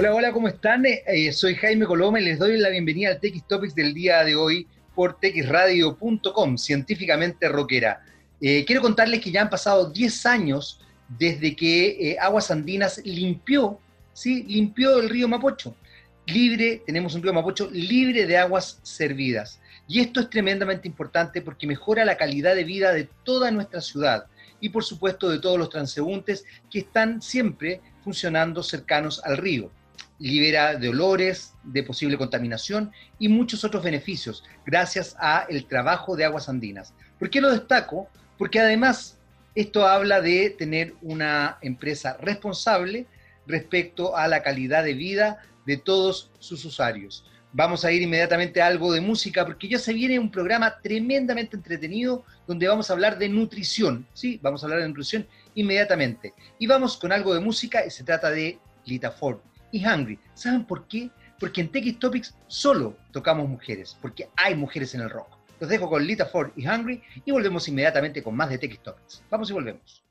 Hola, 0.00 0.14
hola, 0.14 0.32
¿cómo 0.32 0.46
están? 0.46 0.84
Eh, 0.86 1.32
soy 1.32 1.56
Jaime 1.56 1.84
Coloma 1.84 2.20
y 2.20 2.24
les 2.24 2.38
doy 2.38 2.56
la 2.56 2.68
bienvenida 2.68 3.08
al 3.08 3.18
TX 3.18 3.48
Topics 3.48 3.74
del 3.74 3.92
día 3.92 4.22
de 4.22 4.36
hoy 4.36 4.64
por 4.94 5.18
txradio.com, 5.18 6.56
científicamente 6.56 7.48
rockera. 7.48 8.00
Eh, 8.40 8.64
quiero 8.64 8.80
contarles 8.80 9.20
que 9.20 9.32
ya 9.32 9.42
han 9.42 9.50
pasado 9.50 9.90
10 9.90 10.26
años 10.26 10.80
desde 11.08 11.56
que 11.56 12.12
eh, 12.12 12.16
Aguas 12.20 12.52
Andinas 12.52 13.02
limpió, 13.04 13.80
¿sí? 14.12 14.44
Limpió 14.44 15.00
el 15.00 15.08
río 15.08 15.26
Mapocho. 15.26 15.74
Libre, 16.26 16.80
tenemos 16.86 17.16
un 17.16 17.22
río 17.24 17.34
Mapocho 17.34 17.68
libre 17.72 18.24
de 18.24 18.38
aguas 18.38 18.78
servidas. 18.84 19.60
Y 19.88 19.98
esto 19.98 20.20
es 20.20 20.30
tremendamente 20.30 20.86
importante 20.86 21.42
porque 21.42 21.66
mejora 21.66 22.04
la 22.04 22.16
calidad 22.16 22.54
de 22.54 22.62
vida 22.62 22.92
de 22.92 23.08
toda 23.24 23.50
nuestra 23.50 23.80
ciudad 23.80 24.26
y 24.60 24.68
por 24.68 24.84
supuesto 24.84 25.28
de 25.28 25.40
todos 25.40 25.58
los 25.58 25.70
transeúntes 25.70 26.44
que 26.70 26.78
están 26.78 27.20
siempre 27.20 27.80
funcionando 28.04 28.62
cercanos 28.62 29.20
al 29.24 29.38
río 29.38 29.72
libera 30.18 30.74
de 30.76 30.88
olores, 30.88 31.54
de 31.62 31.82
posible 31.82 32.18
contaminación 32.18 32.92
y 33.18 33.28
muchos 33.28 33.64
otros 33.64 33.82
beneficios 33.82 34.44
gracias 34.66 35.16
a 35.18 35.46
el 35.48 35.66
trabajo 35.66 36.16
de 36.16 36.24
aguas 36.24 36.48
andinas. 36.48 36.92
¿Por 37.18 37.30
qué 37.30 37.40
lo 37.40 37.50
destaco? 37.50 38.08
Porque 38.36 38.60
además 38.60 39.18
esto 39.54 39.86
habla 39.86 40.20
de 40.20 40.50
tener 40.50 40.94
una 41.02 41.58
empresa 41.62 42.16
responsable 42.20 43.06
respecto 43.46 44.16
a 44.16 44.28
la 44.28 44.42
calidad 44.42 44.84
de 44.84 44.94
vida 44.94 45.38
de 45.66 45.76
todos 45.76 46.30
sus 46.38 46.64
usuarios. 46.64 47.24
Vamos 47.52 47.84
a 47.84 47.92
ir 47.92 48.02
inmediatamente 48.02 48.60
a 48.60 48.66
algo 48.66 48.92
de 48.92 49.00
música 49.00 49.46
porque 49.46 49.68
ya 49.68 49.78
se 49.78 49.94
viene 49.94 50.18
un 50.18 50.30
programa 50.30 50.78
tremendamente 50.80 51.56
entretenido 51.56 52.24
donde 52.46 52.68
vamos 52.68 52.90
a 52.90 52.92
hablar 52.92 53.18
de 53.18 53.28
nutrición, 53.28 54.06
¿sí? 54.12 54.38
Vamos 54.42 54.62
a 54.62 54.66
hablar 54.66 54.82
de 54.82 54.88
nutrición 54.88 55.26
inmediatamente. 55.54 56.34
Y 56.58 56.66
vamos 56.66 56.96
con 56.98 57.10
algo 57.10 57.32
de 57.32 57.40
música 57.40 57.86
y 57.86 57.90
se 57.90 58.04
trata 58.04 58.30
de 58.30 58.58
Lita 58.84 59.10
Ford 59.10 59.40
y 59.72 59.84
Hungry. 59.84 60.18
¿Saben 60.34 60.64
por 60.64 60.86
qué? 60.86 61.10
Porque 61.38 61.60
en 61.60 61.68
TX 61.68 61.98
Topics 61.98 62.34
solo 62.46 62.96
tocamos 63.12 63.48
mujeres, 63.48 63.96
porque 64.00 64.28
hay 64.36 64.54
mujeres 64.54 64.94
en 64.94 65.02
el 65.02 65.10
rock. 65.10 65.28
Los 65.60 65.70
dejo 65.70 65.88
con 65.88 66.06
Lita 66.06 66.26
Ford 66.26 66.50
y 66.56 66.66
Hungry 66.66 67.02
y 67.24 67.30
volvemos 67.30 67.66
inmediatamente 67.68 68.22
con 68.22 68.36
más 68.36 68.50
de 68.50 68.58
TX 68.58 68.82
Topics. 68.82 69.22
Vamos 69.30 69.50
y 69.50 69.52
volvemos. 69.52 70.04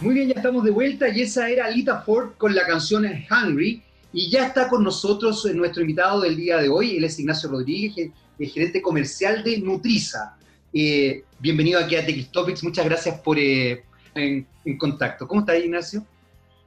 Muy 0.00 0.14
bien, 0.14 0.28
ya 0.28 0.34
estamos 0.34 0.64
de 0.64 0.70
vuelta 0.70 1.08
y 1.08 1.22
esa 1.22 1.48
era 1.48 1.70
Lita 1.70 2.00
Ford 2.02 2.32
con 2.36 2.54
la 2.54 2.66
canción 2.66 3.04
Hungry 3.04 3.82
y 4.12 4.30
ya 4.30 4.46
está 4.46 4.68
con 4.68 4.82
nosotros 4.82 5.44
nuestro 5.54 5.82
invitado 5.82 6.20
del 6.20 6.36
día 6.36 6.58
de 6.58 6.68
hoy, 6.68 6.96
él 6.96 7.04
es 7.04 7.18
Ignacio 7.18 7.50
Rodríguez, 7.50 8.10
el 8.38 8.48
gerente 8.48 8.82
comercial 8.82 9.42
de 9.44 9.58
Nutriza. 9.58 10.36
Eh, 10.72 11.24
bienvenido 11.38 11.78
aquí 11.80 11.96
a 11.96 12.04
TX 12.04 12.30
Topics, 12.30 12.64
muchas 12.64 12.84
gracias 12.84 13.20
por 13.20 13.38
eh, 13.38 13.84
en, 14.14 14.46
en, 14.64 14.78
contacto. 14.78 15.26
¿Cómo 15.28 15.40
está 15.40 15.56
Ignacio? 15.56 16.04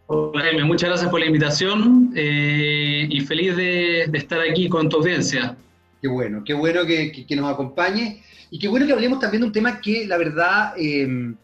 Jaime, 0.08 0.64
muchas 0.64 0.90
gracias 0.90 1.10
por 1.10 1.20
la 1.20 1.26
invitación 1.26 2.14
eh, 2.16 3.08
y 3.10 3.22
feliz 3.22 3.56
de, 3.56 4.04
estar 4.14 4.40
aquí 4.40 4.70
con 4.70 4.88
tu 4.88 4.98
audiencia. 4.98 5.58
Qué 6.00 6.08
bueno, 6.08 6.44
qué 6.46 6.54
bueno 6.54 6.86
que, 6.86 7.26
nos 7.32 7.52
acompañe 7.52 8.22
y 8.52 8.60
qué 8.60 8.68
bueno 8.68 8.86
que 8.86 8.94
hablemos 8.94 9.20
también 9.20 9.42
de 9.42 9.48
un 9.48 9.54
tema 9.54 9.82
que 9.82 10.06
la 10.06 10.18
verdad 10.18 10.74
em, 10.78 11.36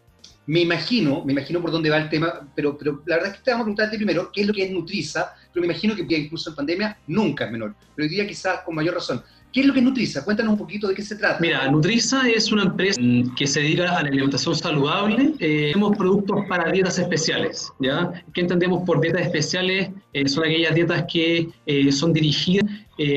me 0.45 0.59
imagino, 0.59 1.25
me 1.25 1.33
imagino 1.33 1.59
por 1.59 1.71
dónde 1.71 1.89
va 1.89 1.97
el 1.97 2.09
tema, 2.09 2.47
pero, 2.55 2.77
pero 2.77 3.01
la 3.07 3.15
verdad 3.15 3.31
es 3.31 3.39
que 3.39 3.45
te 3.45 3.51
vamos 3.51 3.63
a 3.63 3.65
preguntarte 3.65 3.97
primero 3.97 4.31
qué 4.31 4.41
es 4.41 4.47
lo 4.47 4.53
que 4.53 4.63
es 4.63 4.71
Nutriza, 4.71 5.33
pero 5.51 5.61
me 5.65 5.73
imagino 5.73 5.95
que 5.95 6.17
incluso 6.17 6.51
en 6.51 6.55
pandemia 6.55 6.97
nunca 7.07 7.45
es 7.45 7.51
menor, 7.51 7.73
pero 7.95 8.07
hoy 8.07 8.09
día 8.09 8.27
quizás 8.27 8.59
con 8.61 8.75
mayor 8.75 8.93
razón. 8.93 9.23
¿Qué 9.51 9.59
es 9.59 9.65
lo 9.65 9.73
que 9.73 9.79
es 9.79 9.85
Nutriza? 9.85 10.23
Cuéntanos 10.23 10.53
un 10.53 10.59
poquito 10.59 10.87
de 10.87 10.95
qué 10.95 11.01
se 11.01 11.15
trata. 11.15 11.37
Mira, 11.41 11.69
Nutriza 11.69 12.27
es 12.29 12.51
una 12.53 12.63
empresa 12.63 13.01
que 13.35 13.45
se 13.45 13.59
dedica 13.59 13.97
a 13.97 14.01
la 14.01 14.07
alimentación 14.07 14.55
saludable. 14.55 15.33
Eh, 15.39 15.71
tenemos 15.73 15.97
productos 15.97 16.45
para 16.47 16.71
dietas 16.71 16.97
especiales. 16.99 17.69
¿ya? 17.79 18.13
¿Qué 18.33 18.41
entendemos 18.41 18.83
por 18.85 19.01
dietas 19.01 19.23
especiales? 19.23 19.89
Eh, 20.13 20.29
son 20.29 20.45
aquellas 20.45 20.73
dietas 20.73 21.05
que 21.11 21.49
eh, 21.65 21.91
son 21.91 22.13
dirigidas 22.13 22.69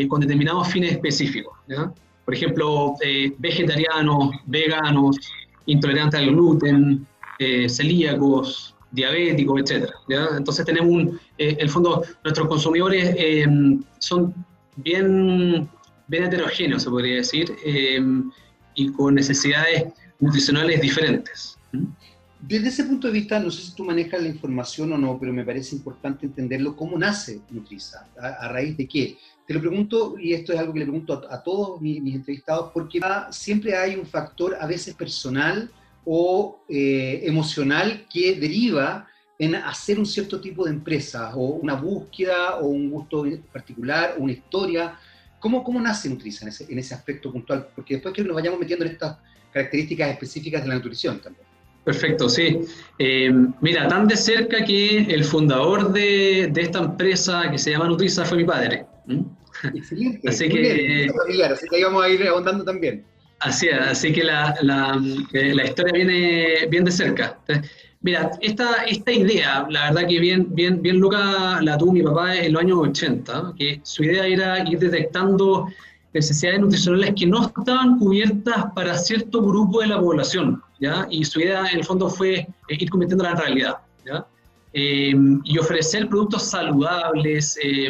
con 0.08 0.18
determinados 0.20 0.68
fines 0.68 0.92
específicos. 0.92 1.54
¿ya? 1.68 1.92
Por 2.24 2.34
ejemplo, 2.34 2.94
vegetarianos, 3.38 4.30
veganos, 4.46 5.18
intolerantes 5.66 6.20
al 6.20 6.30
gluten, 6.30 7.06
celíacos, 7.68 8.74
diabéticos, 8.92 9.60
etc. 9.60 9.90
Entonces 10.38 10.64
tenemos 10.64 10.90
un, 10.90 11.20
el 11.36 11.68
fondo, 11.68 12.02
nuestros 12.24 12.48
consumidores 12.48 13.14
son 13.98 14.34
bien 14.76 15.68
bien 16.06 16.24
heterogéneo, 16.24 16.78
se 16.78 16.90
podría 16.90 17.16
decir, 17.16 17.54
em, 17.64 18.30
y 18.74 18.90
con 18.92 19.14
necesidades 19.14 19.84
nutricionales 20.20 20.80
diferentes. 20.80 21.58
Desde 22.40 22.68
ese 22.68 22.84
punto 22.84 23.06
de 23.06 23.14
vista, 23.14 23.40
no 23.40 23.50
sé 23.50 23.62
si 23.62 23.74
tú 23.74 23.84
manejas 23.84 24.20
la 24.20 24.28
información 24.28 24.92
o 24.92 24.98
no, 24.98 25.18
pero 25.18 25.32
me 25.32 25.44
parece 25.44 25.76
importante 25.76 26.26
entenderlo, 26.26 26.76
cómo 26.76 26.98
nace 26.98 27.40
Nutriza, 27.50 28.06
a, 28.20 28.48
raíz 28.48 28.76
de 28.76 28.86
qué. 28.86 29.16
Te 29.46 29.54
lo 29.54 29.60
pregunto, 29.60 30.16
y 30.18 30.34
esto 30.34 30.52
es 30.52 30.58
algo 30.58 30.74
que 30.74 30.80
le 30.80 30.84
pregunto 30.84 31.22
a, 31.30 31.42
todos 31.42 31.80
mis, 31.80 32.14
entrevistados, 32.14 32.70
porque 32.72 33.00
siempre 33.30 33.74
hay 33.76 33.94
un 33.94 34.04
factor 34.04 34.56
a 34.60 34.66
veces 34.66 34.94
personal 34.94 35.70
o 36.04 36.60
eh, 36.68 37.22
emocional 37.24 38.06
que 38.12 38.34
deriva 38.34 39.08
en 39.38 39.54
hacer 39.54 39.98
un 39.98 40.06
cierto 40.06 40.38
tipo 40.40 40.64
de 40.64 40.70
empresa, 40.70 41.34
o 41.34 41.54
una 41.54 41.74
búsqueda, 41.74 42.56
o 42.56 42.66
un 42.66 42.90
gusto 42.90 43.24
particular, 43.52 44.16
o 44.18 44.22
una 44.22 44.32
historia, 44.32 44.98
¿Cómo, 45.38 45.62
cómo 45.62 45.80
nace 45.80 46.08
Nutriza 46.08 46.46
en 46.68 46.78
ese, 46.78 46.94
aspecto 46.94 47.30
puntual? 47.30 47.68
Porque 47.74 47.94
después 47.94 48.14
que 48.14 48.22
nos 48.22 48.34
vayamos 48.34 48.58
metiendo 48.58 48.84
en 48.84 48.92
estas 48.92 49.18
características 49.52 50.10
específicas 50.10 50.62
de 50.62 50.68
la 50.68 50.74
nutrición 50.76 51.20
también. 51.20 51.44
Perfecto, 51.84 52.28
sí. 52.30 52.60
Eh, 52.98 53.30
mira, 53.60 53.86
tan 53.88 54.08
de 54.08 54.16
cerca 54.16 54.64
que 54.64 55.00
el 55.00 55.22
fundador 55.22 55.92
de, 55.92 56.48
de, 56.50 56.62
esta 56.62 56.78
empresa 56.78 57.50
que 57.50 57.58
se 57.58 57.72
llama 57.72 57.88
Nutriza 57.88 58.24
fue 58.24 58.38
mi 58.38 58.44
padre. 58.44 58.86
Excelente. 59.74 60.28
Así 60.28 60.48
que, 60.48 61.10
así 61.44 61.68
que 61.68 61.76
ahí 61.76 61.82
vamos 61.82 62.04
a 62.04 62.08
ir 62.08 62.26
ahondando 62.26 62.64
también. 62.64 63.04
Así, 63.40 63.68
así 63.68 64.12
que 64.12 64.24
la, 64.24 64.56
la, 64.62 64.98
eh, 65.34 65.54
la 65.54 65.64
historia 65.64 65.92
viene 65.92 66.66
bien 66.70 66.84
de 66.84 66.90
cerca. 66.90 67.38
Mira, 68.04 68.32
esta, 68.42 68.84
esta 68.84 69.12
idea, 69.12 69.66
la 69.70 69.90
verdad 69.90 70.06
que 70.06 70.20
bien, 70.20 70.54
bien, 70.54 70.82
bien 70.82 71.00
loca 71.00 71.58
la 71.62 71.78
tuvo 71.78 71.92
mi 71.92 72.02
papá 72.02 72.36
en 72.36 72.52
los 72.52 72.60
años 72.60 72.78
80, 72.82 73.54
que 73.58 73.80
su 73.82 74.04
idea 74.04 74.26
era 74.26 74.68
ir 74.68 74.78
detectando 74.78 75.68
necesidades 76.12 76.60
nutricionales 76.60 77.14
que 77.18 77.26
no 77.26 77.46
estaban 77.46 77.98
cubiertas 77.98 78.66
para 78.74 78.98
cierto 78.98 79.40
grupo 79.40 79.80
de 79.80 79.86
la 79.86 79.98
población, 79.98 80.62
¿ya? 80.80 81.06
Y 81.08 81.24
su 81.24 81.40
idea 81.40 81.64
en 81.72 81.78
el 81.78 81.84
fondo 81.86 82.10
fue 82.10 82.34
eh, 82.34 82.46
ir 82.78 82.90
convirtiéndola 82.90 83.30
en 83.30 83.36
realidad, 83.38 83.76
¿ya? 84.04 84.26
Eh, 84.74 85.14
y 85.44 85.56
ofrecer 85.56 86.06
productos 86.06 86.42
saludables 86.50 87.58
eh, 87.62 87.88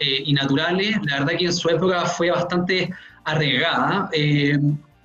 y 0.00 0.32
naturales, 0.32 0.96
la 1.04 1.20
verdad 1.20 1.38
que 1.38 1.44
en 1.44 1.54
su 1.54 1.68
época 1.68 2.04
fue 2.06 2.32
bastante 2.32 2.92
arriesgada, 3.22 4.10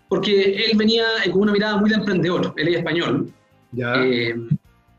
porque 0.09 0.66
él 0.66 0.75
venía 0.75 1.06
con 1.31 1.44
una 1.44 1.51
mirada 1.51 1.78
muy 1.78 1.91
de 1.91 1.97
emprendedor, 1.97 2.56
él 2.57 2.69
es 2.69 2.78
español, 2.78 3.31
eh, 3.78 4.36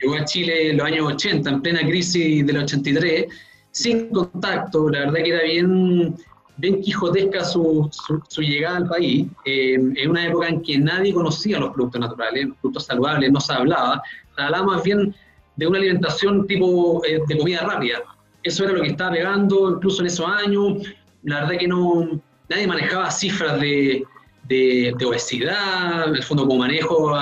llegó 0.01 0.15
a 0.15 0.25
Chile 0.25 0.71
en 0.71 0.77
los 0.77 0.87
años 0.87 1.13
80, 1.13 1.51
en 1.51 1.63
plena 1.63 1.81
crisis 1.81 2.47
del 2.47 2.59
83, 2.59 3.27
sin 3.71 4.09
contacto, 4.11 4.89
la 4.89 5.01
verdad 5.01 5.15
que 5.15 5.29
era 5.31 5.43
bien, 5.43 6.17
bien 6.57 6.81
quijotesca 6.81 7.45
su, 7.45 7.91
su, 8.29 8.43
llegada 8.43 8.79
al 8.79 8.89
país, 8.89 9.27
eh, 9.45 9.75
en 9.75 10.11
una 10.11 10.27
época 10.27 10.49
en 10.49 10.63
que 10.63 10.79
nadie 10.79 11.13
conocía 11.13 11.59
los 11.59 11.73
productos 11.75 12.01
naturales, 12.01 12.49
los 12.49 12.57
productos 12.59 12.87
saludables, 12.87 13.33
no 13.33 13.41
se 13.41 13.53
hablaba, 13.53 14.03
se 14.37 14.43
hablaba 14.43 14.67
más 14.67 14.83
bien 14.83 15.15
de 15.57 15.67
una 15.67 15.79
alimentación 15.79 16.47
tipo 16.47 17.05
eh, 17.05 17.21
de 17.27 17.39
comida 17.39 17.61
rápida. 17.61 17.99
Eso 18.43 18.65
era 18.65 18.75
lo 18.75 18.83
que 18.83 18.89
estaba 18.89 19.13
pegando 19.13 19.73
incluso 19.73 20.01
en 20.01 20.07
esos 20.07 20.27
años, 20.27 20.83
la 21.25 21.41
verdad 21.41 21.59
que 21.59 21.69
no, 21.69 22.21
nadie 22.49 22.67
manejaba 22.67 23.11
cifras 23.11 23.61
de, 23.61 24.05
de, 24.49 25.05
obesidad, 25.05 26.15
el 26.15 26.23
fondo 26.23 26.47
como 26.47 26.61
manejo 26.61 27.15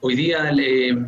hoy 0.00 0.16
día 0.16 0.50
el 0.50 0.60
eh, 0.60 0.98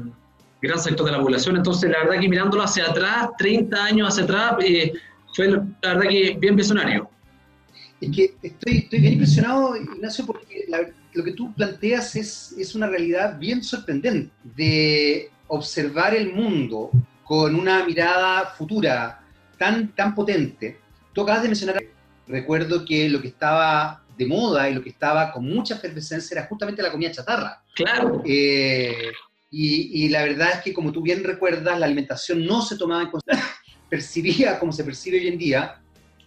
gran 0.61 0.79
sector 0.79 1.07
de 1.07 1.13
la 1.13 1.21
población. 1.21 1.57
Entonces, 1.57 1.91
la 1.91 1.99
verdad 2.05 2.21
que 2.21 2.29
mirándolo 2.29 2.63
hacia 2.63 2.87
atrás, 2.87 3.31
30 3.39 3.85
años 3.85 4.09
hacia 4.09 4.25
atrás, 4.25 4.57
eh, 4.65 4.93
fue 5.35 5.49
la 5.49 5.65
verdad 5.83 6.09
que 6.09 6.37
bien 6.39 6.57
visionario. 6.57 7.09
Es 8.01 8.17
que 8.17 8.35
estoy, 8.43 8.79
estoy 8.79 9.01
bien 9.01 9.13
impresionado, 9.15 9.77
Ignacio, 9.77 10.25
porque 10.27 10.67
lo 11.13 11.25
que 11.25 11.33
tú 11.33 11.53
planteas 11.55 12.17
es, 12.17 12.53
es 12.59 12.75
una 12.75 12.87
realidad 12.87 13.39
bien 13.39 13.63
sorprendente 13.63 14.33
de 14.57 15.31
observar 15.49 16.15
el 16.15 16.33
mundo 16.33 16.91
con 17.25 17.55
una 17.55 17.85
mirada 17.85 18.47
futura 18.57 19.21
tan, 19.59 19.95
tan 19.95 20.15
potente. 20.15 20.79
Tú 21.13 21.23
acabas 21.23 21.43
de 21.43 21.49
mencionar, 21.49 21.83
recuerdo 22.27 22.85
que 22.85 23.09
lo 23.09 23.21
que 23.21 23.29
estaba 23.29 24.03
de 24.21 24.27
moda 24.27 24.69
y 24.69 24.75
lo 24.75 24.83
que 24.83 24.91
estaba 24.91 25.33
con 25.33 25.45
mucha 25.47 25.75
efervescencia 25.75 26.35
era 26.35 26.47
justamente 26.47 26.83
la 26.83 26.93
comida 26.93 27.11
chatarra. 27.11 27.63
Claro. 27.75 28.23
Eh, 28.25 29.11
y, 29.51 30.09
la 30.11 30.23
verdad 30.23 30.51
es 30.55 30.63
que, 30.63 30.73
como 30.73 30.93
tú 30.93 31.03
bien 31.03 31.25
recuerdas, 31.25 31.79
la 31.79 31.87
alimentación 31.87 32.45
no 32.45 32.63
se 32.63 32.77
tomaba 32.77 33.03
en 33.03 33.11
consideración, 33.11 33.51
percibía 33.91 34.59
como 34.61 34.73
se 34.73 34.85
percibe 34.85 35.19
hoy 35.19 35.29
en 35.29 35.39
día, 35.39 35.81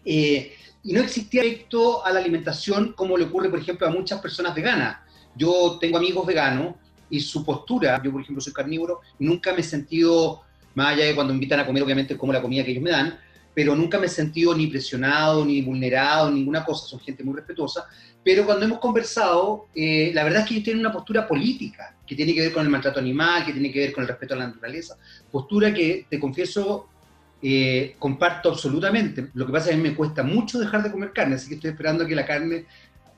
eh, 0.03 0.53
y 0.83 0.91
no 0.91 1.01
existía 1.01 1.43
efecto 1.43 2.05
a 2.05 2.11
la 2.11 2.19
alimentación 2.19 2.91
como 2.93 3.15
le 3.15 3.25
ocurre, 3.25 3.49
por 3.49 3.59
ejemplo, 3.59 3.87
a 3.87 3.91
muchas 3.91 4.19
personas 4.19 4.53
veganas. 4.53 4.97
Yo 5.35 5.77
tengo 5.79 5.97
amigos 5.97 6.25
veganos 6.25 6.75
y 7.09 7.21
su 7.21 7.45
postura, 7.45 8.01
yo 8.03 8.11
por 8.11 8.21
ejemplo 8.21 8.41
soy 8.41 8.51
carnívoro, 8.51 8.99
nunca 9.19 9.53
me 9.53 9.61
he 9.61 9.63
sentido, 9.63 10.41
más 10.75 10.93
allá 10.93 11.05
de 11.05 11.15
cuando 11.15 11.31
me 11.33 11.37
invitan 11.37 11.61
a 11.61 11.65
comer, 11.65 11.83
obviamente 11.83 12.17
como 12.17 12.33
la 12.33 12.41
comida 12.41 12.65
que 12.65 12.71
ellos 12.71 12.83
me 12.83 12.91
dan, 12.91 13.17
pero 13.53 13.75
nunca 13.75 13.99
me 13.99 14.07
he 14.07 14.09
sentido 14.09 14.55
ni 14.55 14.67
presionado, 14.67 15.45
ni 15.45 15.61
vulnerado, 15.61 16.31
ninguna 16.31 16.63
cosa, 16.63 16.87
son 16.87 16.99
gente 16.99 17.23
muy 17.23 17.35
respetuosa, 17.35 17.85
pero 18.23 18.45
cuando 18.45 18.65
hemos 18.65 18.79
conversado, 18.79 19.67
eh, 19.75 20.11
la 20.13 20.23
verdad 20.23 20.41
es 20.41 20.47
que 20.47 20.53
ellos 20.55 20.63
tienen 20.63 20.85
una 20.85 20.93
postura 20.93 21.27
política, 21.27 21.95
que 22.07 22.15
tiene 22.15 22.33
que 22.33 22.41
ver 22.41 22.53
con 22.53 22.63
el 22.63 22.69
maltrato 22.69 22.99
animal, 22.99 23.45
que 23.45 23.51
tiene 23.51 23.71
que 23.71 23.79
ver 23.79 23.93
con 23.93 24.03
el 24.03 24.07
respeto 24.07 24.33
a 24.33 24.37
la 24.37 24.47
naturaleza, 24.47 24.97
postura 25.31 25.73
que, 25.73 26.05
te 26.09 26.19
confieso, 26.19 26.87
eh, 27.41 27.95
comparto 27.99 28.49
absolutamente. 28.49 29.27
Lo 29.33 29.45
que 29.45 29.51
pasa 29.51 29.65
es 29.65 29.69
que 29.71 29.75
a 29.75 29.83
mí 29.83 29.89
me 29.89 29.95
cuesta 29.95 30.23
mucho 30.23 30.59
dejar 30.59 30.83
de 30.83 30.91
comer 30.91 31.11
carne, 31.11 31.35
así 31.35 31.49
que 31.49 31.55
estoy 31.55 31.71
esperando 31.71 32.07
que 32.07 32.15
la 32.15 32.25
carne... 32.25 32.65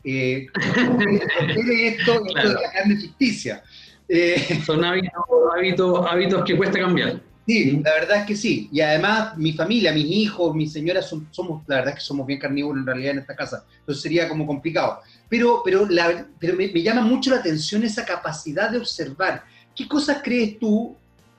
Eh, 0.04 0.48
esto, 0.56 2.26
esto 2.26 2.50
de 2.50 2.54
la 2.54 2.72
carne 2.72 2.96
ficticia. 2.98 3.64
Eh, 4.08 4.62
Son 4.66 4.84
hábitos, 4.84 5.14
hábitos, 5.56 6.06
hábitos 6.08 6.44
que 6.46 6.56
cuesta 6.56 6.80
cambiar. 6.80 7.22
Sí, 7.46 7.80
la 7.84 7.92
verdad 7.94 8.22
es 8.22 8.26
que 8.26 8.36
sí. 8.36 8.70
Y 8.72 8.82
además, 8.82 9.38
mi 9.38 9.54
familia, 9.54 9.94
mis 9.94 10.06
hijos, 10.06 10.56
mi 10.56 10.68
señora, 10.68 11.02
somos, 11.04 11.64
la 11.68 11.76
verdad 11.78 11.90
es 11.90 11.96
que 11.96 12.06
somos 12.06 12.26
bien 12.26 12.40
carnívoros 12.40 12.80
en 12.80 12.88
realidad 12.88 13.12
en 13.12 13.20
esta 13.20 13.36
casa. 13.36 13.66
Entonces 13.80 14.02
sería 14.02 14.28
como 14.28 14.48
complicado. 14.48 15.00
Pero, 15.30 15.62
pero, 15.64 15.86
la, 15.88 16.28
pero 16.40 16.56
me, 16.56 16.68
llama 16.70 17.02
mucho 17.02 17.30
la 17.30 17.38
atención 17.38 17.84
esa 17.84 18.04
capacidad 18.04 18.72
de 18.72 18.80
observar. 18.80 19.44
¿Qué 19.76 19.88
cosas 19.88 20.22
crees 20.24 20.58
tú? 20.58 20.96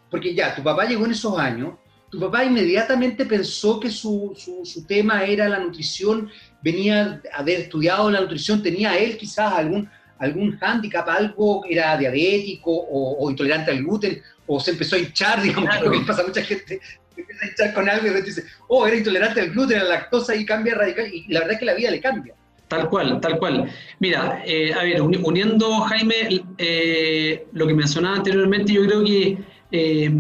Porque 0.09 0.33
ya, 0.33 0.55
tu 0.55 0.63
papá 0.63 0.85
llegó 0.85 1.07
en 1.07 1.11
esos 1.13 1.37
años, 1.37 1.75
tu 2.09 2.21
papá 2.21 2.45
inmediatamente 2.45 3.27
pensó 3.27 3.81
que 3.81 3.91
su, 3.91 4.33
su, 4.65 4.87
tema 4.87 5.25
era 5.25 5.49
la 5.49 5.59
nutrición, 5.59 6.31
venía 6.63 7.21
a 7.33 7.41
haber 7.41 7.61
estudiado 7.61 8.11
la 8.11 8.21
nutrición, 8.21 8.63
tenía 8.63 8.97
él 8.97 9.17
quizás 9.17 9.53
algún, 9.53 9.89
algún 10.19 10.57
hándicap, 10.57 11.09
algo 11.09 11.65
era 11.69 11.97
diabético 11.97 12.71
o, 12.71 13.29
intolerante 13.29 13.73
al 13.73 13.79
gluten, 13.79 14.23
o 14.47 14.61
se 14.61 14.73
empezó 14.73 14.97
a 14.97 14.99
hinchar, 14.99 15.43
digamos, 15.43 15.69
claro. 15.71 15.91
que 15.91 16.01
pasa 16.01 16.23
a 16.23 16.27
mucha 16.27 16.43
gente, 16.43 16.81
se 17.15 17.21
empieza 17.21 17.45
a 17.45 17.49
hinchar 17.49 17.75
con 17.75 17.89
algo 17.89 18.07
y 18.07 18.23
dice, 18.23 18.45
oh, 18.69 18.87
era 18.87 18.97
intolerante 18.97 19.41
al 19.41 19.51
gluten, 19.51 19.79
a 19.79 19.85
la 19.85 19.91
lactosa 19.91 20.35
y 20.35 20.45
cambia 20.45 20.75
radical, 20.75 21.13
y 21.13 21.27
la 21.33 21.41
verdad 21.41 21.55
es 21.55 21.59
que 21.61 21.67
la 21.67 21.75
vida 21.75 21.91
le 21.91 22.01
cambia. 22.01 22.35
Tal 22.69 22.89
cual, 22.89 23.21
tal 23.21 23.39
cual. 23.39 23.71
Mira, 24.01 24.43
eh, 24.45 24.75
a 24.75 24.83
ver, 24.83 25.01
uniendo, 25.01 25.81
Jaime, 25.83 26.43
eh, 26.59 27.47
lo 27.53 27.67
que 27.67 27.75
mencionaba 27.75 28.17
anteriormente, 28.17 28.73
yo 28.73 28.85
creo 28.85 29.05
que, 29.05 29.39
eh, 29.71 30.11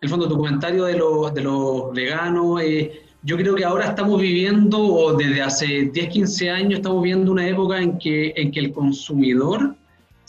el 0.00 0.08
fondo, 0.08 0.28
tu 0.28 0.36
comentario 0.36 0.84
de, 0.84 0.96
los 0.96 1.34
de 1.34 1.42
los 1.42 1.92
veganos, 1.92 2.60
yo 3.22 3.36
creo 3.36 3.54
que 3.54 3.64
ahora 3.64 3.86
estamos 3.86 4.20
viviendo, 4.20 4.78
o 4.78 5.12
desde 5.14 5.42
hace 5.42 5.90
10, 5.92 6.08
15 6.08 6.50
años, 6.50 6.74
estamos 6.74 7.02
viviendo 7.02 7.32
una 7.32 7.46
época 7.46 7.80
en 7.80 7.98
que, 7.98 8.32
en 8.36 8.52
que 8.52 8.60
el 8.60 8.72
consumidor 8.72 9.74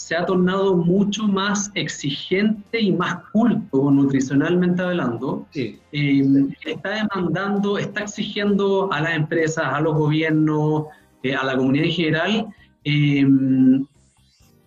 se 0.01 0.15
ha 0.15 0.25
tornado 0.25 0.75
mucho 0.75 1.27
más 1.27 1.71
exigente 1.75 2.81
y 2.81 2.91
más 2.91 3.17
culto 3.31 3.91
nutricionalmente 3.91 4.81
hablando. 4.81 5.45
Eh, 5.53 6.25
está 6.65 6.89
demandando, 6.89 7.77
está 7.77 8.01
exigiendo 8.01 8.91
a 8.91 9.01
las 9.01 9.13
empresas, 9.15 9.65
a 9.65 9.79
los 9.79 9.95
gobiernos, 9.95 10.85
eh, 11.21 11.35
a 11.35 11.43
la 11.45 11.55
comunidad 11.55 11.85
en 11.85 11.91
general, 11.91 12.47
eh, 12.83 13.27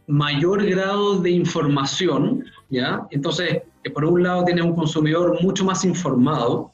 mayor 0.07 0.65
grado 0.65 1.21
de 1.21 1.31
información, 1.33 2.45
¿ya? 2.71 3.03
Entonces, 3.11 3.63
por 3.93 4.05
un 4.05 4.23
lado 4.23 4.45
tiene 4.45 4.63
un 4.63 4.77
consumidor 4.77 5.43
mucho 5.43 5.65
más 5.65 5.85
informado, 5.85 6.73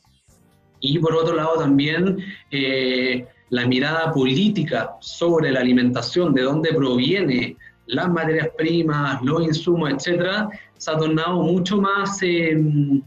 y 0.80 0.98
por 0.98 1.14
otro 1.14 1.34
lado 1.34 1.58
también 1.58 2.18
eh, 2.50 3.26
la 3.48 3.66
mirada 3.66 4.12
política 4.12 4.96
sobre 5.00 5.50
la 5.50 5.60
alimentación, 5.60 6.34
de 6.34 6.42
dónde 6.42 6.74
proviene 6.74 7.56
las 7.90 8.08
materias 8.10 8.48
primas, 8.56 9.20
los 9.22 9.42
insumos, 9.42 9.90
etcétera, 9.90 10.48
se 10.76 10.90
ha 10.90 10.96
tornado 10.96 11.42
mucho 11.42 11.80
más, 11.80 12.22
em, 12.22 13.02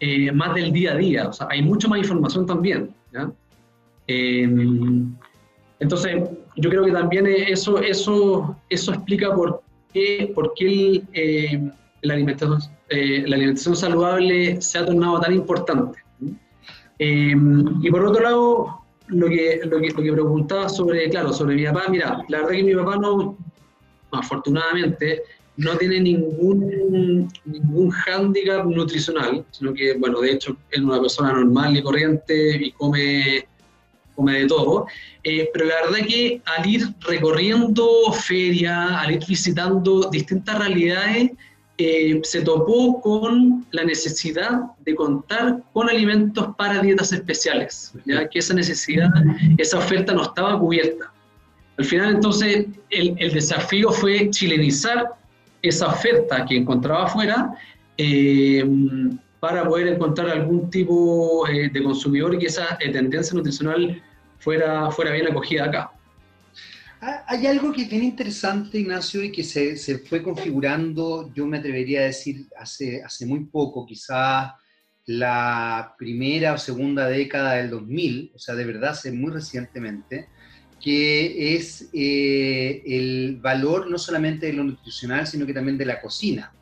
eh, 0.00 0.30
más 0.32 0.54
del 0.54 0.72
día 0.72 0.92
a 0.92 0.96
día. 0.96 1.28
O 1.28 1.32
sea, 1.32 1.48
hay 1.50 1.62
mucha 1.62 1.88
más 1.88 1.98
información 1.98 2.46
también. 2.46 2.94
Em, 4.06 5.14
entonces, 5.80 6.22
yo 6.56 6.70
creo 6.70 6.84
que 6.84 6.92
también 6.92 7.26
eso, 7.26 7.78
eso, 7.78 8.56
eso 8.70 8.92
explica 8.92 9.34
por 9.34 9.62
qué, 9.92 10.32
por 10.34 10.52
qué 10.54 11.02
em, 11.12 11.70
la, 12.02 12.14
alimentación, 12.14 12.58
eh, 12.88 13.24
la 13.26 13.36
alimentación 13.36 13.76
saludable 13.76 14.60
se 14.60 14.78
ha 14.78 14.86
tornado 14.86 15.20
tan 15.20 15.34
importante. 15.34 15.98
Y 17.00 17.90
por 17.90 18.04
otro 18.04 18.22
lado, 18.22 18.78
lo 19.08 19.28
que, 19.28 19.60
lo 19.64 19.80
que, 19.80 19.90
lo 19.90 20.02
que, 20.02 20.12
preguntaba 20.12 20.68
sobre, 20.68 21.08
claro, 21.10 21.32
sobre 21.32 21.54
mi 21.54 21.64
papá, 21.64 21.84
mira, 21.88 22.24
la 22.28 22.38
verdad 22.38 22.52
que 22.52 22.62
mi 22.62 22.74
papá 22.74 22.96
no, 22.96 23.36
afortunadamente, 24.12 25.22
no 25.58 25.76
tiene 25.76 26.00
ningún, 26.00 27.28
ningún 27.44 27.90
hándicap 27.90 28.64
nutricional, 28.66 29.44
sino 29.50 29.74
que, 29.74 29.94
bueno, 29.94 30.20
de 30.20 30.32
hecho, 30.32 30.56
es 30.70 30.80
una 30.80 31.00
persona 31.00 31.32
normal 31.32 31.76
y 31.76 31.82
corriente 31.82 32.56
y 32.64 32.70
come, 32.72 33.44
come 34.14 34.40
de 34.40 34.46
todo. 34.46 34.86
Eh, 35.24 35.50
pero 35.52 35.66
la 35.66 35.74
verdad 35.82 36.06
que 36.06 36.40
al 36.44 36.64
ir 36.64 36.86
recorriendo 37.00 38.12
ferias, 38.12 38.92
al 38.92 39.10
ir 39.10 39.26
visitando 39.26 40.08
distintas 40.10 40.58
realidades, 40.58 41.32
eh, 41.76 42.20
se 42.22 42.42
topó 42.42 43.00
con 43.00 43.66
la 43.72 43.84
necesidad 43.84 44.60
de 44.84 44.94
contar 44.94 45.62
con 45.72 45.88
alimentos 45.88 46.48
para 46.56 46.82
dietas 46.82 47.12
especiales, 47.12 47.92
ya 48.04 48.28
que 48.28 48.40
esa 48.40 48.54
necesidad, 48.54 49.08
esa 49.58 49.78
oferta 49.78 50.12
no 50.12 50.22
estaba 50.22 50.58
cubierta. 50.58 51.12
Al 51.78 51.84
final 51.84 52.16
entonces 52.16 52.66
el, 52.90 53.14
el 53.18 53.32
desafío 53.32 53.90
fue 53.90 54.30
chilenizar 54.30 55.06
esa 55.62 55.88
oferta 55.88 56.44
que 56.44 56.56
encontraba 56.56 57.04
afuera 57.04 57.54
eh, 57.96 58.64
para 59.40 59.64
poder 59.64 59.88
encontrar 59.88 60.30
algún 60.30 60.70
tipo 60.70 61.46
eh, 61.48 61.68
de 61.72 61.82
consumidor 61.82 62.34
y 62.34 62.38
que 62.38 62.46
esa 62.46 62.76
tendencia 62.78 63.34
nutricional 63.34 64.02
fuera, 64.38 64.90
fuera 64.90 65.12
bien 65.12 65.28
acogida 65.28 65.64
acá. 65.64 65.90
Ah, 67.00 67.24
hay 67.28 67.46
algo 67.46 67.72
que 67.72 67.82
es 67.82 67.90
bien 67.90 68.02
interesante, 68.02 68.78
Ignacio, 68.78 69.22
y 69.22 69.30
que 69.30 69.44
se, 69.44 69.76
se, 69.76 69.98
fue 69.98 70.20
configurando, 70.20 71.32
yo 71.32 71.46
me 71.46 71.58
atrevería 71.58 72.00
a 72.00 72.04
decir, 72.04 72.48
hace, 72.58 73.02
hace 73.04 73.24
muy 73.24 73.44
poco, 73.44 73.86
quizás 73.86 74.52
la 75.06 75.94
primera 75.96 76.54
o 76.54 76.58
segunda 76.58 77.06
década 77.06 77.54
del 77.54 77.70
2000, 77.70 78.32
o 78.34 78.38
sea, 78.38 78.56
de 78.56 78.64
verdad, 78.64 78.90
hace 78.90 79.12
muy 79.12 79.30
recientemente, 79.30 80.28
que 80.80 81.56
es 81.56 81.88
eh, 81.92 82.82
el 82.86 83.38
valor 83.40 83.90
no 83.90 83.98
solamente 83.98 84.46
de 84.46 84.52
lo 84.52 84.64
nutricional, 84.64 85.26
sino 85.26 85.46
que 85.46 85.54
también 85.54 85.78
de 85.78 85.86
la 85.86 86.00
cocina. 86.00 86.52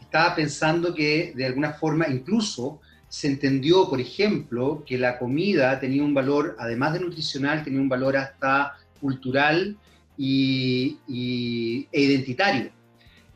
Estaba 0.00 0.34
pensando 0.34 0.94
que 0.94 1.32
de 1.34 1.46
alguna 1.46 1.72
forma 1.72 2.08
incluso 2.08 2.80
se 3.08 3.28
entendió, 3.28 3.90
por 3.90 4.00
ejemplo, 4.00 4.84
que 4.86 4.96
la 4.96 5.18
comida 5.18 5.78
tenía 5.78 6.02
un 6.02 6.14
valor, 6.14 6.56
además 6.58 6.94
de 6.94 7.00
nutricional, 7.00 7.62
tenía 7.62 7.80
un 7.80 7.88
valor 7.88 8.16
hasta 8.16 8.74
cultural 9.00 9.76
y, 10.16 10.96
e 11.92 12.00
identitario. 12.00 12.70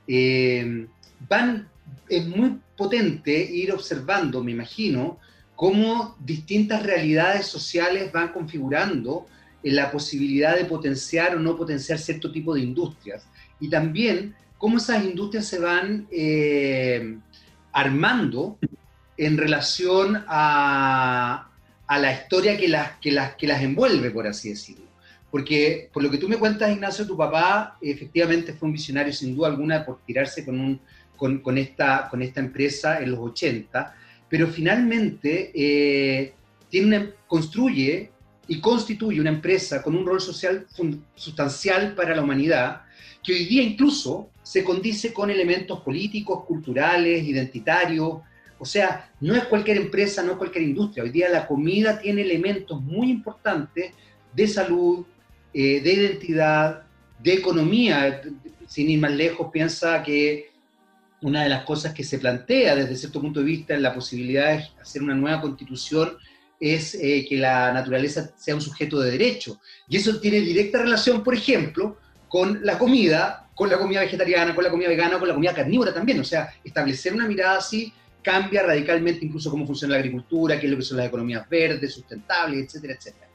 Eh, 0.08 0.87
van, 1.28 1.68
es 2.08 2.26
muy 2.26 2.58
potente 2.76 3.38
ir 3.38 3.73
observando, 3.73 4.42
me 4.42 4.52
imagino, 4.52 5.18
cómo 5.54 6.16
distintas 6.20 6.82
realidades 6.82 7.46
sociales 7.46 8.12
van 8.12 8.32
configurando 8.32 9.26
la 9.75 9.90
posibilidad 9.90 10.56
de 10.56 10.64
potenciar 10.64 11.37
o 11.37 11.40
no 11.40 11.56
potenciar 11.56 11.99
cierto 11.99 12.30
tipo 12.30 12.54
de 12.54 12.61
industrias. 12.61 13.26
Y 13.58 13.68
también 13.68 14.35
cómo 14.58 14.78
esas 14.78 15.04
industrias 15.04 15.46
se 15.46 15.58
van 15.58 16.06
eh, 16.11 17.18
armando 17.73 18.58
en 19.16 19.37
relación 19.37 20.25
a, 20.28 21.49
a 21.87 21.99
la 21.99 22.12
historia 22.12 22.56
que 22.56 22.68
las, 22.68 22.99
que, 22.99 23.12
las, 23.12 23.35
que 23.37 23.46
las 23.46 23.62
envuelve, 23.62 24.11
por 24.11 24.26
así 24.26 24.50
decirlo. 24.50 24.85
Porque 25.30 25.90
por 25.92 26.02
lo 26.02 26.11
que 26.11 26.18
tú 26.18 26.28
me 26.28 26.37
cuentas, 26.37 26.73
Ignacio, 26.73 27.06
tu 27.06 27.16
papá 27.16 27.76
efectivamente 27.80 28.52
fue 28.52 28.68
un 28.68 28.73
visionario 28.73 29.12
sin 29.12 29.35
duda 29.35 29.49
alguna 29.49 29.85
por 29.85 30.00
tirarse 30.06 30.44
con, 30.44 30.61
un, 30.61 30.80
con, 31.16 31.58
esta, 31.58 32.08
con 32.08 32.23
esta 32.23 32.40
empresa 32.40 33.00
en 33.00 33.11
los 33.11 33.20
80, 33.20 33.94
pero 34.28 34.46
finalmente 34.49 35.52
eh, 35.54 36.32
tiene 36.70 37.12
construye 37.26 38.11
y 38.48 38.60
constituye 38.60 39.20
una 39.20 39.30
empresa 39.30 39.82
con 39.82 39.96
un 39.96 40.06
rol 40.06 40.20
social 40.20 40.66
sustancial 41.14 41.94
para 41.94 42.14
la 42.14 42.22
humanidad, 42.22 42.82
que 43.22 43.32
hoy 43.32 43.44
día 43.46 43.62
incluso 43.62 44.30
se 44.42 44.62
condice 44.62 45.12
con 45.12 45.30
elementos 45.30 45.80
políticos, 45.80 46.44
culturales, 46.44 47.24
identitarios. 47.24 48.20
O 48.58 48.64
sea, 48.64 49.10
no 49.20 49.34
es 49.34 49.44
cualquier 49.46 49.78
empresa, 49.78 50.22
no 50.22 50.32
es 50.32 50.38
cualquier 50.38 50.64
industria. 50.64 51.02
Hoy 51.02 51.10
día 51.10 51.28
la 51.28 51.46
comida 51.46 51.98
tiene 51.98 52.22
elementos 52.22 52.80
muy 52.80 53.10
importantes 53.10 53.92
de 54.32 54.48
salud, 54.48 55.04
eh, 55.52 55.80
de 55.80 55.92
identidad, 55.92 56.84
de 57.18 57.34
economía. 57.34 58.22
Sin 58.68 58.88
ir 58.88 59.00
más 59.00 59.12
lejos, 59.12 59.48
piensa 59.52 60.02
que 60.04 60.50
una 61.22 61.42
de 61.42 61.48
las 61.48 61.64
cosas 61.64 61.92
que 61.92 62.04
se 62.04 62.18
plantea 62.18 62.76
desde 62.76 62.96
cierto 62.96 63.20
punto 63.20 63.40
de 63.40 63.46
vista 63.46 63.74
en 63.74 63.82
la 63.82 63.92
posibilidad 63.92 64.56
de 64.56 64.68
hacer 64.80 65.02
una 65.02 65.14
nueva 65.14 65.40
constitución 65.40 66.16
es 66.58 66.94
eh, 66.94 67.26
que 67.28 67.36
la 67.36 67.72
naturaleza 67.72 68.30
sea 68.36 68.54
un 68.54 68.60
sujeto 68.60 69.00
de 69.00 69.10
derecho. 69.10 69.60
Y 69.88 69.96
eso 69.96 70.18
tiene 70.20 70.40
directa 70.40 70.78
relación, 70.78 71.22
por 71.22 71.34
ejemplo, 71.34 71.98
con 72.28 72.64
la 72.64 72.78
comida, 72.78 73.48
con 73.54 73.68
la 73.70 73.78
comida 73.78 74.00
vegetariana, 74.00 74.54
con 74.54 74.64
la 74.64 74.70
comida 74.70 74.88
vegana, 74.88 75.18
con 75.18 75.28
la 75.28 75.34
comida 75.34 75.54
carnívora 75.54 75.92
también. 75.92 76.20
O 76.20 76.25
sea, 76.25 76.52
establecer 76.64 77.14
una 77.14 77.26
mirada 77.26 77.58
así 77.58 77.92
cambia 78.26 78.64
radicalmente 78.64 79.25
incluso 79.25 79.50
cómo 79.50 79.64
funciona 79.64 79.92
la 79.92 79.98
agricultura, 80.00 80.58
qué 80.58 80.66
es 80.66 80.72
lo 80.72 80.78
que 80.78 80.82
son 80.82 80.96
las 80.96 81.06
economías 81.06 81.48
verdes, 81.48 81.94
sustentables, 81.94 82.64
etcétera, 82.64 82.94
etcétera. 82.94 83.28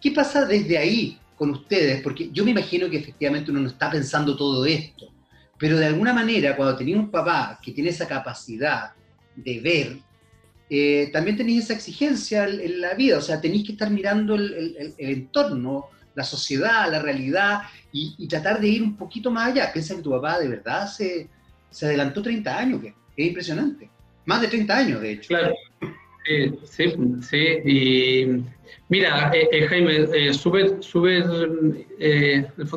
¿Qué 0.00 0.10
pasa 0.10 0.44
desde 0.44 0.78
ahí 0.78 1.16
con 1.36 1.50
ustedes? 1.50 2.02
Porque 2.02 2.28
yo 2.32 2.44
me 2.44 2.50
imagino 2.50 2.90
que 2.90 2.96
efectivamente 2.96 3.52
uno 3.52 3.60
no 3.60 3.68
está 3.68 3.88
pensando 3.88 4.36
todo 4.36 4.66
esto, 4.66 5.12
pero 5.56 5.78
de 5.78 5.86
alguna 5.86 6.12
manera 6.12 6.56
cuando 6.56 6.76
tenía 6.76 6.96
un 6.96 7.08
papá 7.08 7.60
que 7.62 7.70
tiene 7.70 7.90
esa 7.90 8.08
capacidad 8.08 8.92
de 9.36 9.60
ver, 9.60 9.98
eh, 10.72 11.10
también 11.12 11.36
tenéis 11.36 11.64
esa 11.64 11.74
exigencia 11.74 12.44
en, 12.44 12.80
la 12.80 12.94
vida, 12.94 13.18
o 13.18 13.20
sea, 13.20 13.40
tenéis 13.40 13.66
que 13.66 13.72
estar 13.72 13.90
mirando 13.90 14.36
el, 14.36 14.94
entorno, 14.98 15.86
la 16.14 16.22
sociedad, 16.22 16.88
la 16.88 17.02
realidad 17.02 17.62
y, 17.92 18.28
tratar 18.28 18.60
de 18.60 18.68
ir 18.68 18.82
un 18.84 18.96
poquito 18.96 19.32
más 19.32 19.50
allá. 19.50 19.72
Piensa 19.72 19.96
que 19.96 20.02
tu 20.02 20.10
papá 20.10 20.38
de 20.38 20.46
verdad 20.46 20.86
se, 20.86 21.28
se 21.70 21.86
adelantó 21.86 22.22
30 22.22 22.56
años, 22.56 22.82
que 22.82 22.94
es 23.16 23.26
impresionante. 23.26 23.90
Más 24.26 24.40
de 24.42 24.46
30 24.46 24.76
años, 24.76 25.00
de 25.00 25.12
hecho. 25.12 25.28
Claro. 25.28 25.54
sí, 26.64 26.94
sí. 27.28 28.44
Mira, 28.88 29.32
eh, 29.34 29.48
eh, 29.50 29.66
Jaime, 29.66 30.32
súper, 30.32 30.80
súper 30.80 31.24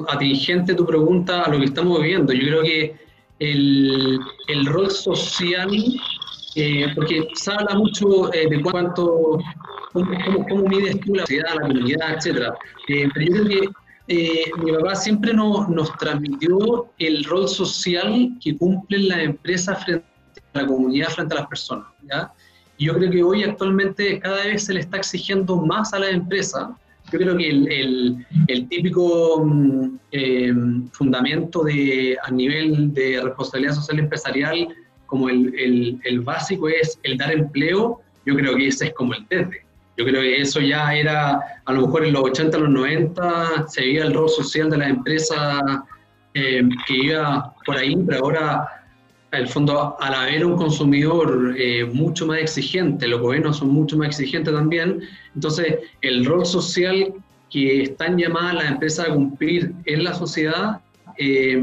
atingente 0.10 0.74
tu 0.74 0.86
pregunta 0.86 1.44
a 1.44 1.50
lo 1.50 1.60
que 1.60 1.66
estamos 1.66 2.02
viviendo. 2.02 2.34
Yo 2.34 2.48
creo 2.48 2.64
que 2.64 2.96
el, 3.38 4.20
el 4.48 4.66
rol 4.66 4.90
social 4.90 5.70
eh, 6.55 6.88
porque 6.93 7.27
se 7.33 7.51
habla 7.51 7.75
mucho 7.75 8.31
eh, 8.33 8.48
de 8.50 8.62
cuánto, 8.62 9.39
cómo, 9.91 10.45
cómo, 10.48 10.67
mides 10.67 11.00
tú 11.00 11.15
la 11.15 11.22
sociedad, 11.22 11.55
la 11.55 11.62
comunidad, 11.62 12.13
etc. 12.13 12.53
Eh, 12.89 13.10
pero 13.13 13.25
yo 13.25 13.43
creo 13.43 13.74
que 14.07 14.51
mi 14.63 14.72
papá 14.74 14.95
siempre 14.95 15.33
no, 15.33 15.67
nos 15.67 15.95
transmitió 15.98 16.89
el 17.00 17.24
rol 17.24 17.48
social 17.48 18.38
que 18.41 18.57
cumplen 18.57 19.07
las 19.07 19.19
empresas 19.19 19.83
frente 19.83 20.05
a 20.53 20.62
la 20.62 20.67
comunidad, 20.67 21.10
frente 21.10 21.36
a 21.36 21.39
las 21.39 21.48
personas. 21.48 21.88
¿ya? 22.03 22.31
Y 22.77 22.86
yo 22.86 22.93
creo 22.95 23.10
que 23.10 23.24
hoy 23.24 23.43
actualmente 23.43 24.19
cada 24.19 24.43
vez 24.43 24.65
se 24.65 24.74
le 24.74 24.81
está 24.81 24.98
exigiendo 24.98 25.55
más 25.57 25.93
a 25.93 26.00
las 26.00 26.12
empresas. 26.12 26.69
Yo 27.12 27.19
creo 27.19 27.38
que 27.38 27.50
el, 27.50 27.72
el, 27.72 28.25
el 28.48 28.67
típico 28.67 29.43
mm, 29.45 30.89
fundamento 30.91 31.63
de, 31.63 32.17
a 32.24 32.29
nivel 32.29 32.93
de 32.93 33.22
responsabilidad 33.22 33.74
social 33.74 34.00
empresarial 34.00 34.67
como 35.13 35.29
el, 35.29 36.00
el, 36.03 36.22
básico 36.22 36.67
es 36.67 37.00
el 37.03 37.20
dar 37.20 37.32
empleo, 37.32 38.01
yo 38.25 38.34
creo 38.34 38.55
que 38.55 38.70
ese 38.70 38.88
es 38.88 38.93
como 38.96 39.13
el 39.13 39.24
desde. 39.29 39.63
Yo 39.96 40.05
creo 40.05 40.22
que 40.22 40.41
eso 40.41 40.60
ya 40.60 40.91
era, 40.96 41.39
a 41.65 41.72
lo 41.72 41.82
mejor 41.82 42.03
en 42.03 42.13
los 42.13 42.24
80, 42.24 42.58
los 42.58 42.70
90, 42.72 43.67
se 43.67 43.82
veía 43.82 44.05
el 44.05 44.13
rol 44.15 44.27
social 44.27 44.72
de 44.72 44.77
la 44.77 44.89
empresa 44.89 45.86
eh, 46.34 46.67
que 46.88 46.98
iba 46.98 47.53
por 47.63 47.77
ahí, 47.77 47.96
pero 48.08 48.25
ahora, 48.25 48.67
el 49.34 49.48
fondo, 49.48 49.96
al 50.00 50.15
haber 50.15 50.43
un 50.48 50.58
consumidor 50.58 51.53
eh, 51.60 51.86
mucho 51.86 52.25
más 52.25 52.39
exigente, 52.39 53.08
los 53.08 53.22
gobiernos 53.22 53.58
son 53.58 53.70
mucho 53.70 53.96
más 53.98 54.08
exigentes 54.08 54.51
también, 54.51 55.00
entonces 55.36 55.77
el 56.01 56.25
rol 56.25 56.43
social 56.43 57.13
que 57.51 57.84
están 57.84 58.17
llamadas 58.17 58.55
las 58.55 58.72
empresas 58.72 59.10
a 59.10 59.13
cumplir 59.13 59.74
en 59.86 60.03
la 60.05 60.15
sociedad 60.15 60.82
eh, 61.20 61.62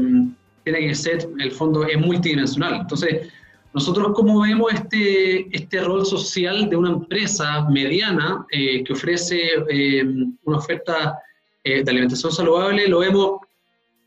tiene 0.63 0.79
que 0.79 0.95
ser, 0.95 1.27
en 1.33 1.41
el 1.41 1.51
fondo, 1.51 1.85
es 1.85 1.97
multidimensional. 1.97 2.81
Entonces, 2.81 3.27
nosotros 3.73 4.11
cómo 4.13 4.41
vemos 4.41 4.73
este, 4.73 5.55
este 5.55 5.81
rol 5.81 6.05
social 6.05 6.69
de 6.69 6.75
una 6.75 6.89
empresa 6.89 7.67
mediana 7.69 8.45
eh, 8.51 8.83
que 8.83 8.93
ofrece 8.93 9.41
eh, 9.69 10.03
una 10.43 10.57
oferta 10.57 11.17
eh, 11.63 11.83
de 11.83 11.91
alimentación 11.91 12.31
saludable, 12.31 12.87
lo 12.87 12.99
vemos 12.99 13.39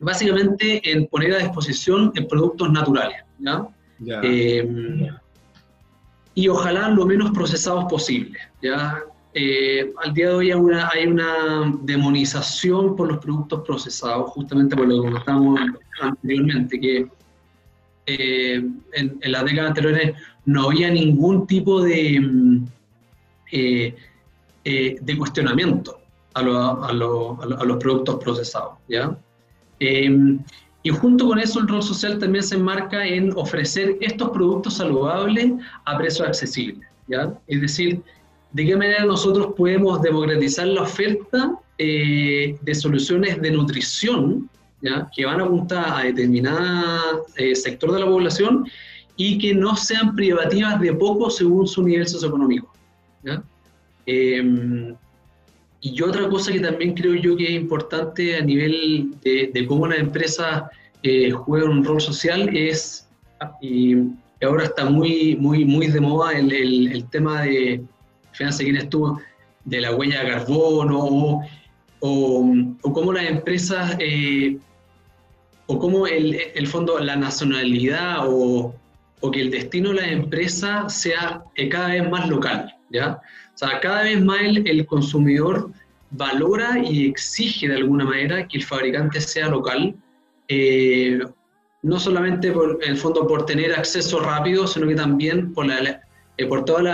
básicamente 0.01 0.83
en 0.91 1.07
poner 1.07 1.35
a 1.35 1.39
disposición 1.39 2.13
productos 2.29 2.71
naturales. 2.71 3.23
¿ya? 3.39 3.67
y 6.37 6.49
ojalá 6.49 6.89
lo 6.89 7.07
menos 7.07 7.31
procesados 7.31 7.85
posible. 7.85 8.39
¿ya? 8.61 9.03
al 10.03 10.15
día 10.15 10.29
de 10.29 10.35
hoy 10.35 10.51
hay 10.51 10.59
una, 10.59 10.91
hay 10.93 11.07
una 11.07 11.73
demonización 11.83 12.97
por 12.97 13.09
los 13.09 13.19
productos 13.19 13.63
procesados, 13.65 14.31
justamente 14.31 14.77
por 14.77 14.87
lo 14.87 14.97
que 14.97 15.09
comentábamos 15.09 15.61
anteriormente, 16.01 16.79
que 16.79 17.09
eh, 18.07 18.63
en, 18.93 19.19
las 19.23 19.45
décadas 19.45 19.71
anteriores 19.71 20.13
no 20.45 20.67
había 20.67 20.91
ningún 20.91 21.47
tipo 21.47 21.83
de, 21.83 22.21
mm, 22.21 22.67
eh, 23.53 23.95
eh, 24.65 24.97
de 25.01 25.17
cuestionamiento 25.17 25.99
a, 26.35 26.41
a, 26.41 26.93
los 26.93 27.77
productos 27.79 28.23
procesados. 28.23 28.75
¿ya? 28.89 29.17
y 29.81 30.91
junto 30.91 31.27
con 31.27 31.39
eso 31.39 31.61
el 31.61 31.69
rol 31.69 31.83
social 31.83 32.19
también 32.19 32.43
se 32.43 32.55
enmarca 32.55 33.07
en 33.07 33.33
ofrecer 33.37 33.97
estos 34.01 34.31
productos 34.31 34.75
saludables 34.75 35.53
a 35.85 35.99
precios 35.99 36.29
accesibles. 36.29 36.89
¿ya? 37.09 37.35
Es 37.47 37.61
decir, 37.61 38.03
de 38.53 38.67
qué 38.67 38.77
manera 38.77 39.05
nosotros 39.05 39.55
podemos 39.57 40.01
democratizar 40.03 40.67
la 40.67 40.83
oferta 40.83 41.59
de 41.79 42.75
soluciones 42.75 43.41
de 43.41 43.51
nutrición 43.51 44.49
que 45.15 45.25
van 45.25 45.41
a 45.41 45.45
apuntar 45.45 46.01
a 46.01 46.05
determinado 46.05 47.27
eh, 47.37 47.55
sector 47.55 47.93
de 47.93 48.01
la 48.01 48.07
población 48.07 48.67
y 49.17 49.39
que 49.39 49.55
no 49.55 49.77
sean 49.77 50.15
privativas 50.15 50.81
de 50.81 50.93
poco 50.93 51.31
según 51.31 51.67
su 51.67 51.83
nivel 51.83 52.07
socioeconómico. 52.07 52.73
Em, 54.07 54.95
y 55.81 56.03
otra 56.03 56.29
cosa 56.29 56.53
que 56.53 56.61
también 56.61 56.95
creo 56.95 57.15
yo 57.15 57.37
que 57.37 57.45
es 57.45 57.63
importante 57.63 58.37
a 58.37 58.43
nivel 58.43 59.15
de, 59.23 59.67
cómo 59.67 59.85
una 59.85 59.97
empresa 59.97 60.71
eh, 61.03 61.31
juega 61.31 61.69
un 61.69 61.85
rol 61.85 62.01
social 62.01 62.55
es, 62.55 63.09
y 63.61 63.95
ahora 64.43 64.65
está 64.65 64.85
muy, 64.85 65.37
muy, 65.37 65.65
muy 65.65 65.87
de 65.87 66.01
moda 66.01 66.33
el, 66.33 66.53
el, 66.53 67.05
tema 67.11 67.43
de, 67.43 67.83
fíjense 68.33 68.65
quién 68.65 68.77
estuvo, 68.77 69.21
de 69.65 69.81
la 69.81 69.95
huella 69.95 70.23
de 70.23 70.31
carbono 70.31 70.99
o, 71.01 71.43
o, 72.01 72.93
cómo 72.93 73.13
las 73.13 73.25
empresas 73.25 73.97
eh, 73.99 74.59
o 75.67 75.79
cómo 75.79 76.07
el, 76.07 76.39
el 76.55 76.67
fondo, 76.67 76.99
la 76.99 77.17
nacionalidad 77.17 78.29
o, 78.29 78.75
o, 79.21 79.31
que 79.31 79.41
el 79.41 79.51
destino 79.51 79.91
de 79.91 79.97
la 79.97 80.09
empresa 80.09 80.89
sea 80.89 81.43
eh, 81.57 81.69
cada 81.69 81.89
vez 81.89 82.09
más 82.11 82.29
local, 82.29 82.75
¿ya? 82.91 83.21
O 83.55 83.59
sea, 83.59 83.81
cada 83.81 84.03
vez 84.03 84.23
más 84.23 84.41
el, 84.43 84.87
consumidor 84.87 85.71
valora 86.11 86.79
y 86.79 87.07
exige 87.07 87.69
de 87.69 87.77
alguna 87.77 88.05
manera 88.05 88.47
que 88.47 88.59
el 88.59 88.65
fabricante 88.65 89.21
sea 89.21 89.49
local, 89.49 89.95
eh, 90.49 91.21
no 91.83 91.99
solamente 91.99 92.53
por 92.53 92.79
el 92.83 92.97
fondo 92.97 93.27
por 93.27 93.47
tener 93.47 93.73
acceso 93.73 94.21
rápido, 94.21 94.67
sino 94.67 94.87
que 94.87 94.95
también 94.95 95.55
por, 95.55 95.67
la, 95.67 96.03
eh, 96.37 96.47
por 96.47 96.65
todas 96.65 96.85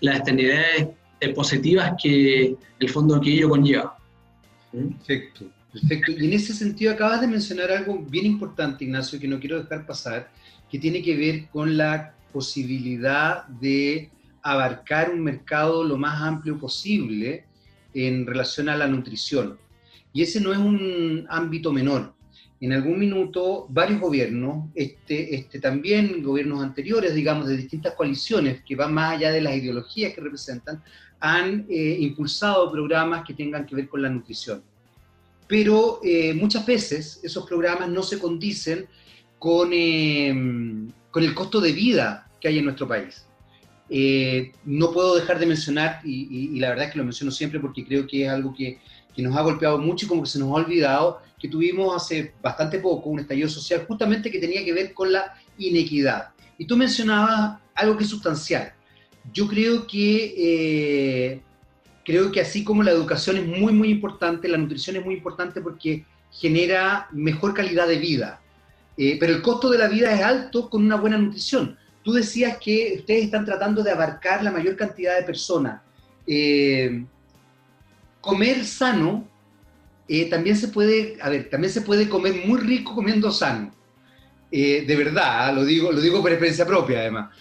las 0.00 0.16
externalidades 0.16 0.88
positivas 1.36 1.94
que 2.02 2.56
el 2.80 2.88
fondo 2.88 3.20
que 3.20 3.32
ello 3.32 3.48
conlleva. 3.48 3.96
Perfecto. 4.72 5.46
Perfecto. 5.72 6.12
Y 6.12 6.26
en 6.26 6.32
ese 6.34 6.52
sentido 6.52 6.92
acabas 6.92 7.22
de 7.22 7.26
mencionar 7.26 7.70
algo 7.70 7.98
bien 7.98 8.26
importante, 8.26 8.84
Ignacio, 8.84 9.18
que 9.18 9.26
no 9.28 9.40
quiero 9.40 9.62
dejar 9.62 9.86
pasar, 9.86 10.30
que 10.70 10.78
tiene 10.78 11.02
que 11.02 11.16
ver 11.16 11.48
con 11.48 11.76
la 11.76 12.14
posibilidad 12.32 13.46
de 13.46 14.10
abarcar 14.42 15.10
un 15.10 15.20
mercado 15.20 15.82
lo 15.82 15.96
más 15.96 16.20
amplio 16.20 16.58
posible 16.58 17.46
en 17.94 18.26
relación 18.26 18.68
a 18.68 18.76
la 18.76 18.86
nutrición. 18.86 19.58
Y 20.12 20.22
ese 20.22 20.40
no 20.40 20.52
es 20.52 20.58
un 20.58 21.26
ámbito 21.30 21.72
menor. 21.72 22.14
En 22.60 22.72
algún 22.72 22.98
minuto, 22.98 23.66
varios 23.70 24.00
gobiernos, 24.00 24.68
este, 24.74 25.34
este, 25.34 25.58
también 25.58 26.22
gobiernos 26.22 26.62
anteriores, 26.62 27.14
digamos, 27.14 27.48
de 27.48 27.56
distintas 27.56 27.94
coaliciones 27.94 28.62
que 28.62 28.76
van 28.76 28.92
más 28.94 29.16
allá 29.16 29.32
de 29.32 29.40
las 29.40 29.56
ideologías 29.56 30.12
que 30.14 30.20
representan, 30.20 30.82
han 31.18 31.66
eh, 31.68 31.96
impulsado 31.98 32.70
programas 32.70 33.24
que 33.24 33.34
tengan 33.34 33.64
que 33.64 33.74
ver 33.74 33.88
con 33.88 34.02
la 34.02 34.10
nutrición 34.10 34.62
pero 35.52 36.00
eh, 36.02 36.32
muchas 36.32 36.64
veces 36.64 37.20
esos 37.22 37.46
programas 37.46 37.90
no 37.90 38.02
se 38.02 38.18
condicen 38.18 38.86
con, 39.38 39.68
eh, 39.74 40.32
con 41.10 41.22
el 41.22 41.34
costo 41.34 41.60
de 41.60 41.72
vida 41.72 42.26
que 42.40 42.48
hay 42.48 42.56
en 42.56 42.64
nuestro 42.64 42.88
país. 42.88 43.26
Eh, 43.90 44.52
no 44.64 44.92
puedo 44.92 45.14
dejar 45.14 45.38
de 45.38 45.44
mencionar, 45.44 46.00
y, 46.04 46.58
la 46.58 46.70
verdad 46.70 46.86
es 46.86 46.92
que 46.92 46.98
lo 46.98 47.04
menciono 47.04 47.30
siempre 47.30 47.60
porque 47.60 47.84
creo 47.84 48.06
que 48.06 48.24
es 48.24 48.30
algo 48.30 48.54
que, 48.54 48.78
que, 49.14 49.20
nos 49.20 49.36
ha 49.36 49.42
golpeado 49.42 49.76
mucho 49.76 50.06
y 50.06 50.08
como 50.08 50.22
que 50.22 50.30
se 50.30 50.38
nos 50.38 50.48
ha 50.48 50.54
olvidado, 50.54 51.20
que 51.38 51.48
tuvimos 51.48 51.94
hace 51.94 52.32
bastante 52.40 52.78
poco 52.78 53.10
un 53.10 53.20
estallido 53.20 53.50
social 53.50 53.84
justamente 53.86 54.30
que 54.30 54.38
tenía 54.38 54.64
que 54.64 54.72
ver 54.72 54.94
con 54.94 55.12
la 55.12 55.34
inequidad. 55.58 56.30
Y 56.56 56.64
tú 56.64 56.78
mencionabas 56.78 57.60
algo 57.74 57.98
que 57.98 58.04
es 58.04 58.08
sustancial. 58.08 58.72
Yo 59.34 59.46
creo 59.46 59.86
que 59.86 61.42
creo 62.04 62.32
que 62.32 62.40
así 62.40 62.64
como 62.64 62.82
la 62.82 62.90
educación 62.90 63.36
es 63.36 63.46
muy, 63.46 63.72
muy 63.72 63.90
importante, 63.90 64.48
la 64.48 64.58
nutrición 64.58 64.96
es 64.96 65.04
muy 65.04 65.14
importante 65.14 65.60
porque 65.60 66.04
genera 66.30 67.08
mejor 67.12 67.54
calidad 67.54 67.86
de 67.86 67.98
vida. 67.98 68.40
Eh, 68.96 69.16
pero 69.18 69.34
el 69.34 69.42
costo 69.42 69.70
de 69.70 69.78
la 69.78 69.88
vida 69.88 70.12
es 70.12 70.22
alto 70.22 70.68
con 70.68 70.84
una 70.84 70.96
buena 70.96 71.18
nutrición. 71.18 71.76
Tú 72.02 72.12
decías 72.12 72.58
que 72.58 72.96
ustedes 72.98 73.24
están 73.24 73.44
tratando 73.44 73.82
de 73.82 73.90
abarcar 73.90 74.42
la 74.42 74.50
mayor 74.50 74.76
cantidad 74.76 75.16
de 75.16 75.24
personas. 75.24 75.80
Eh, 76.26 77.04
comer 78.20 78.64
sano 78.64 79.28
eh, 80.08 80.28
también 80.28 80.56
se 80.56 80.68
puede, 80.68 81.16
a 81.20 81.28
ver, 81.28 81.48
también 81.48 81.72
se 81.72 81.82
puede 81.82 82.08
comer 82.08 82.44
muy 82.46 82.60
rico 82.60 82.94
comiendo 82.94 83.30
sano. 83.30 83.72
de 84.50 84.96
verdad, 84.96 85.48
¿ah? 85.48 85.52
lo 85.52 85.64
digo, 85.64 85.92
lo 85.92 86.00
digo 86.00 86.20
por 86.20 86.30
experiencia 86.30 86.66
propia 86.66 87.00
además. 87.00 87.34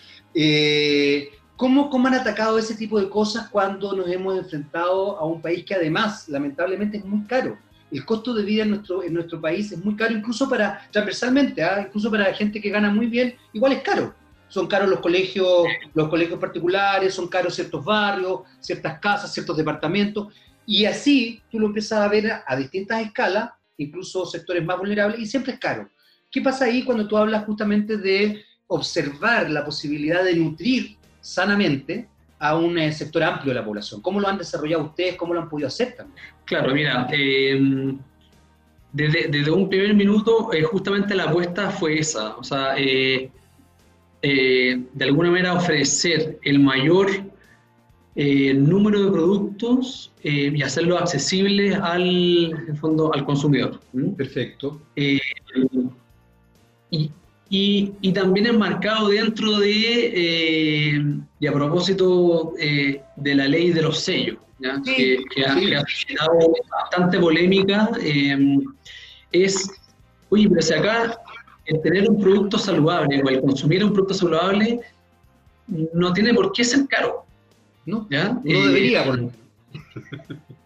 ¿Cómo, 1.62 1.92
¿Cómo 1.92 2.08
han 2.08 2.16
atacado 2.16 2.58
ese 2.58 2.74
tipo 2.74 3.00
de 3.00 3.08
cosas 3.08 3.48
cuando 3.50 3.96
nos 3.96 4.10
hemos 4.10 4.36
enfrentado 4.36 5.16
a 5.20 5.26
un 5.28 5.40
país 5.44 5.64
que 5.64 5.76
además, 5.76 6.28
lamentablemente, 6.28 6.98
es 6.98 7.06
muy 7.06 7.24
caro? 7.28 7.56
El 7.92 8.04
costo 8.04 8.34
de 8.34 8.42
vida 8.42 8.64
en 8.64 8.72
nuestro, 8.72 9.04
en 9.04 9.14
nuestro 9.14 9.40
país 9.40 9.72
es 9.72 9.86
muy 9.86 9.96
caro, 9.96 10.12
incluso 10.12 10.50
para, 10.50 10.90
transversalmente, 10.92 11.62
¿ah? 11.62 11.86
incluso 11.88 12.10
para 12.10 12.30
la 12.30 12.34
gente 12.34 12.60
que 12.60 12.72
gana 12.72 12.90
muy 12.90 13.06
bien, 13.06 13.36
igual 13.54 13.74
es 13.74 13.84
caro. 13.84 14.12
Son 14.48 14.66
caros 14.66 14.90
los 14.90 15.02
colegios, 15.02 15.68
los 15.94 16.10
colegios 16.10 16.40
particulares, 16.40 17.14
son 17.14 17.28
caros 17.28 17.54
ciertos 17.54 17.86
barrios, 17.86 18.40
ciertas 18.60 19.00
casas, 19.00 19.32
ciertos 19.32 19.56
departamentos. 19.56 20.34
Y 20.66 20.86
así 20.86 21.44
tú 21.52 21.60
lo 21.60 21.68
empiezas 21.68 22.00
a 22.00 22.08
ver 22.08 22.42
a, 22.44 22.56
distintas 22.56 23.04
escalas, 23.04 23.52
incluso 23.78 24.26
sectores 24.26 24.66
más 24.66 24.80
vulnerables, 24.80 25.20
y 25.20 25.28
siempre 25.28 25.54
es 25.54 25.60
caro. 25.60 25.88
¿Qué 26.32 26.42
pasa 26.42 26.66
ahí 26.66 26.84
cuando 26.84 27.08
tú 27.08 27.18
hablas 27.18 27.46
justamente 27.46 27.98
de 27.98 28.44
observar 28.66 29.48
la 29.52 29.64
posibilidad 29.64 30.24
de 30.24 30.36
nutrir 30.36 30.98
sanamente 31.22 32.08
a 32.40 32.58
un 32.58 32.78
eh, 32.78 32.92
sector 32.92 33.24
amplio 33.24 33.54
de 33.54 33.60
la 33.60 33.66
población? 33.66 34.02
¿Cómo 34.02 34.20
lo 34.20 34.28
han 34.28 34.38
desarrollado 34.38 34.86
ustedes? 34.86 35.16
¿Cómo 35.16 35.34
lo 35.34 35.42
han 35.42 35.50
podido 35.50 35.68
hacer 35.68 35.96
también? 35.96 36.20
Claro, 36.46 36.74
mira, 36.74 37.08
em, 37.12 37.98
desde, 38.92 39.50
un 39.52 39.70
primer 39.70 39.94
minuto 39.94 40.52
eh, 40.52 40.64
justamente 40.64 41.16
la 41.16 41.26
apuesta 41.26 41.70
fue 41.70 42.00
esa, 42.00 42.36
o 42.36 42.44
sea, 42.44 42.74
eh, 42.78 43.32
de 44.22 45.06
alguna 45.06 45.32
manera 45.32 45.54
ofrecer 45.54 46.38
el 46.44 46.60
mayor 46.60 47.10
número 48.16 49.06
de 49.06 49.12
productos 49.12 50.12
y 50.22 50.62
hacerlo 50.62 50.98
accesible 50.98 51.74
al, 51.74 52.76
fondo, 52.80 53.12
al 53.14 53.26
consumidor. 53.26 53.80
Perfecto. 54.16 54.82
Eh, 54.96 55.20
y, 57.52 57.92
y, 58.02 58.14
también 58.14 58.48
enmarcado 58.48 59.10
dentro 59.10 59.60
de, 59.60 61.22
y 61.40 61.48
a 61.48 61.54
propósito 61.54 62.54
de 62.58 63.36
la 63.36 63.48
ley 63.48 63.72
de 63.72 63.82
los 63.84 64.00
sellos, 64.00 64.38
que, 64.86 65.20
ha, 65.46 65.54
generado 65.54 66.54
bastante 66.72 67.20
polémica, 67.20 67.92
es, 69.32 69.70
oye, 70.30 70.50
pero 70.50 70.62
si 70.62 70.74
acá 70.74 71.18
el 71.66 71.82
tener 71.82 72.10
un 72.10 72.20
producto 72.20 72.58
saludable 72.58 73.22
o 73.22 73.30
el 73.30 73.42
consumir 73.42 73.84
un 73.84 73.94
producto 73.94 74.14
saludable 74.14 74.80
no 75.68 76.14
tiene 76.14 76.34
por 76.34 76.52
qué 76.52 76.64
ser 76.64 76.88
caro. 76.88 77.26
¿no? 77.86 78.08
¿Ya? 78.10 78.40
No 78.44 78.66
debería, 78.68 79.06
por 79.06 79.20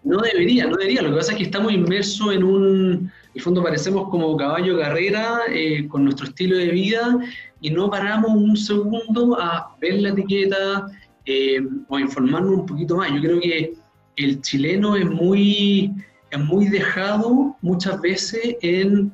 No 0.04 0.18
debería, 0.20 0.66
no 0.66 0.78
debería. 0.78 1.02
Lo 1.02 1.12
que 1.12 1.18
pasa 1.18 1.32
es 1.32 1.38
que 1.38 1.44
estamos 1.44 1.74
inmersos 1.74 2.34
en 2.34 2.44
un, 2.44 3.12
el 3.36 3.42
fondo 3.42 3.62
parecemos 3.62 4.10
como 4.10 4.38
caballo 4.38 4.80
carrera 4.80 5.42
eh, 5.52 5.88
con 5.90 6.06
nuestro 6.06 6.28
estilo 6.28 6.56
de 6.56 6.70
vida 6.70 7.20
y 7.60 7.70
no 7.70 7.90
paramos 7.90 8.32
un 8.32 8.56
segundo 8.56 9.38
a 9.38 9.76
ver 9.82 10.02
la 10.02 10.10
etiqueta 10.10 10.88
eh, 11.26 11.60
o 11.90 11.98
a 11.98 12.02
informarnos 12.02 12.60
un 12.60 12.66
poquito 12.66 12.96
más. 12.96 13.12
Yo 13.14 13.20
creo 13.20 13.40
que 13.42 13.74
el 14.16 14.42
chileno 14.42 14.96
es 14.96 15.06
muy, 15.06 15.92
es 16.32 16.40
muy 16.40 16.70
dejado 16.70 17.58
muchas 17.62 18.00
veces 18.00 18.56
en 18.62 19.12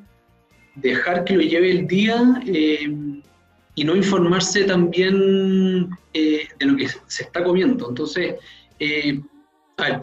dejar 0.76 1.24
que 1.24 1.34
lo 1.34 1.42
lleve 1.42 1.72
el 1.72 1.86
día. 1.88 2.42
Eh, 2.46 3.18
y 3.74 3.84
no 3.84 3.96
informarse 3.96 4.64
también 4.64 5.88
de 6.12 6.46
lo 6.60 6.76
que 6.76 6.88
se 7.06 7.22
está 7.22 7.42
comiendo. 7.42 7.88
Entonces, 7.88 8.34
el 8.78 9.24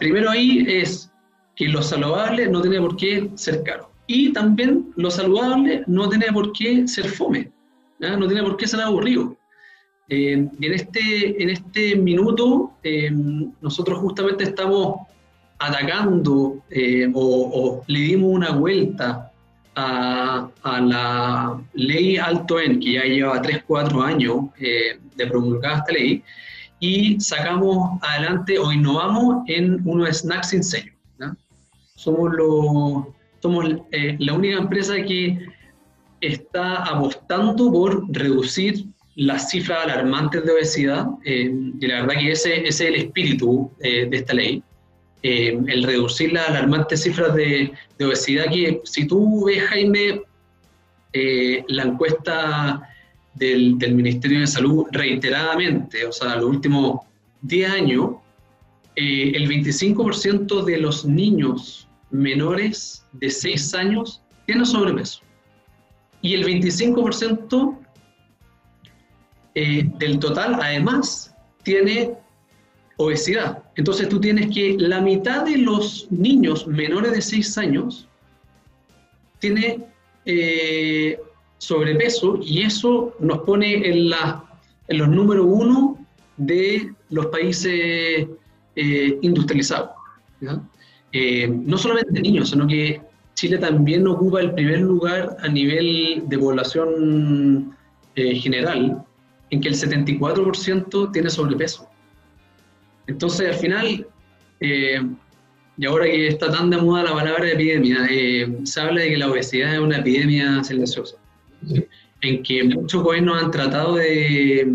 primero 0.00 0.28
ahí 0.28 0.66
es 0.66 1.08
que 1.54 1.68
lo 1.68 1.80
saludable 1.80 2.48
no 2.48 2.62
tiene 2.62 2.80
por 2.80 2.96
qué 2.96 3.30
ser 3.36 3.62
caro. 3.62 3.89
Y 4.12 4.32
también 4.32 4.92
lo 4.96 5.08
saludable 5.08 5.84
no 5.86 6.08
tiene 6.08 6.32
por 6.32 6.52
qué 6.52 6.88
ser 6.88 7.06
fome, 7.10 7.52
no 8.00 8.26
tiene 8.26 8.42
por 8.42 8.56
qué 8.56 8.66
ser 8.66 8.80
aburrido. 8.80 9.36
Eh, 10.08 10.32
en 10.32 10.72
este, 10.74 11.40
en 11.40 11.50
este 11.50 11.94
minuto 11.94 12.72
nosotros 13.60 14.00
justamente 14.00 14.42
estamos 14.42 15.06
atacando 15.60 16.34
o, 16.34 16.60
o, 17.14 17.84
le 17.86 18.00
dimos 18.00 18.32
una 18.32 18.50
vuelta 18.50 19.30
a, 19.76 20.50
la 20.64 21.60
ley 21.74 22.16
Alto 22.16 22.58
En, 22.58 22.80
que 22.80 22.94
ya 22.94 23.04
lleva 23.04 23.40
3, 23.40 23.62
4 23.64 24.02
años 24.02 24.46
eh, 24.58 24.98
de 25.14 25.26
promulgada 25.28 25.78
esta 25.78 25.92
ley, 25.92 26.24
y 26.80 27.20
sacamos 27.20 28.00
adelante 28.02 28.58
o 28.58 28.72
innovamos 28.72 29.44
en 29.46 29.80
unos 29.84 30.18
snacks 30.18 30.48
sin 30.48 30.64
sello. 30.64 30.92
Somos, 31.94 32.32
lo, 32.32 33.14
somos 33.40 33.66
eh, 33.92 34.16
la 34.18 34.34
única 34.34 34.58
empresa 34.58 34.96
que 34.96 35.38
está 36.20 36.84
apostando 36.84 37.72
por 37.72 38.04
reducir 38.10 38.84
las 39.16 39.50
cifras 39.50 39.84
alarmantes 39.84 40.44
de 40.44 40.52
obesidad, 40.52 41.06
eh, 41.24 41.52
y 41.80 41.86
la 41.86 42.02
verdad 42.02 42.20
que 42.20 42.32
ese, 42.32 42.66
es 42.66 42.80
el 42.80 42.94
espíritu 42.94 43.70
de 43.80 44.08
esta 44.12 44.34
ley. 44.34 44.62
Eh, 45.22 45.60
el 45.66 45.82
reducir 45.82 46.32
las 46.32 46.48
alarmantes 46.48 47.02
cifras 47.02 47.34
de, 47.34 47.72
obesidad, 48.00 48.46
que 48.46 48.80
si 48.84 49.06
tú 49.06 49.44
ves, 49.44 49.62
Jaime, 49.64 50.22
eh, 51.12 51.62
la 51.68 51.82
encuesta 51.82 52.88
del, 53.34 53.76
Ministerio 53.92 54.40
de 54.40 54.46
Salud 54.46 54.86
reiteradamente, 54.92 56.06
o 56.06 56.12
sea, 56.12 56.36
los 56.36 56.46
últimos 56.46 57.00
10 57.42 57.70
años, 57.70 58.12
eh, 58.96 59.32
el 59.34 59.46
25% 59.46 60.64
de 60.64 60.78
los 60.78 61.04
niños 61.04 61.86
menores 62.10 63.04
de 63.12 63.30
6 63.30 63.74
años 63.74 64.22
tienen 64.46 64.66
sobrepeso. 64.66 65.20
Y 66.22 66.34
el 66.34 66.44
25% 66.44 67.78
del 69.54 70.18
total, 70.18 70.58
además, 70.60 71.34
tiene 71.62 72.14
obesidad. 72.96 73.62
Entonces 73.76 74.08
tú 74.08 74.20
tienes 74.20 74.54
que 74.54 74.76
la 74.78 75.00
mitad 75.00 75.44
de 75.44 75.56
los 75.58 76.06
niños 76.10 76.66
menores 76.66 77.12
de 77.12 77.22
6 77.22 77.58
años 77.58 78.08
tiene 79.38 79.86
eh, 80.26 81.18
sobrepeso 81.58 82.38
y 82.42 82.62
eso 82.62 83.14
nos 83.20 83.38
pone 83.40 83.88
en, 83.88 84.10
la, 84.10 84.44
en 84.88 84.98
los 84.98 85.08
números 85.08 85.46
uno 85.48 85.98
de 86.36 86.92
los 87.08 87.26
países 87.26 88.28
eh, 88.76 89.18
industrializados. 89.22 89.90
Eh, 91.12 91.48
no 91.48 91.76
solamente 91.76 92.20
niños, 92.20 92.50
sino 92.50 92.66
que 92.66 93.00
Chile 93.34 93.58
también 93.58 94.06
ocupa 94.06 94.40
el 94.40 94.52
primer 94.52 94.80
lugar 94.80 95.36
a 95.40 95.48
nivel 95.48 96.24
de 96.26 96.38
población 96.38 97.76
general, 98.14 99.02
en 99.50 99.60
que 99.60 99.68
el 99.68 99.74
74% 99.74 101.12
tiene 101.12 101.30
sobrepeso. 101.30 101.88
Entonces, 103.06 103.48
al 103.48 103.54
final, 103.54 104.06
eh, 104.60 105.00
y 105.76 105.86
ahora 105.86 106.04
que 106.04 106.28
está 106.28 106.50
tan 106.50 106.70
de 106.70 106.76
moda 106.76 107.02
la 107.04 107.12
palabra 107.12 107.50
epidemia, 107.50 108.06
eh, 108.08 108.58
se 108.64 108.80
habla 108.80 109.00
de 109.00 109.10
que 109.10 109.16
la 109.16 109.30
obesidad 109.30 109.74
es 109.74 109.80
una 109.80 109.98
epidemia 109.98 110.62
silenciosa, 110.62 111.16
en 112.20 112.42
que 112.42 112.64
muchos 112.64 113.02
gobiernos 113.02 113.42
han 113.42 113.50
tratado 113.50 113.96
de, 113.96 114.72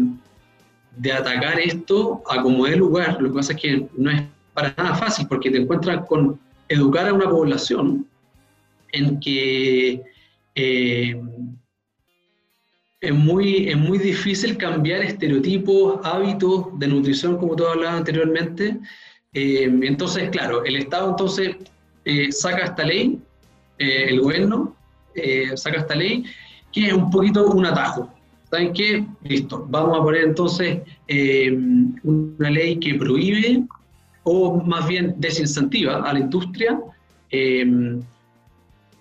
de 0.97 1.13
atacar 1.13 1.59
esto 1.59 2.21
a 2.29 2.41
como 2.41 2.65
de 2.65 2.75
lugar. 2.75 3.21
Lo 3.21 3.29
que 3.29 3.35
pasa 3.35 3.53
es 3.53 3.61
que 3.61 3.87
no 3.95 4.11
es 4.11 4.23
para 4.55 4.73
nada 4.77 4.95
fácil, 4.95 5.27
porque 5.27 5.51
te 5.51 5.57
encuentras 5.57 6.05
con 6.07 6.39
educar 6.69 7.07
a 7.07 7.13
una 7.13 7.29
población 7.29 8.07
en 8.93 9.19
que 9.19 10.01
eh, 10.55 11.21
es 13.01 13.13
muy, 13.13 13.69
es 13.69 13.77
muy 13.77 13.97
difícil 13.99 14.57
cambiar 14.57 15.01
estereotipos, 15.01 15.99
hábitos 16.03 16.79
de 16.79 16.87
nutrición, 16.87 17.37
como 17.37 17.55
tú 17.55 17.67
hablabas 17.67 17.97
anteriormente. 17.97 18.79
Eh, 19.33 19.69
entonces, 19.83 20.29
claro, 20.29 20.63
el 20.63 20.77
Estado 20.77 21.09
entonces 21.09 21.57
eh, 22.05 22.31
saca 22.31 22.63
esta 22.63 22.83
ley, 22.83 23.19
el 23.77 24.21
gobierno 24.21 24.73
saca 25.55 25.79
esta 25.79 25.95
ley, 25.95 26.23
que 26.71 26.87
es 26.87 26.93
un 26.93 27.09
poquito 27.11 27.45
un 27.47 27.65
atajo. 27.65 28.09
¿Saben 28.49 28.71
qué? 28.71 29.05
Listo, 29.23 29.65
vamos 29.69 29.99
a 29.99 30.01
poner 30.01 30.23
entonces 30.23 30.79
una 32.03 32.49
ley 32.49 32.79
que 32.79 32.95
prohíbe 32.95 33.65
o 34.25 34.61
más 34.61 34.87
bien 34.87 35.15
desincentiva 35.17 35.97
a 35.97 36.13
la 36.13 36.19
industria 36.19 36.79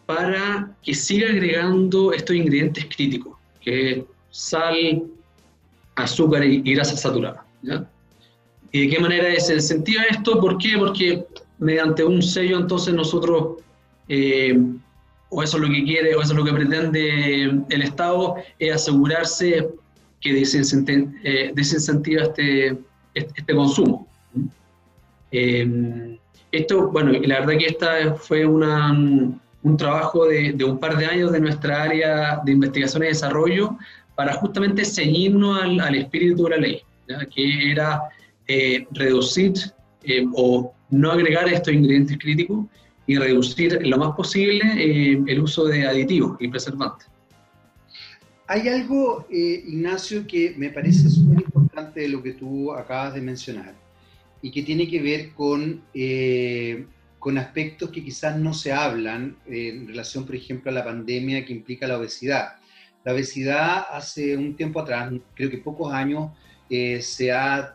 para 0.07 0.71
que 0.83 0.95
siga 0.95 1.29
agregando 1.29 2.13
estos 2.13 2.37
ingredientes 2.37 2.87
críticos 2.95 3.37
que 3.61 4.05
sal, 4.31 5.05
azúcar 5.97 6.45
y, 6.45 6.61
grasa 6.75 6.97
saturada. 6.97 7.45
¿Y 8.73 8.81
de 8.81 8.89
qué 8.89 9.01
manera 9.01 9.41
se 9.41 9.55
incentiva 9.55 10.03
esto? 10.11 10.41
¿Por 10.41 10.59
qué? 10.59 10.77
Porque 10.77 11.25
mediante 11.59 12.05
un 12.05 12.23
sello 12.23 12.59
entonces 12.59 12.93
nosotros, 12.93 13.63
eh, 14.09 14.59
o 15.31 15.43
eso 15.43 15.57
es 15.57 15.63
lo 15.63 15.69
que 15.69 15.85
quiere, 15.85 16.15
o 16.15 16.21
eso 16.21 16.33
es 16.33 16.39
lo 16.39 16.45
que 16.45 16.53
pretende 16.53 17.65
el 17.71 17.83
Estado, 17.83 18.35
es 18.59 18.75
asegurarse 18.75 19.69
que 20.21 20.31
eh, 20.31 21.53
desincentiva 21.55 22.23
este, 22.23 22.77
este, 23.15 23.55
consumo. 23.55 24.09
Eh, 25.37 26.17
esto, 26.53 26.91
bueno, 26.93 27.11
la 27.11 27.41
verdad 27.41 27.59
que 27.59 27.67
esta 27.67 28.15
fue 28.15 28.47
una, 28.47 28.93
un 28.93 29.77
trabajo 29.77 30.27
de, 30.27 30.57
un 30.65 30.79
par 30.79 30.97
de 30.97 31.07
años 31.07 31.33
de 31.33 31.41
nuestra 31.41 31.83
área 31.83 32.41
de 32.45 32.53
investigación 32.53 33.03
y 33.03 33.07
desarrollo 33.09 33.77
para 34.15 34.35
justamente 34.35 34.85
ceñirnos 34.85 35.61
al, 35.61 35.81
al 35.81 35.97
espíritu 35.97 36.45
de 36.45 36.51
la 36.51 36.57
ley, 36.59 36.83
que 37.35 37.73
era 37.73 38.03
eh, 38.47 38.87
reducir 38.93 39.55
eh, 40.05 40.25
o 40.35 40.73
no 40.91 41.11
agregar 41.11 41.49
estos 41.49 41.75
ingredientes 41.75 42.17
críticos 42.19 42.67
y 43.09 43.19
reducir 43.19 43.85
lo 43.85 43.99
más 43.99 44.15
posible 44.15 44.63
eh, 44.77 45.21
el 45.27 45.41
uso 45.41 45.65
de 45.65 45.89
aditivos 45.89 46.37
y 46.39 46.47
preservantes. 46.47 47.09
Hay 48.47 48.69
algo, 48.69 49.27
Ignacio, 49.31 50.25
que 50.27 50.55
me 50.57 50.69
parece 50.71 51.09
súper 51.09 51.41
importante 51.41 52.01
de 52.01 52.09
lo 52.09 52.23
que 52.23 52.35
tú 52.35 52.73
acabas 52.73 53.15
de 53.15 53.23
mencionar 53.23 53.84
y 54.45 54.51
que 54.51 54.63
tiene 54.63 54.87
que 54.87 55.01
ver 55.01 55.33
con, 55.33 55.83
con 57.19 57.39
aspectos 57.39 57.89
que 57.89 58.05
quizás 58.05 58.37
no 58.37 58.53
se 58.53 58.73
hablan 58.73 59.39
en 59.47 59.89
relación, 59.89 60.27
por 60.27 60.37
ejemplo, 60.37 60.71
a 60.71 60.75
la 60.75 60.85
pandemia 60.85 61.47
que 61.47 61.55
implica 61.55 61.87
la 61.87 61.97
obesidad. 61.97 62.57
La 63.07 63.15
obesidad 63.15 63.87
hace 63.91 64.37
un 64.37 64.55
tiempo 64.55 64.81
atrás, 64.81 65.11
creo 65.35 65.49
que 65.49 65.57
pocos 65.57 65.91
años, 65.95 66.31
eh, 66.69 67.01
se, 67.01 67.33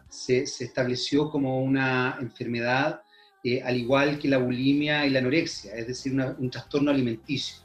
se, 0.09 0.63
estableció 0.63 1.31
como 1.31 1.59
una 1.59 2.19
enfermedad 2.21 3.01
eh, 3.43 3.63
al 3.63 3.75
igual 3.75 4.19
que 4.19 4.27
la 4.27 4.37
bulimia 4.37 5.07
y 5.07 5.09
la 5.09 5.19
anorexia, 5.19 5.73
es 5.73 5.87
decir, 5.87 6.13
un 6.13 6.51
trastorno 6.51 6.91
alimenticio. 6.91 7.63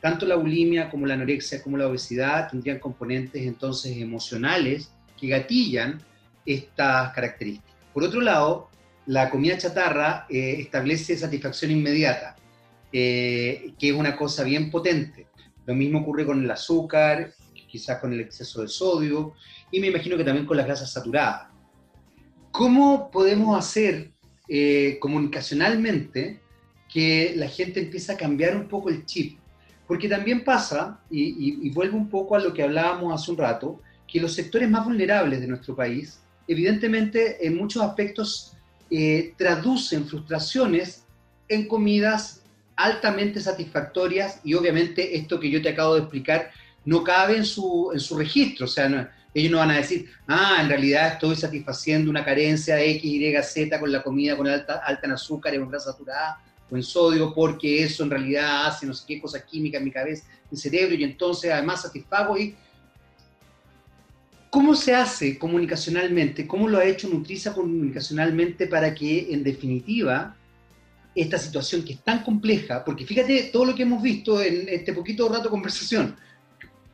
Tanto 0.00 0.26
la 0.26 0.34
bulimia 0.34 0.90
como 0.90 1.06
la 1.06 1.14
anorexia 1.14 1.62
como 1.62 1.76
la 1.76 1.86
obesidad 1.86 2.50
tendrían 2.50 2.80
componentes 2.80 3.46
entonces 3.46 3.96
emocionales 3.96 4.90
que 5.16 5.28
gatillan 5.28 6.00
estas 6.44 7.12
características. 7.12 7.79
Por 7.92 8.04
otro 8.04 8.20
lado, 8.20 8.68
la 9.06 9.30
comida 9.30 9.58
chatarra 9.58 10.26
eh, 10.28 10.56
establece 10.58 11.16
satisfacción 11.16 11.70
inmediata, 11.70 12.36
que 12.92 13.74
es 13.78 13.92
una 13.92 14.16
cosa 14.16 14.44
bien 14.44 14.70
potente. 14.70 15.26
Lo 15.66 15.74
mismo 15.74 16.00
ocurre 16.00 16.26
con 16.26 16.42
el 16.42 16.50
azúcar, 16.50 17.32
quizás 17.70 17.98
con 18.00 18.12
el 18.12 18.20
exceso 18.20 18.62
de 18.62 18.68
sodio, 18.68 19.34
y 19.70 19.80
me 19.80 19.86
imagino 19.86 20.16
que 20.16 20.24
también 20.24 20.46
con 20.46 20.56
las 20.56 20.66
grasas 20.66 20.92
saturadas. 20.92 21.48
¿Cómo 22.50 23.10
podemos 23.10 23.56
hacer 23.56 24.10
eh, 24.48 24.98
comunicacionalmente 25.00 26.40
que 26.92 27.34
la 27.36 27.48
gente 27.48 27.80
empiece 27.80 28.12
a 28.12 28.16
cambiar 28.16 28.56
un 28.56 28.66
poco 28.66 28.90
el 28.90 29.06
chip? 29.06 29.38
Porque 29.86 30.08
también 30.08 30.44
pasa, 30.44 31.00
y, 31.10 31.66
y, 31.66 31.70
vuelvo 31.70 31.96
un 31.96 32.08
poco 32.08 32.36
a 32.36 32.40
lo 32.40 32.52
que 32.52 32.62
hablábamos 32.62 33.12
hace 33.12 33.30
un 33.30 33.38
rato, 33.38 33.80
que 34.06 34.20
los 34.20 34.34
sectores 34.34 34.68
más 34.68 34.84
vulnerables 34.84 35.40
de 35.40 35.48
nuestro 35.48 35.74
país, 35.74 36.20
evidentemente 36.50 37.46
en 37.46 37.56
muchos 37.56 37.80
aspectos, 37.80 38.56
eh, 38.90 39.34
traducen 39.38 40.04
frustraciones 40.04 41.04
en 41.48 41.68
comidas 41.68 42.42
altamente 42.74 43.40
satisfactorias 43.40 44.40
y 44.42 44.54
obviamente 44.54 45.16
esto 45.16 45.38
que 45.38 45.48
yo 45.48 45.62
te 45.62 45.68
acabo 45.68 45.94
de 45.94 46.00
explicar 46.00 46.50
no 46.84 47.04
cabe 47.04 47.36
en 47.36 47.44
su, 47.44 47.90
en 47.92 48.00
su 48.00 48.18
registro, 48.18 48.64
o 48.64 48.68
sea, 48.68 49.12
ellos 49.32 49.52
no 49.52 49.58
van 49.58 49.70
a 49.70 49.76
decir, 49.76 50.10
ah, 50.26 50.58
en 50.60 50.68
realidad 50.68 51.12
estoy 51.12 51.36
satisfaciendo 51.36 52.10
una 52.10 52.24
carencia 52.24 52.82
X, 52.82 53.04
Y, 53.04 53.42
Z 53.44 53.78
con 53.78 53.92
la 53.92 54.02
comida 54.02 54.36
con 54.36 54.48
alta, 54.48 54.82
alta 54.84 55.06
en 55.06 55.12
azúcar, 55.12 55.54
en 55.54 55.70
grasa 55.70 55.92
saturada 55.92 56.42
o 56.68 56.74
en 56.76 56.82
sodio, 56.82 57.32
porque 57.32 57.84
eso 57.84 58.02
en 58.02 58.10
realidad 58.10 58.66
hace 58.66 58.86
no 58.86 58.94
sé 58.94 59.04
qué 59.06 59.20
cosas 59.20 59.44
químicas 59.44 59.78
en 59.78 59.84
mi 59.84 59.92
cabeza, 59.92 60.24
en 60.28 60.48
mi 60.50 60.56
cerebro, 60.56 60.96
y 60.96 61.04
entonces 61.04 61.52
además 61.52 61.82
satisfago 61.82 62.36
y... 62.36 62.56
¿Cómo 64.50 64.74
se 64.74 64.94
hace 64.94 65.38
comunicacionalmente? 65.38 66.46
¿Cómo 66.46 66.68
lo 66.68 66.78
ha 66.78 66.84
hecho 66.84 67.08
Nutriza 67.08 67.54
comunicacionalmente 67.54 68.66
para 68.66 68.92
que, 68.94 69.32
en 69.32 69.44
definitiva, 69.44 70.36
esta 71.14 71.38
situación 71.38 71.84
que 71.84 71.94
es 71.94 72.00
tan 72.00 72.22
compleja, 72.22 72.84
porque 72.84 73.04
fíjate 73.04 73.50
todo 73.52 73.64
lo 73.64 73.74
que 73.74 73.82
hemos 73.82 74.02
visto 74.02 74.40
en 74.42 74.68
este 74.68 74.92
poquito 74.92 75.28
rato 75.28 75.44
de 75.44 75.50
conversación, 75.50 76.16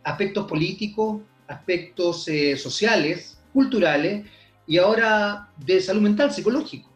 aspectos 0.05 0.47
políticos, 0.47 1.23
aspectos 1.49 2.29
eh, 2.29 2.57
sociales, 2.57 3.39
culturales 3.53 4.27
y 4.67 4.79
ahora 4.79 5.49
de 5.57 5.81
salud 5.81 6.03
mental, 6.03 6.33
psicológico. 6.33 6.91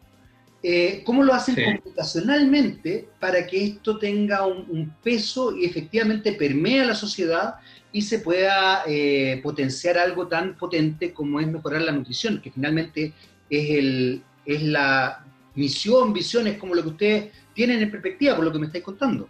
Eh, 0.62 1.02
¿Cómo 1.04 1.22
lo 1.22 1.32
hacen 1.32 1.54
computacionalmente 1.54 3.08
para 3.18 3.46
que 3.46 3.64
esto 3.64 3.98
tenga 3.98 4.46
un, 4.46 4.94
peso 5.02 5.56
y 5.56 5.64
efectivamente 5.64 6.34
permea 6.34 6.84
la 6.84 6.94
sociedad 6.94 7.54
y 7.92 8.02
se 8.02 8.20
pueda 8.20 8.84
eh, 8.86 9.40
potenciar 9.42 9.98
algo 9.98 10.28
tan 10.28 10.56
potente 10.56 11.12
como 11.12 11.40
es 11.40 11.48
mejorar 11.48 11.82
la 11.82 11.92
nutrición, 11.92 12.40
que 12.40 12.50
finalmente 12.50 13.12
es, 13.48 13.70
el, 13.70 14.22
es 14.44 14.62
la 14.62 15.24
misión, 15.54 16.12
visión, 16.12 16.46
es 16.46 16.58
como 16.58 16.74
lo 16.74 16.82
que 16.82 16.88
ustedes 16.88 17.32
tienen 17.52 17.82
en 17.82 17.90
perspectiva, 17.90 18.36
por 18.36 18.44
lo 18.44 18.52
que 18.52 18.58
me 18.58 18.66
estáis 18.66 18.84
contando? 18.84 19.28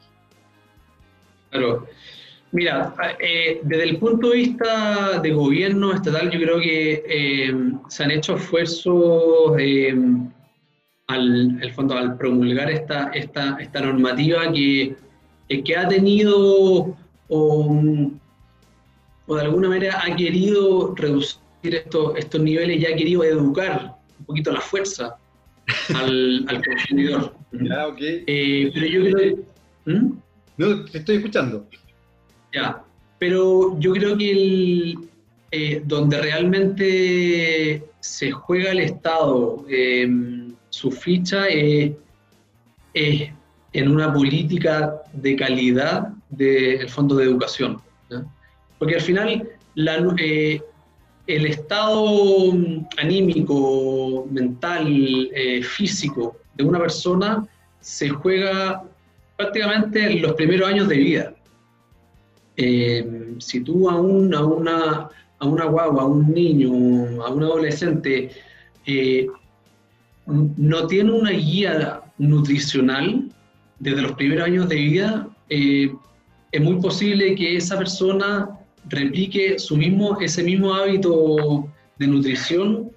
Claro. 1.50 1.86
Mira, 2.52 2.94
eh, 3.20 3.60
desde 3.62 3.84
el 3.84 3.98
punto 3.98 4.30
de 4.30 4.36
vista 4.36 5.20
de 5.20 5.30
gobierno 5.30 5.92
estatal, 5.92 6.30
yo 6.30 6.40
creo 6.40 6.60
que 6.60 7.04
eh, 7.06 7.54
se 7.88 8.04
han 8.04 8.10
hecho 8.10 8.36
esfuerzos 8.36 9.52
al, 11.06 11.62
el 11.62 11.72
fondo, 11.72 11.96
al 11.96 12.16
promulgar 12.16 12.70
esta, 12.70 13.10
esta, 13.14 13.56
esta 13.60 13.80
normativa 13.80 14.52
que, 14.52 14.96
que 15.64 15.76
ha 15.76 15.86
tenido 15.86 16.96
o, 19.30 19.36
de 19.36 19.42
alguna 19.42 19.68
manera 19.68 20.02
ha 20.04 20.16
querido 20.16 20.94
reducir 20.96 21.38
estos, 21.62 22.16
estos 22.16 22.40
niveles 22.40 22.80
y 22.80 22.86
ha 22.86 22.96
querido 22.96 23.22
educar 23.24 23.96
un 24.18 24.24
poquito 24.26 24.52
la 24.52 24.60
fuerza 24.60 25.16
al, 25.94 26.44
al 26.48 26.64
consumidor. 26.64 27.34
Ok. 27.52 28.00
pero 28.26 28.86
yo 28.86 29.00
creo 29.02 29.16
que... 29.16 29.36
¿Mm? 29.86 30.12
No, 30.56 30.84
te 30.84 30.98
estoy 30.98 31.16
escuchando. 31.16 31.66
Ya, 32.52 32.82
pero 33.18 33.78
yo 33.78 33.92
creo 33.92 34.16
que 34.16 34.30
el, 34.30 34.98
eh, 35.52 35.82
donde 35.84 36.20
realmente 36.20 37.82
se 38.00 38.30
juega 38.30 38.70
el 38.70 38.80
Estado 38.80 39.64
em, 39.68 40.54
su 40.68 40.90
ficha 40.90 41.46
es, 41.48 41.92
en 42.94 43.88
una 43.88 44.12
política 44.12 45.02
de 45.12 45.36
calidad 45.36 46.08
del 46.28 46.88
fondo 46.88 47.16
de 47.16 47.24
educación. 47.24 47.80
Porque 48.80 48.94
al 48.94 49.02
final 49.02 49.46
eh, 50.18 50.62
el 51.26 51.46
estado 51.46 52.54
anímico, 52.96 54.26
mental, 54.30 55.30
eh, 55.34 55.62
físico 55.62 56.38
de 56.54 56.64
una 56.64 56.78
persona 56.78 57.46
se 57.80 58.08
juega 58.08 58.82
prácticamente 59.36 60.10
en 60.10 60.22
los 60.22 60.32
primeros 60.32 60.66
años 60.66 60.88
de 60.88 60.96
vida. 60.96 61.34
Eh, 62.56 63.34
si 63.38 63.60
tú 63.60 63.88
a, 63.90 64.00
un, 64.00 64.34
a, 64.34 64.44
una, 64.44 65.08
a 65.38 65.46
una 65.46 65.64
guagua, 65.66 66.02
a 66.02 66.06
un 66.06 66.32
niño, 66.32 67.22
a 67.22 67.30
un 67.30 67.42
adolescente, 67.42 68.30
no 70.26 70.86
tiene 70.86 71.12
una 71.12 71.32
guía 71.32 72.00
nutricional 72.16 73.28
desde 73.78 74.02
los 74.02 74.12
primeros 74.12 74.46
años 74.46 74.68
de 74.70 74.76
vida, 74.76 75.28
es 75.48 76.60
muy 76.60 76.80
posible 76.80 77.34
que 77.34 77.56
esa 77.56 77.78
persona 77.78 78.59
replique 78.88 79.58
su 79.58 79.76
mismo, 79.76 80.18
ese 80.20 80.42
mismo 80.42 80.74
hábito 80.74 81.68
de 81.98 82.06
nutrición 82.06 82.90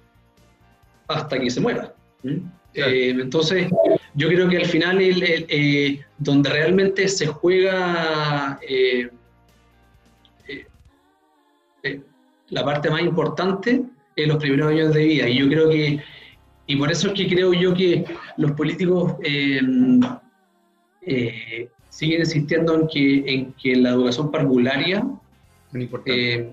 hasta 1.08 1.38
que 1.38 1.50
se 1.50 1.60
muera. 1.60 1.94
entonces, 2.74 3.68
yo 4.14 4.28
creo 4.28 4.48
que 4.48 4.56
al 4.56 4.66
final 4.66 4.98
donde 6.18 6.50
realmente 6.50 7.08
se 7.08 7.26
juega 7.26 8.58
la 12.48 12.64
parte 12.64 12.90
más 12.90 13.02
importante 13.02 13.82
en 14.16 14.28
los 14.28 14.38
primeros 14.38 14.70
años 14.70 14.94
de 14.94 15.04
vida. 15.04 15.28
Y 15.28 15.38
yo 15.38 15.48
creo 15.48 15.68
que, 15.68 16.00
y 16.66 16.76
por 16.76 16.90
eso 16.90 17.08
es 17.08 17.14
que 17.14 17.28
creo 17.28 17.52
yo 17.52 17.74
que 17.74 18.04
los 18.36 18.52
políticos 18.52 19.14
em, 19.22 20.00
eh, 21.02 21.68
siguen 21.88 22.20
insistiendo 22.20 22.74
en 22.74 22.88
que, 22.88 23.24
en 23.26 23.52
que 23.54 23.76
la 23.76 23.90
educación 23.90 24.30
parvularia 24.30 25.04
eh, 26.06 26.52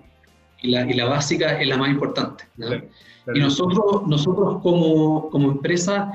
y, 0.62 0.71
la, 0.71 0.89
y, 0.89 0.93
la, 0.93 1.05
básica 1.05 1.62
es 1.62 1.67
la 1.67 1.77
más 1.77 1.89
importante. 1.89 2.45
Y 3.34 3.39
nosotros, 3.39 4.07
nosotros 4.07 4.62
como, 4.62 5.29
como 5.29 5.51
empresa, 5.51 6.12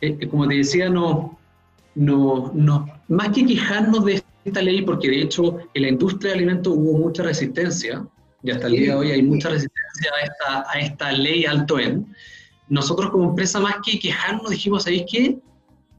eh, 0.00 0.26
como 0.28 0.46
te 0.46 0.56
decía, 0.56 0.88
no, 0.90 1.38
no, 1.94 2.50
no, 2.54 2.88
más 3.08 3.30
que 3.30 3.46
quejarnos 3.46 4.04
de 4.04 4.22
esta 4.44 4.60
ley, 4.62 4.82
porque 4.82 5.08
de 5.08 5.22
hecho 5.22 5.58
en 5.74 5.82
la 5.82 5.88
industria 5.88 6.32
de 6.32 6.38
alimentos 6.38 6.74
hubo 6.76 6.98
mucha 6.98 7.22
resistencia, 7.22 8.06
y 8.42 8.50
hasta 8.50 8.66
el 8.66 8.72
día 8.72 8.92
de 8.92 8.94
hoy 8.94 9.10
hay 9.12 9.22
mucha 9.22 9.48
resistencia 9.48 10.10
a 10.20 10.24
esta, 10.24 10.70
a 10.70 10.80
esta 10.80 11.12
ley 11.12 11.44
alto 11.44 11.78
en. 11.78 12.06
Nosotros 12.68 13.10
como 13.10 13.30
empresa, 13.30 13.60
más 13.60 13.76
que 13.84 13.98
quejarnos, 13.98 14.50
dijimos, 14.50 14.82
¿sabéis 14.82 15.04
qué? 15.10 15.38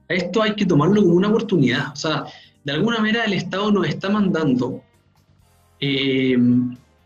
Esto 0.10 0.42
hay 0.42 0.56
que 0.56 0.66
tomarlo 0.66 1.02
como 1.02 1.16
una 1.16 1.30
oportunidad. 1.30 1.94
O 1.94 1.96
sea, 1.96 2.26
de 2.64 2.72
alguna 2.72 3.00
manera 3.00 3.24
el 3.24 3.34
Estado 3.34 3.72
nos 3.72 3.88
está 3.88 4.10
mandando 4.10 4.82
eh, 5.86 6.38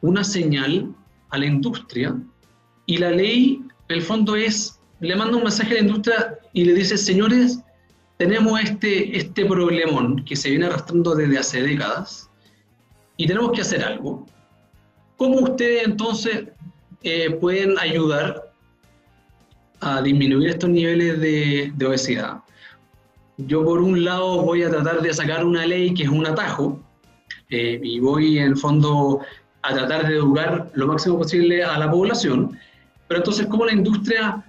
una 0.02 0.24
señal 0.24 0.94
a 1.30 1.38
la 1.40 1.48
industria 1.48 2.16
y 2.86 2.98
la 2.98 3.10
ley, 3.10 3.64
en 3.90 3.96
el 3.98 4.04
fondo, 4.04 4.36
es, 4.36 4.80
le 5.00 5.16
manda 5.16 5.38
un 5.38 5.44
mensaje 5.44 5.72
a 5.72 5.74
la 5.76 5.88
industria 5.88 6.40
y 6.54 6.66
le 6.66 6.74
dice, 6.74 6.96
señores, 6.96 7.60
tenemos 8.18 8.60
este, 8.62 9.18
este 9.18 9.46
problemón 9.46 10.24
que 10.26 10.36
se 10.36 10.52
viene 10.52 10.68
arrastrando 10.68 11.16
desde 11.16 11.40
hace 11.40 11.62
décadas 11.64 12.30
y 13.18 13.26
tenemos 13.26 13.52
que 13.54 13.62
hacer 13.62 13.84
algo. 13.84 14.26
¿cómo 15.18 15.40
ustedes 15.40 15.88
entonces 15.88 16.46
eh, 17.02 17.32
pueden 17.32 17.80
ayudar 17.80 18.54
a 19.80 20.04
disminuir 20.04 20.50
estos 20.50 20.70
niveles 20.70 21.20
de 21.20 21.86
obesidad? 21.88 22.42
Yo 23.38 23.66
por 23.66 23.82
un 23.82 24.06
lado 24.06 24.44
voy 24.44 24.62
a 24.62 24.70
tratar 24.70 25.02
de 25.02 25.12
sacar 25.12 25.44
una 25.44 25.66
ley 25.66 25.96
que 25.96 26.04
es 26.04 26.10
un 26.10 26.28
atajo, 26.28 26.80
eh, 27.50 27.80
y 27.82 28.00
voy 28.00 28.40
en 28.40 28.46
el 28.46 28.58
fondo 28.58 29.22
a 29.62 29.74
tratar 29.74 30.08
de 30.08 30.16
educar 30.16 30.70
lo 30.74 30.88
máximo 30.88 31.18
posible 31.18 31.64
a 31.64 31.78
la 31.78 31.90
población, 31.90 32.58
pero 33.08 33.20
entonces, 33.20 33.48
¿cómo 33.48 33.66
la 33.66 33.74
industria 33.74 34.44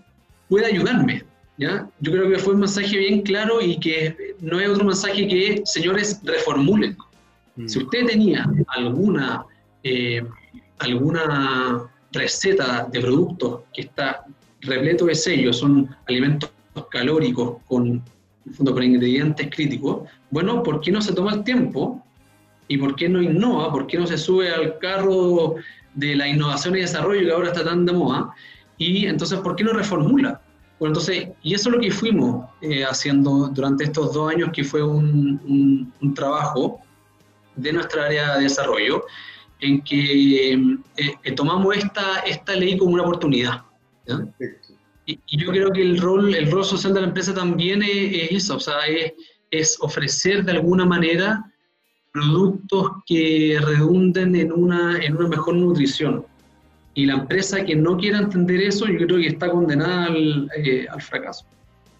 puede 0.49 0.67
ayudarme? 0.67 1.25
¿Ya? 1.59 1.89
Yo 2.01 2.13
creo 2.13 2.29
que 2.29 2.39
fue 2.39 2.55
un 2.55 2.61
mensaje 2.61 2.97
bien 2.97 3.23
claro 3.23 3.61
y 3.61 3.79
que 3.81 4.37
no 4.41 4.61
es 4.61 4.69
otro 4.69 4.85
mensaje 4.85 5.27
que, 5.27 5.63
señores, 5.65 6.21
reformulen. 6.23 6.97
Mm. 7.57 7.69
Si 7.69 7.79
usted 7.79 8.07
tenía 8.07 8.49
alguna, 8.69 9.45
eh, 9.83 10.23
alguna 10.79 11.91
receta 12.13 12.89
de 12.93 13.01
productos 13.01 13.63
que 13.73 13.83
está 13.83 14.25
repleto 14.61 15.07
de 15.07 15.15
sellos, 15.15 15.59
son 15.59 15.89
alimentos 16.07 16.51
calóricos 16.91 17.59
con, 17.67 18.03
con 18.57 18.83
ingredientes 18.83 19.49
críticos, 19.51 20.09
bueno, 20.31 20.63
¿por 20.63 20.81
qué 20.81 20.93
no 20.93 21.03
se 21.03 21.13
toma 21.13 21.35
el 21.35 21.45
tiempo 21.45 22.05
¿Y 22.69 22.77
por 22.77 22.95
qué 22.95 23.09
no 23.09 23.21
innova? 23.23 23.73
¿Por 23.73 23.87
qué 23.87 23.99
no 23.99 24.07
se 24.07 24.19
sube 24.19 24.51
al 24.51 24.79
carro 24.79 25.57
de 25.95 26.15
la 26.15 26.29
innovación 26.29 26.77
y 26.77 26.81
desarrollo 26.81 27.27
que 27.27 27.33
ahora 27.33 27.49
está 27.49 27.65
tan 27.65 27.87
de 27.87 27.93
moda? 27.93 28.31
Y 28.77 29.07
entonces, 29.07 29.41
¿por 29.41 29.57
qué 29.57 29.65
no 29.65 29.73
reformula? 29.73 30.41
Bueno, 30.79 30.93
entonces, 30.93 31.29
y 31.43 31.55
eso 31.55 31.71
es 31.71 31.75
lo 31.75 31.81
que 31.81 31.91
fuimos 31.91 32.47
eh, 32.61 32.85
haciendo 32.85 33.49
durante 33.49 33.85
estos 33.85 34.13
dos 34.13 34.33
años, 34.33 34.51
que 34.53 34.63
fue 34.63 34.83
un, 34.83 35.91
un, 36.01 36.15
trabajo 36.15 36.81
de 37.57 37.73
nuestra 37.73 38.07
área 38.07 38.37
de 38.37 38.45
desarrollo, 38.45 39.05
en 39.61 39.83
que 39.83 40.53
eh, 40.53 41.33
tomamos 41.35 41.77
esta, 41.77 42.21
esta 42.21 42.55
ley 42.55 42.77
como 42.79 42.93
una 42.93 43.03
oportunidad. 43.03 43.63
Y, 45.05 45.19
y, 45.27 45.43
yo 45.43 45.51
creo 45.51 45.73
que 45.73 45.83
el 45.83 45.99
rol, 45.99 46.33
el 46.33 46.51
rol 46.51 46.65
social 46.65 46.95
de 46.95 47.01
la 47.01 47.09
empresa 47.09 47.35
también 47.35 47.83
es, 47.83 48.31
eso, 48.31 48.57
o 48.57 48.61
sea, 48.61 48.87
es, 48.87 49.15
es 49.51 49.77
ofrecer 49.81 50.45
de 50.45 50.53
alguna 50.53 50.85
manera 50.85 51.45
productos 52.19 52.91
que 53.07 53.59
redunden 53.61 54.35
en 54.35 54.53
una, 54.53 54.99
en 55.03 55.17
una 55.17 55.29
mejor 55.29 55.55
nutrición. 55.55 56.25
Y 56.95 57.07
la 57.07 57.15
empresa 57.15 57.65
que 57.65 57.77
no 57.77 57.97
quiera 57.97 58.19
entender 58.19 58.61
eso, 58.61 58.87
yo 58.87 59.07
creo 59.07 59.19
que 59.19 59.29
está 59.29 59.51
condenada 59.51 60.07
al, 60.07 60.51
eh, 60.57 60.87
al 60.91 61.01
fracaso. 61.01 61.45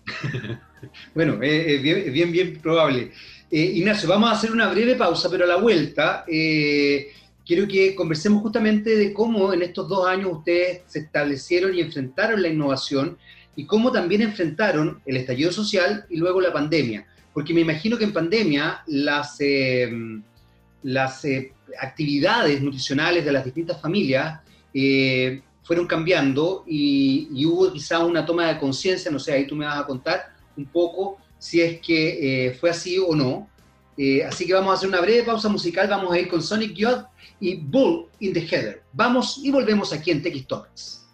bueno, 1.15 1.39
es 1.43 1.83
bien, 1.83 2.13
bien, 2.13 2.33
bien, 2.33 2.59
probable. 2.61 3.13
Eh, 3.51 3.73
Ignacio, 3.77 4.09
vamos 4.09 4.31
a 4.31 4.33
hacer 4.33 4.51
una 4.51 4.69
breve 4.69 4.97
pausa, 4.97 5.31
pero 5.31 5.45
a 5.45 5.49
la 5.49 5.57
vuelta 5.57 6.25
eh, 6.27 7.09
quiero 7.47 7.69
que 7.69 7.95
conversemos 7.95 8.43
justamente 8.43 8.97
de 8.97 9.13
cómo 9.13 9.53
en 9.53 9.63
estos 9.63 9.89
dos 9.89 10.07
años 10.07 10.31
ustedes 10.33 10.83
se 10.87 11.01
establecieron 11.01 11.75
y 11.75 11.81
enfrentaron 11.81 12.43
la 12.43 12.49
innovación 12.49 13.17
y 13.55 13.67
cómo 13.67 13.93
también 13.93 14.23
enfrentaron 14.23 15.01
el 15.07 15.17
estallido 15.17 15.53
social 15.53 16.05
y 16.11 16.17
luego 16.17 16.41
la 16.41 16.53
pandemia 16.53 17.07
porque 17.39 17.55
me 17.55 17.61
imagino 17.61 17.97
que 17.97 18.03
en 18.03 18.13
pandemia 18.13 18.83
las, 18.89 19.37
eh, 19.39 19.89
las 20.83 21.25
eh, 21.25 21.53
actividades 21.81 22.61
nutricionales 22.61 23.25
de 23.25 23.31
las 23.31 23.45
distintas 23.45 23.81
familias 23.81 24.41
eh, 24.75 25.41
fueron 25.63 25.87
cambiando 25.87 26.65
y, 26.67 27.47
hubo 27.47 27.73
quizá 27.73 28.01
una 28.01 28.27
toma 28.27 28.49
de 28.49 28.59
conciencia, 28.59 29.09
no 29.13 29.21
sé, 29.21 29.35
ahí 29.35 29.47
tú 29.47 29.55
me 29.55 29.67
vas 29.67 29.79
a 29.79 29.87
contar 29.87 30.33
un 30.57 30.65
poco 30.65 31.19
si 31.39 31.61
es 31.61 31.81
que 31.81 32.57
fue 32.59 32.71
así 32.71 32.99
o 32.99 33.15
no. 33.15 33.49
así 34.27 34.45
que 34.45 34.55
vamos 34.55 34.73
a 34.73 34.75
hacer 34.75 34.89
una 34.89 35.01
breve 35.01 35.23
pausa 35.23 35.49
musical, 35.49 35.87
vamos 35.87 36.13
a 36.13 36.19
ir 36.19 36.27
con 36.27 36.43
Sonic 36.43 36.75
Youth 36.75 37.05
y 37.39 37.55
Bull 37.55 38.09
in 38.19 38.33
the 38.33 38.41
Heather. 38.41 38.83
Vamos 38.93 39.41
y 39.45 39.53
volvemos 39.53 39.93
aquí 39.93 40.11
en 40.11 40.23
TX 40.23 40.49
Talks. 40.49 41.07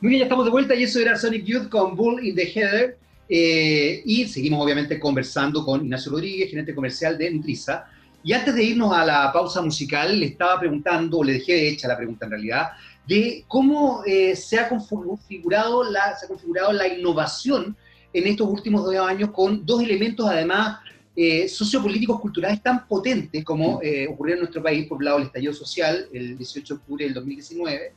Muy 0.00 0.10
bien, 0.10 0.20
ya 0.20 0.26
estamos 0.26 0.44
de 0.44 0.52
vuelta 0.52 0.76
y 0.76 0.84
eso 0.84 1.00
era 1.00 1.16
Sonic 1.16 1.44
Youth 1.44 1.68
con 1.68 1.96
Bull 1.96 2.24
in 2.24 2.36
the 2.36 2.44
Heather. 2.54 2.96
Eh, 3.28 4.02
y 4.04 4.26
seguimos 4.26 4.62
obviamente 4.64 5.00
conversando 5.00 5.64
con 5.64 5.84
Ignacio 5.84 6.12
Rodríguez, 6.12 6.50
gerente 6.50 6.74
comercial 6.74 7.18
de 7.18 7.30
Nutriza. 7.30 7.86
Y 8.22 8.32
antes 8.32 8.54
de 8.54 8.64
irnos 8.64 8.92
a 8.92 9.04
la 9.04 9.32
pausa 9.32 9.62
musical, 9.62 10.18
le 10.18 10.26
estaba 10.26 10.58
preguntando, 10.58 11.18
o 11.18 11.24
le 11.24 11.34
dejé 11.34 11.68
hecha 11.68 11.88
la 11.88 11.96
pregunta 11.96 12.24
en 12.26 12.32
realidad, 12.32 12.70
de 13.06 13.44
cómo 13.46 14.02
eh, 14.04 14.34
se, 14.34 14.58
ha 14.58 14.68
configurado 14.68 15.84
la, 15.84 16.16
se 16.18 16.26
ha 16.26 16.28
configurado 16.28 16.72
la 16.72 16.88
innovación 16.88 17.76
en 18.12 18.26
estos 18.26 18.48
últimos 18.48 18.84
dos 18.84 18.96
años 18.96 19.30
con 19.30 19.64
dos 19.64 19.82
elementos 19.82 20.26
además 20.28 20.78
eh, 21.14 21.48
sociopolíticos 21.48 22.20
culturales 22.20 22.62
tan 22.62 22.86
potentes 22.86 23.44
como 23.44 23.80
eh, 23.82 24.06
ocurrió 24.06 24.34
en 24.34 24.40
nuestro 24.40 24.62
país 24.62 24.86
por 24.86 24.98
un 24.98 25.04
lado 25.04 25.18
el 25.18 25.24
estallido 25.24 25.52
social 25.54 26.08
el 26.12 26.36
18 26.36 26.74
de 26.74 26.78
octubre 26.80 27.04
del 27.04 27.14
2019, 27.14 27.92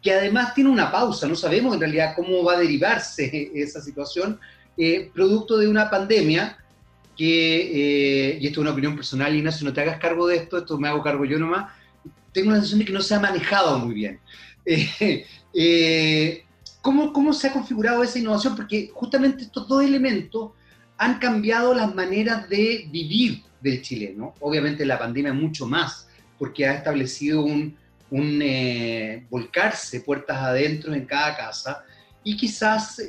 que 0.00 0.12
además 0.12 0.54
tiene 0.54 0.70
una 0.70 0.90
pausa, 0.90 1.28
no 1.28 1.36
sabemos 1.36 1.74
en 1.74 1.80
realidad 1.80 2.14
cómo 2.16 2.42
va 2.44 2.54
a 2.54 2.60
derivarse 2.60 3.50
esa 3.54 3.82
situación, 3.82 4.40
eh, 4.76 5.10
producto 5.12 5.58
de 5.58 5.68
una 5.68 5.90
pandemia 5.90 6.56
que, 7.16 8.30
eh, 8.30 8.38
y 8.40 8.46
esto 8.46 8.60
es 8.60 8.62
una 8.62 8.70
opinión 8.70 8.96
personal, 8.96 9.34
Ignacio, 9.34 9.66
no 9.66 9.72
te 9.72 9.82
hagas 9.82 9.98
cargo 9.98 10.26
de 10.26 10.36
esto, 10.36 10.58
esto 10.58 10.78
me 10.78 10.88
hago 10.88 11.02
cargo 11.02 11.26
yo 11.26 11.38
nomás, 11.38 11.70
tengo 12.32 12.50
la 12.50 12.56
sensación 12.56 12.78
de 12.78 12.84
que 12.86 12.92
no 12.92 13.02
se 13.02 13.14
ha 13.14 13.20
manejado 13.20 13.78
muy 13.78 13.94
bien. 13.94 14.20
Eh, 15.54 16.46
¿cómo, 16.80 17.12
¿Cómo 17.12 17.34
se 17.34 17.46
ha 17.46 17.52
configurado 17.52 18.02
esa 18.02 18.18
innovación? 18.18 18.56
Porque 18.56 18.90
justamente 18.94 19.42
estos 19.42 19.68
dos 19.68 19.84
elementos 19.84 20.52
han 20.96 21.18
cambiado 21.18 21.74
las 21.74 21.94
maneras 21.94 22.48
de 22.48 22.88
vivir 22.90 23.42
del 23.60 23.82
chileno. 23.82 24.32
Obviamente 24.40 24.86
la 24.86 24.98
pandemia 24.98 25.34
mucho 25.34 25.66
más, 25.66 26.08
porque 26.38 26.66
ha 26.66 26.72
establecido 26.72 27.44
un, 27.44 27.76
un 28.08 28.42
volcarse 29.28 30.00
puertas 30.00 30.38
adentro 30.38 30.94
en 30.94 31.04
cada 31.04 31.36
casa 31.36 31.84
y 32.24 32.34
quizás 32.34 33.02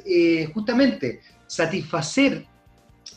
justamente 0.53 1.21
satisfacer 1.53 2.45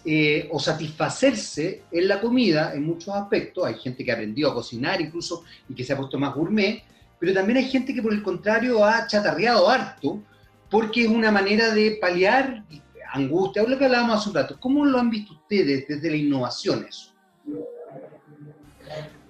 eh, 0.04 0.48
o 0.52 0.58
satisfacerse 0.58 1.82
en 1.90 2.08
la 2.08 2.20
comida 2.20 2.74
en 2.74 2.84
muchos 2.84 3.14
aspectos. 3.14 3.64
Hay 3.64 3.74
gente 3.76 4.04
que 4.04 4.10
ha 4.10 4.14
aprendido 4.14 4.50
a 4.50 4.54
cocinar 4.54 5.00
incluso 5.00 5.44
y 5.68 5.74
que 5.74 5.84
se 5.84 5.94
ha 5.94 5.96
puesto 5.96 6.18
más 6.18 6.34
gourmet, 6.34 6.82
pero 7.18 7.32
también 7.32 7.58
hay 7.58 7.64
gente 7.64 7.94
que 7.94 8.02
por 8.02 8.12
el 8.12 8.22
contrario 8.22 8.84
ha 8.84 9.06
chatarreado 9.06 9.68
harto 9.68 10.22
porque 10.70 11.04
es 11.04 11.08
una 11.08 11.32
manera 11.32 11.72
de 11.72 11.98
paliar 12.00 12.64
angustia, 13.12 13.62
o 13.62 13.66
hablábamos 13.66 14.18
hace 14.18 14.28
un 14.28 14.34
rato. 14.34 14.60
¿Cómo 14.60 14.84
lo 14.84 14.98
han 14.98 15.08
visto 15.08 15.32
ustedes 15.32 15.88
desde 15.88 16.10
la 16.10 16.16
innovación 16.16 16.86
eso? 16.86 17.12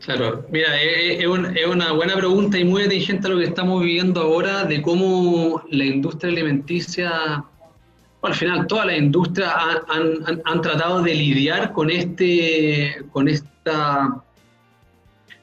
Claro, 0.00 0.46
mira, 0.50 0.80
es, 0.80 1.20
es, 1.20 1.66
una 1.66 1.92
buena 1.92 2.16
pregunta 2.16 2.58
y 2.58 2.64
muy 2.64 2.82
atingente 2.82 3.28
a 3.28 3.30
lo 3.30 3.38
que 3.38 3.44
estamos 3.44 3.82
viviendo 3.82 4.20
ahora 4.20 4.64
de 4.64 4.82
cómo 4.82 5.62
la 5.70 5.84
industria 5.84 6.32
alimenticia 6.32 7.44
al 8.26 8.34
final 8.34 8.66
toda 8.66 8.86
la 8.86 8.96
industria 8.96 9.54
han, 9.88 10.60
tratado 10.60 11.02
de 11.02 11.14
lidiar 11.14 11.72
con, 11.72 11.90
este, 11.90 13.04
con 13.12 13.28
esta 13.28 14.22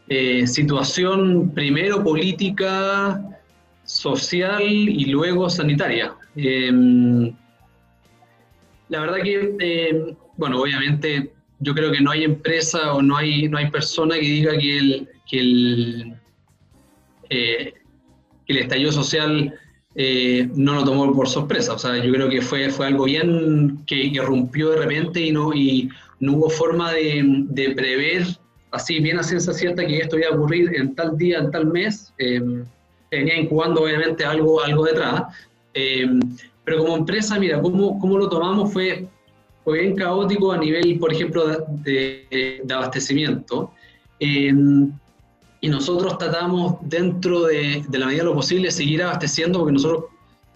eh, 0.07 0.45
situación 0.45 1.51
primero 1.53 2.03
política, 2.03 3.21
social 3.83 4.63
y 4.63 5.05
luego 5.05 5.49
sanitaria. 5.49 6.13
Em, 6.35 7.33
la 8.89 8.99
verdad 8.99 9.17
que, 9.23 9.55
em, 9.59 10.15
bueno, 10.37 10.61
obviamente 10.61 11.33
yo 11.59 11.73
creo 11.73 11.91
que 11.91 12.01
no 12.01 12.11
hay 12.11 12.23
empresa 12.23 12.93
o 12.93 13.01
no 13.01 13.17
hay, 13.17 13.47
no 13.47 13.57
hay 13.57 13.69
persona 13.69 14.15
que 14.15 14.21
diga 14.21 14.57
que 14.57 14.77
el, 14.77 15.09
que 15.29 15.39
el, 15.39 16.15
eh, 17.29 17.73
que 18.45 18.53
el 18.53 18.57
estallido 18.59 18.91
social 18.91 19.53
eh, 19.95 20.49
no 20.55 20.73
lo 20.75 20.83
tomó 20.83 21.13
por 21.13 21.27
sorpresa. 21.27 21.73
O 21.73 21.79
sea, 21.79 21.97
yo 22.03 22.11
creo 22.11 22.29
que 22.29 22.41
fue, 22.41 22.69
fue 22.69 22.87
algo 22.87 23.05
bien 23.05 23.83
que 23.85 23.95
irrumpió 23.95 24.71
de 24.71 24.77
repente 24.77 25.21
y 25.21 25.31
no, 25.31 25.53
y 25.53 25.89
no 26.19 26.33
hubo 26.33 26.49
forma 26.49 26.91
de, 26.93 27.73
prever 27.75 28.25
así 28.71 28.99
bien 28.99 29.19
a 29.19 29.23
ciencia 29.23 29.53
cierta 29.53 29.85
que 29.85 29.99
esto 29.99 30.17
iba 30.17 30.29
a 30.29 30.35
ocurrir 30.35 30.75
en 30.75 30.95
tal 30.95 31.17
día, 31.17 31.39
en 31.39 31.51
tal 31.51 31.67
mes. 31.67 32.13
Eh, 32.17 32.41
venía 33.11 33.37
incubando 33.37 33.83
obviamente 33.83 34.25
algo, 34.25 34.63
algo 34.63 34.85
detrás. 34.85 35.23
Eh, 35.73 36.07
pero 36.63 36.79
como 36.79 36.97
empresa, 36.97 37.37
mira, 37.39 37.61
cómo, 37.61 37.99
cómo 37.99 38.17
lo 38.17 38.29
tomamos 38.29 38.71
fue, 38.73 39.07
fue 39.63 39.81
bien 39.81 39.95
caótico 39.95 40.51
a 40.51 40.57
nivel, 40.57 40.97
por 40.97 41.11
ejemplo, 41.11 41.47
de, 41.83 42.61
de 42.63 42.73
abastecimiento. 42.73 43.71
Eh, 44.19 44.53
y 45.63 45.69
nosotros 45.69 46.17
tratamos 46.17 46.75
dentro 46.81 47.43
de, 47.43 47.85
la 47.93 48.05
medida 48.05 48.23
de 48.23 48.29
lo 48.29 48.35
posible 48.35 48.69
seguir 48.69 49.01
abasteciendo 49.01 49.59
porque 49.59 49.71
nosotros 49.71 50.03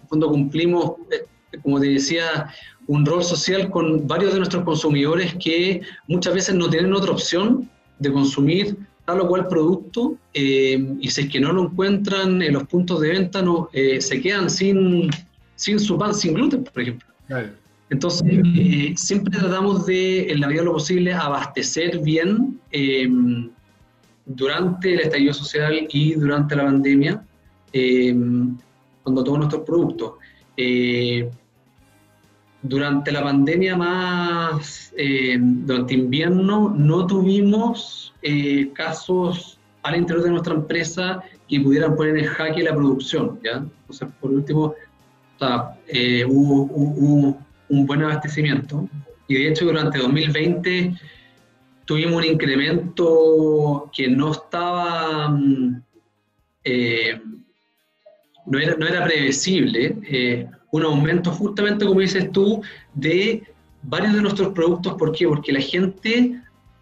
cuando 0.06 0.28
cumplimos, 0.28 0.96
eh, 1.10 1.24
como 1.62 1.80
te 1.80 1.86
decía, 1.86 2.52
un 2.88 3.06
rol 3.06 3.24
social 3.24 3.70
con 3.70 4.06
varios 4.06 4.34
de 4.34 4.38
nuestros 4.40 4.64
consumidores 4.64 5.34
que 5.42 5.80
muchas 6.08 6.34
veces 6.34 6.56
no 6.56 6.68
tienen 6.68 6.92
otra 6.92 7.12
opción 7.12 7.70
de 7.98 8.12
consumir 8.12 8.76
tal 9.06 9.22
o 9.22 9.28
cual 9.28 9.48
producto 9.48 10.14
eh, 10.34 10.78
y 11.00 11.08
si 11.08 11.22
es 11.22 11.30
que 11.30 11.40
no 11.40 11.54
lo 11.54 11.62
encuentran 11.62 12.42
en 12.42 12.52
los 12.52 12.64
puntos 12.64 13.00
de 13.00 13.08
venta 13.08 13.40
no, 13.40 13.70
eh, 13.72 14.02
se 14.02 14.20
quedan 14.20 14.50
sin, 14.50 15.08
sin 15.54 15.80
su 15.80 15.96
pan 15.96 16.14
sin 16.14 16.34
gluten, 16.34 16.64
por 16.64 16.82
ejemplo. 16.82 17.08
Entonces, 17.88 18.28
siempre 18.96 19.38
tratamos 19.38 19.86
de, 19.86 20.30
en 20.30 20.40
la 20.40 20.48
medida 20.48 20.60
de 20.60 20.66
lo 20.66 20.74
posible, 20.74 21.14
abastecer 21.14 22.00
bien 22.00 22.60
durante 24.28 24.94
el 24.94 25.00
estallido 25.00 25.32
social 25.32 25.88
y 25.90 26.14
durante 26.14 26.54
la 26.54 26.64
pandemia, 26.64 27.24
cuando 29.02 29.24
todos 29.24 29.38
nuestros 29.38 29.62
productos. 29.62 30.12
durante 32.60 33.12
la 33.12 33.22
pandemia 33.22 33.76
más, 33.76 34.92
durante 35.38 35.94
invierno, 35.94 36.74
no 36.76 37.06
tuvimos 37.06 38.14
casos 38.74 39.58
al 39.82 39.96
interior 39.96 40.24
de 40.24 40.30
nuestra 40.30 40.54
empresa 40.54 41.22
que 41.48 41.60
pudieran 41.60 41.96
poner 41.96 42.18
en 42.18 42.26
jaque 42.26 42.62
la 42.62 42.74
producción, 42.74 43.40
¿ya? 43.42 43.64
Entonces, 43.80 44.08
por 44.20 44.30
último, 44.30 44.74
hubo, 46.26 47.38
un 47.70 47.86
buen 47.86 48.02
abastecimiento. 48.02 48.88
Y 49.28 49.34
de 49.34 49.48
hecho, 49.48 49.64
durante 49.64 49.98
2020 49.98 50.94
tuvimos 51.88 52.16
un 52.16 52.24
incremento 52.24 53.90
que 53.96 54.08
no 54.08 54.32
estaba, 54.32 55.30
mm, 55.30 55.82
eh, 56.64 57.18
no, 58.44 58.58
era, 58.58 58.76
no 58.76 58.86
era 58.86 59.04
previsible, 59.04 59.96
eh, 60.06 60.46
un 60.70 60.82
aumento 60.82 61.30
justamente, 61.32 61.86
como 61.86 62.00
dices 62.00 62.30
tú, 62.30 62.60
de 62.92 63.42
varios 63.82 64.12
de 64.12 64.20
nuestros 64.20 64.52
productos. 64.52 64.96
¿Por 64.98 65.12
qué? 65.12 65.26
Porque 65.26 65.50
la 65.50 65.62
gente, 65.62 66.38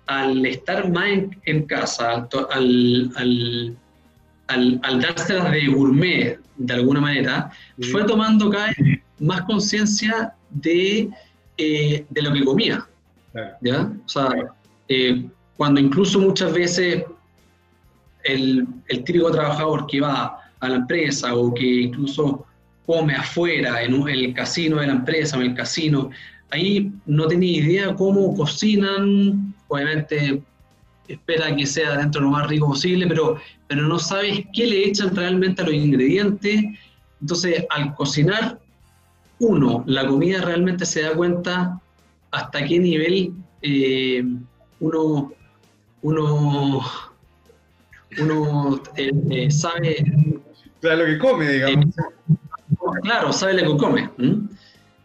al 0.08 0.44
estar 0.44 0.90
más 0.90 1.08
en, 1.44 1.62
casa, 1.66 2.28
al, 2.50 3.12
al, 3.14 3.76
al, 4.48 4.80
al 4.82 5.00
dárselas 5.00 5.52
de 5.52 5.68
gourmet, 5.68 6.40
de 6.56 6.74
alguna 6.74 7.00
manera, 7.00 7.52
fue 7.92 8.02
tomando 8.02 8.50
cada 8.50 8.66
vez 8.66 8.98
más 9.20 9.42
conciencia 9.42 10.34
de, 10.50 11.08
eh, 11.58 12.04
de, 12.10 12.22
lo 12.22 12.32
que 12.32 12.44
comía. 12.44 12.84
¿ya? 13.60 13.92
O 14.04 14.08
sea, 14.08 14.30
eh, 14.88 15.26
cuando 15.56 15.80
incluso 15.80 16.20
muchas 16.20 16.52
veces 16.52 17.04
el, 18.24 18.66
el, 18.88 19.04
típico 19.04 19.30
trabajador 19.30 19.86
que 19.86 20.00
va 20.00 20.40
a 20.60 20.68
la 20.68 20.76
empresa 20.76 21.34
o 21.34 21.52
que 21.54 21.82
incluso 21.82 22.46
come 22.86 23.14
afuera, 23.14 23.82
en, 23.82 24.08
el 24.08 24.32
casino 24.32 24.76
de 24.76 24.86
la 24.86 24.94
empresa 24.94 25.36
o 25.36 25.40
en 25.40 25.50
el 25.50 25.56
casino, 25.56 26.10
ahí 26.50 26.92
no 27.04 27.26
tenía 27.26 27.58
idea 27.58 27.94
cómo 27.94 28.34
cocinan, 28.36 29.54
obviamente 29.68 30.42
espera 31.08 31.54
que 31.54 31.66
sea 31.66 31.98
dentro 31.98 32.20
de 32.20 32.26
lo 32.26 32.32
más 32.32 32.48
rico 32.48 32.68
posible, 32.68 33.06
pero, 33.06 33.38
pero 33.68 33.82
no 33.82 33.98
sabes 33.98 34.44
qué 34.52 34.66
le 34.66 34.88
echan 34.88 35.14
realmente 35.14 35.62
a 35.62 35.66
los 35.66 35.74
ingredientes. 35.74 36.64
Entonces, 37.20 37.64
al 37.70 37.94
cocinar, 37.94 38.58
uno, 39.38 39.84
la 39.86 40.06
comida 40.06 40.40
realmente 40.40 40.84
se 40.84 41.02
da 41.02 41.14
cuenta 41.14 41.80
hasta 42.30 42.64
qué 42.64 42.78
nivel 42.78 43.32
eh, 43.62 44.24
uno, 44.80 45.32
uno, 46.02 46.82
uno 48.18 48.82
eh, 48.96 49.10
eh, 49.30 49.50
sabe... 49.50 50.04
Claro, 50.80 51.02
lo 51.02 51.06
que 51.06 51.18
come, 51.18 51.48
digamos. 51.48 51.94
claro, 53.02 53.32
sabe 53.32 53.62
lo 53.62 53.72
que 53.72 53.78
come. 53.78 54.10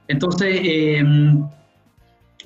Entonces, 0.07 1.03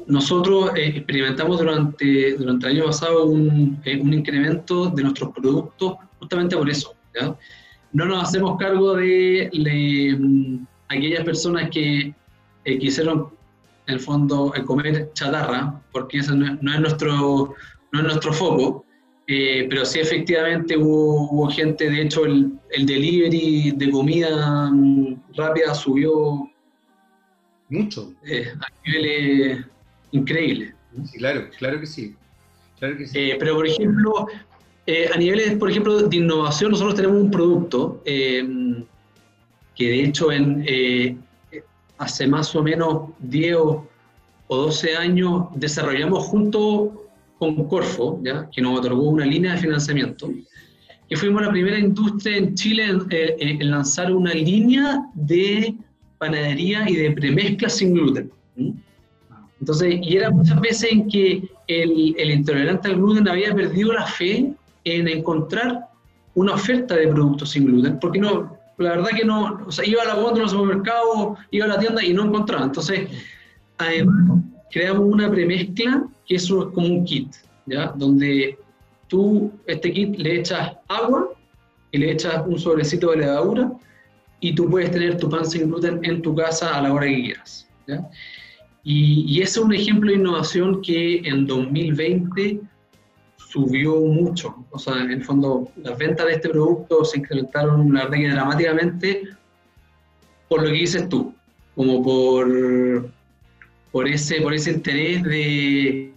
nosotros 0.07 0.71
experimentamos 0.75 1.59
durante, 1.59 2.33
durante 2.37 2.67
el 2.67 2.77
año 2.77 2.85
pasado 2.85 3.25
un, 3.25 3.81
un, 3.83 4.13
incremento 4.13 4.89
de 4.89 5.03
nuestros 5.03 5.33
productos 5.33 5.95
justamente 6.19 6.55
por 6.55 6.69
eso. 6.69 6.93
No 7.91 8.05
nos 8.05 8.23
hacemos 8.23 8.57
cargo 8.57 8.95
de, 8.95 9.49
de 9.51 10.59
aquellas 10.89 11.23
personas 11.23 11.69
que 11.71 12.13
quisieron 12.63 13.34
en 13.87 13.93
el 13.93 13.99
fondo, 13.99 14.53
el 14.55 14.65
comer 14.65 15.11
chatarra, 15.13 15.81
porque 15.91 16.17
eso 16.19 16.35
no, 16.35 16.45
es, 16.45 16.79
nuestro, 16.79 17.53
no 17.91 17.99
es 17.99 18.03
nuestro 18.03 18.33
foco, 18.33 18.85
eh, 19.27 19.65
pero 19.69 19.85
sí 19.85 19.99
efectivamente 19.99 20.77
hubo, 20.77 21.49
gente, 21.49 21.89
de 21.89 22.01
hecho 22.01 22.25
el, 22.25 22.51
el, 22.71 22.85
delivery 22.85 23.71
de 23.71 23.89
comida 23.89 24.69
mm, 24.71 25.23
rápida 25.35 25.73
subió 25.73 26.47
mucho 27.69 28.13
eh, 28.25 28.53
a 28.53 28.67
niveles 28.85 29.65
increíbles. 30.11 30.75
Sí, 31.05 31.17
claro, 31.17 31.49
claro 31.57 31.79
que 31.79 31.87
sí. 31.87 32.15
Claro 32.77 32.97
que 32.97 33.07
sí. 33.07 33.17
Eh, 33.17 33.35
pero 33.39 33.55
por 33.55 33.67
ejemplo, 33.67 34.27
a 35.13 35.17
niveles, 35.17 35.57
por 35.57 35.71
ejemplo, 35.71 36.07
de 36.07 36.15
innovación, 36.15 36.71
nosotros 36.71 36.95
tenemos 36.95 37.17
un 37.17 37.31
producto 37.31 38.01
que 38.03 38.85
de 39.89 40.03
hecho 40.03 40.31
en, 40.31 41.24
hace 41.97 42.27
más 42.27 42.55
o 42.55 42.63
menos 42.63 43.09
10 43.19 43.55
o 43.57 43.87
12 44.47 44.95
años 44.95 45.45
desarrollamos 45.55 46.25
junto 46.25 47.05
con 47.37 47.67
Corfo, 47.67 48.19
¿ya? 48.23 48.49
que 48.49 48.61
nos 48.61 48.79
otorgó 48.79 49.03
una 49.09 49.25
línea 49.25 49.53
de 49.53 49.59
financiamiento, 49.59 50.29
que 51.09 51.17
fuimos 51.17 51.41
la 51.41 51.51
primera 51.51 51.77
industria 51.77 52.37
en 52.37 52.55
Chile 52.55 52.85
en, 53.09 53.69
lanzar 53.69 54.13
una 54.13 54.33
línea 54.33 55.05
de 55.13 55.75
panadería 56.17 56.89
y 56.89 56.95
de 56.95 57.11
premezcla 57.11 57.69
sin 57.69 57.93
gluten. 57.93 58.31
Entonces, 59.59 59.99
y 60.01 60.17
era 60.17 60.29
muchas 60.31 60.59
veces 60.61 60.91
en 60.91 61.07
que 61.07 61.43
el, 61.67 62.15
el 62.17 62.31
intolerante 62.31 62.87
al 62.87 62.95
gluten 62.95 63.27
había 63.27 63.53
perdido 63.53 63.93
la 63.93 64.05
fe 64.05 64.53
en 64.83 65.07
encontrar 65.07 65.87
una 66.35 66.53
oferta 66.53 66.95
de 66.95 67.07
productos 67.07 67.51
sin 67.51 67.65
gluten, 67.65 67.99
porque 67.99 68.19
no, 68.19 68.54
la 68.77 68.89
verdad 68.91 69.09
que 69.15 69.25
no, 69.25 69.63
o 69.65 69.71
sea, 69.71 69.85
iba 69.85 70.01
a 70.01 70.05
la 70.05 70.29
en 70.29 70.37
el 70.37 70.49
supermercado, 70.49 71.37
iba 71.51 71.65
a 71.65 71.69
la 71.69 71.79
tienda 71.79 72.03
y 72.03 72.13
no 72.13 72.25
encontraba. 72.25 72.65
Entonces, 72.65 73.09
además, 73.77 74.41
creamos 74.71 75.05
una 75.05 75.29
premezcla 75.29 76.05
que 76.25 76.35
es 76.35 76.49
como 76.49 76.87
un 76.87 77.05
kit, 77.05 77.33
¿ya? 77.65 77.93
Donde 77.95 78.57
tú, 79.07 79.51
este 79.65 79.93
kit, 79.93 80.17
le 80.17 80.39
echas 80.39 80.73
agua 80.87 81.29
y 81.91 81.99
le 81.99 82.11
echas 82.11 82.43
un 82.45 82.59
sobrecito 82.59 83.11
de 83.11 83.17
levadura 83.17 83.71
y 84.41 84.53
tú 84.53 84.69
puedes 84.69 84.91
tener 84.91 85.17
tu 85.17 85.29
pan 85.29 85.45
sin 85.45 85.69
gluten 85.69 86.03
en 86.03 86.21
tu 86.21 86.35
casa 86.35 86.75
a 86.75 86.81
la 86.81 86.93
hora 86.93 87.07
que 87.07 87.21
quieras. 87.21 87.67
¿ya? 87.87 88.09
Y, 88.83 89.25
y 89.27 89.41
ese 89.41 89.59
es 89.59 89.65
un 89.65 89.73
ejemplo 89.73 90.11
de 90.11 90.17
innovación 90.17 90.81
que 90.81 91.19
en 91.19 91.47
2020 91.47 92.59
subió 93.55 93.95
mucho. 94.01 94.65
O 94.69 94.77
sea, 94.77 95.01
en 95.01 95.11
el 95.11 95.23
fondo, 95.23 95.71
las 95.77 95.97
ventas 95.97 96.25
de 96.25 96.33
este 96.33 96.49
producto 96.49 97.05
se 97.05 97.19
incrementaron, 97.19 97.93
la 97.93 98.03
verdad, 98.03 98.17
que 98.17 98.29
dramáticamente 98.29 99.23
por 100.49 100.61
lo 100.61 100.67
que 100.67 100.73
dices 100.73 101.07
tú, 101.07 101.33
como 101.73 102.03
por, 102.03 103.09
por, 103.93 104.09
ese, 104.09 104.41
por 104.41 104.53
ese 104.53 104.71
interés 104.71 105.23
de, 105.23 106.11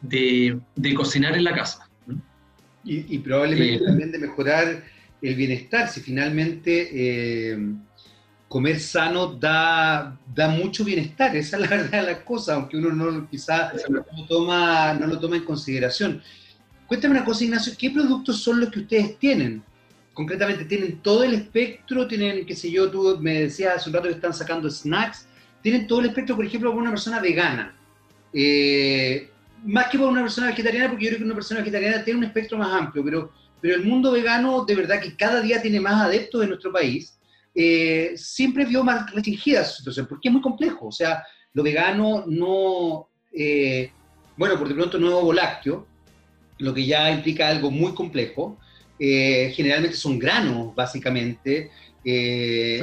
de, 0.00 0.94
cocinar 0.94 1.36
en 1.36 1.44
la 1.44 1.54
casa. 1.54 1.86
Y, 2.82 3.18
probablemente 3.18 3.74
eh, 3.74 3.86
también 3.86 4.10
de 4.10 4.18
mejorar 4.18 4.82
el 5.20 5.34
bienestar, 5.34 5.86
si 5.86 6.00
finalmente 6.00 6.88
eh, 6.92 7.58
comer 8.48 8.80
sano 8.80 9.34
da, 9.34 10.18
da 10.34 10.48
mucho 10.48 10.82
bienestar, 10.82 11.36
esa 11.36 11.58
es 11.58 11.62
la 11.62 11.76
verdad 11.76 12.00
de 12.00 12.12
las 12.14 12.20
cosas, 12.20 12.56
aunque 12.56 12.78
uno 12.78 12.90
no 12.90 13.28
quizás 13.28 13.74
no, 13.90 14.02
toma, 14.26 14.94
no 14.94 15.06
lo 15.06 15.20
toma 15.20 15.36
en 15.36 15.44
consideración. 15.44 16.22
Cuéntame 16.90 17.14
una 17.14 17.24
cosa, 17.24 17.44
Ignacio, 17.44 17.72
¿qué 17.78 17.88
productos 17.88 18.42
son 18.42 18.58
los 18.58 18.68
que 18.68 18.80
ustedes 18.80 19.16
tienen? 19.20 19.62
Concretamente, 20.12 20.64
¿tienen 20.64 21.00
todo 21.00 21.22
el 21.22 21.34
espectro? 21.34 22.08
¿Tienen, 22.08 22.44
qué 22.44 22.56
sé 22.56 22.68
yo, 22.68 22.90
tú 22.90 23.16
me 23.20 23.42
decías 23.42 23.76
hace 23.76 23.88
un 23.88 23.94
rato 23.94 24.08
que 24.08 24.14
están 24.14 24.34
sacando 24.34 24.68
snacks? 24.68 25.24
¿Tienen 25.62 25.86
todo 25.86 26.00
el 26.00 26.06
espectro, 26.06 26.34
por 26.34 26.44
ejemplo, 26.44 26.68
para 26.70 26.82
una 26.82 26.90
persona 26.90 27.20
vegana? 27.20 27.76
Eh, 28.32 29.30
más 29.64 29.86
que 29.86 29.98
para 29.98 30.10
una 30.10 30.22
persona 30.22 30.48
vegetariana, 30.48 30.88
porque 30.88 31.04
yo 31.04 31.10
creo 31.10 31.18
que 31.20 31.26
una 31.26 31.34
persona 31.36 31.60
vegetariana 31.60 32.02
tiene 32.02 32.18
un 32.18 32.24
espectro 32.24 32.58
más 32.58 32.72
amplio, 32.72 33.04
pero, 33.04 33.32
pero 33.60 33.76
el 33.76 33.84
mundo 33.84 34.10
vegano, 34.10 34.64
de 34.64 34.74
verdad 34.74 35.00
que 35.00 35.14
cada 35.14 35.40
día 35.40 35.62
tiene 35.62 35.78
más 35.78 35.94
adeptos 35.94 36.42
en 36.42 36.48
nuestro 36.48 36.72
país, 36.72 37.16
eh, 37.54 38.14
siempre 38.16 38.64
vio 38.64 38.82
más 38.82 39.08
restringida 39.12 39.62
su 39.62 39.76
situación, 39.76 40.06
porque 40.08 40.26
es 40.28 40.32
muy 40.32 40.42
complejo. 40.42 40.88
O 40.88 40.92
sea, 40.92 41.22
lo 41.52 41.62
vegano 41.62 42.24
no, 42.26 43.10
eh, 43.32 43.92
bueno, 44.36 44.58
por 44.58 44.66
de 44.66 44.74
pronto 44.74 44.98
no 44.98 45.06
es 45.06 45.14
ovo 45.14 45.32
lo 46.60 46.74
que 46.74 46.86
ya 46.86 47.10
implica 47.10 47.48
algo 47.48 47.70
muy 47.70 47.92
complejo. 47.92 48.58
Eh, 48.98 49.52
generalmente 49.56 49.96
son 49.96 50.18
granos, 50.18 50.74
básicamente. 50.74 51.70
Eh, 52.04 52.82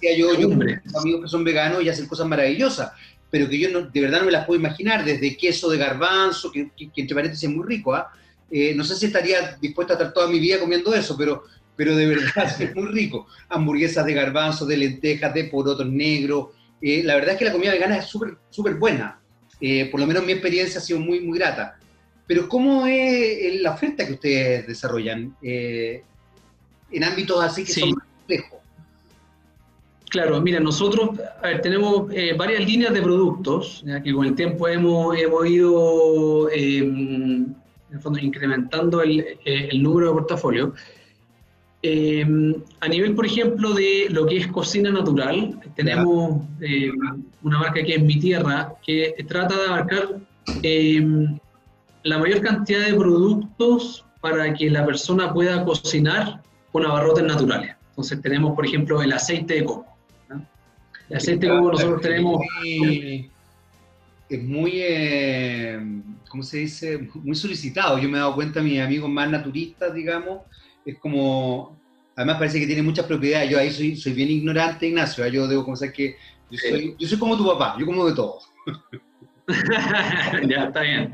decía 0.00 0.16
yo, 0.16 0.38
yo 0.38 0.48
amigos 0.52 1.22
que 1.22 1.28
son 1.28 1.44
veganos 1.44 1.82
y 1.82 1.88
hacen 1.88 2.06
cosas 2.06 2.26
maravillosas, 2.26 2.92
pero 3.30 3.48
que 3.48 3.58
yo 3.58 3.70
no, 3.70 3.82
de 3.82 4.00
verdad 4.00 4.20
no 4.20 4.26
me 4.26 4.32
las 4.32 4.46
puedo 4.46 4.58
imaginar, 4.58 5.04
desde 5.04 5.36
queso 5.36 5.68
de 5.68 5.78
garbanzo, 5.78 6.50
que, 6.50 6.70
entre 6.96 7.14
paréntesis 7.14 7.48
es 7.48 7.54
muy 7.54 7.66
rico, 7.66 7.94
¿ah? 7.94 8.08
eh, 8.50 8.72
no 8.74 8.84
sé 8.84 8.96
si 8.96 9.06
estaría 9.06 9.56
dispuesta 9.60 9.94
a 9.94 9.96
estar 9.96 10.12
toda 10.12 10.28
mi 10.28 10.38
vida 10.38 10.58
comiendo 10.58 10.94
eso, 10.94 11.16
pero, 11.16 11.44
pero 11.76 11.94
de 11.96 12.06
verdad 12.06 12.54
es 12.60 12.74
muy 12.74 12.88
rico. 12.88 13.26
Hamburguesas 13.48 14.06
de 14.06 14.14
garbanzo, 14.14 14.64
de 14.64 14.76
lentejas, 14.76 15.34
de 15.34 15.44
porotos 15.44 15.86
negros. 15.86 16.48
Eh, 16.80 17.02
la 17.04 17.16
verdad 17.16 17.32
es 17.32 17.38
que 17.38 17.44
la 17.44 17.52
comida 17.52 17.72
vegana 17.72 17.96
es 17.96 18.06
súper 18.06 18.36
súper 18.50 18.74
buena. 18.74 19.20
por 19.90 19.98
lo 19.98 20.06
menos 20.06 20.24
mi 20.24 20.32
experiencia 20.32 20.78
ha 20.78 20.82
sido 20.82 21.00
muy, 21.00 21.20
muy 21.20 21.38
grata. 21.38 21.78
Pero 22.28 22.48
¿cómo 22.48 22.86
es 22.86 23.60
la 23.60 23.72
oferta 23.72 24.06
que 24.06 24.12
ustedes 24.12 24.66
desarrollan 24.68 25.34
eh, 25.42 26.04
en 26.92 27.04
ámbitos 27.04 27.42
así 27.42 27.64
que 27.64 27.72
son 27.72 27.94
complejos? 27.94 28.58
Claro, 30.10 30.40
mira, 30.40 30.60
nosotros 30.60 31.18
tenemos 31.62 32.12
eh, 32.12 32.34
varias 32.38 32.64
líneas 32.64 32.94
de 32.94 33.02
productos 33.02 33.84
que 34.04 34.12
con 34.12 34.26
el 34.26 34.34
tiempo 34.34 34.68
hemos, 34.68 35.18
hemos 35.18 35.46
ido 35.46 36.50
em, 36.50 37.54
en 37.90 37.96
el 37.96 38.00
fondo 38.00 38.18
incrementando 38.18 39.02
el, 39.02 39.20
eh, 39.20 39.68
el 39.70 39.82
número 39.82 40.08
de 40.08 40.14
portafolio. 40.14 40.74
Eh, 41.82 42.26
a 42.80 42.88
nivel, 42.88 43.14
por 43.14 43.24
ejemplo, 43.24 43.72
de 43.72 44.08
lo 44.10 44.26
que 44.26 44.38
es 44.38 44.48
cocina 44.48 44.90
natural, 44.90 45.60
tenemos 45.76 46.42
eh, 46.60 46.90
una 47.42 47.58
marca 47.58 47.82
que 47.84 47.94
es 47.94 48.02
Mi 48.02 48.18
Tierra, 48.18 48.74
que 48.84 49.14
trata 49.28 49.56
de 49.56 49.66
abarcar 49.66 50.08
la 52.08 52.18
mayor 52.18 52.40
cantidad 52.40 52.86
de 52.86 52.94
productos 52.94 54.04
para 54.20 54.52
que 54.54 54.70
la 54.70 54.84
persona 54.84 55.32
pueda 55.32 55.64
cocinar 55.64 56.42
con 56.72 56.84
abarrotes 56.84 57.24
naturales. 57.24 57.76
Entonces 57.90 58.20
tenemos, 58.22 58.54
por 58.54 58.66
ejemplo, 58.66 59.02
el 59.02 59.12
aceite 59.12 59.54
de 59.54 59.64
coco. 59.64 59.86
El 61.08 61.16
aceite 61.16 61.46
de 61.46 61.52
coco 61.52 61.72
nosotros 61.72 62.00
tenemos... 62.00 62.40
Es 64.28 64.44
muy, 64.44 64.72
eh, 64.74 65.80
¿cómo 66.28 66.42
se 66.42 66.58
dice? 66.58 67.08
Muy 67.14 67.34
solicitado. 67.34 67.98
Yo 67.98 68.10
me 68.10 68.18
he 68.18 68.20
dado 68.20 68.34
cuenta, 68.34 68.60
mis 68.60 68.78
amigos 68.78 69.08
más 69.08 69.30
naturistas, 69.30 69.94
digamos, 69.94 70.42
es 70.84 70.98
como... 70.98 71.78
Además 72.14 72.36
parece 72.36 72.60
que 72.60 72.66
tiene 72.66 72.82
muchas 72.82 73.06
propiedades. 73.06 73.48
Yo 73.48 73.58
ahí 73.58 73.70
soy, 73.70 73.96
soy 73.96 74.12
bien 74.12 74.28
ignorante, 74.28 74.86
Ignacio. 74.86 75.26
Yo 75.28 75.46
debo 75.46 75.64
confesar 75.64 75.92
que 75.94 76.16
yo 76.50 76.58
soy, 76.58 76.96
yo 76.98 77.08
soy 77.08 77.18
como 77.18 77.36
tu 77.36 77.46
papá, 77.46 77.76
yo 77.78 77.86
como 77.86 78.06
de 78.06 78.14
todo. 78.14 78.40
ya, 80.48 80.64
está 80.64 80.80
bien. 80.80 81.12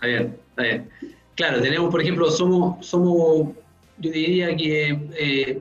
Está 0.00 0.06
bien, 0.06 0.36
está 0.48 0.62
bien. 0.62 0.88
Claro, 1.34 1.60
tenemos, 1.60 1.90
por 1.90 2.00
ejemplo, 2.00 2.30
somos, 2.30 2.86
somos 2.86 3.50
yo 3.98 4.10
diría 4.10 4.56
que, 4.56 4.98
eh, 5.18 5.60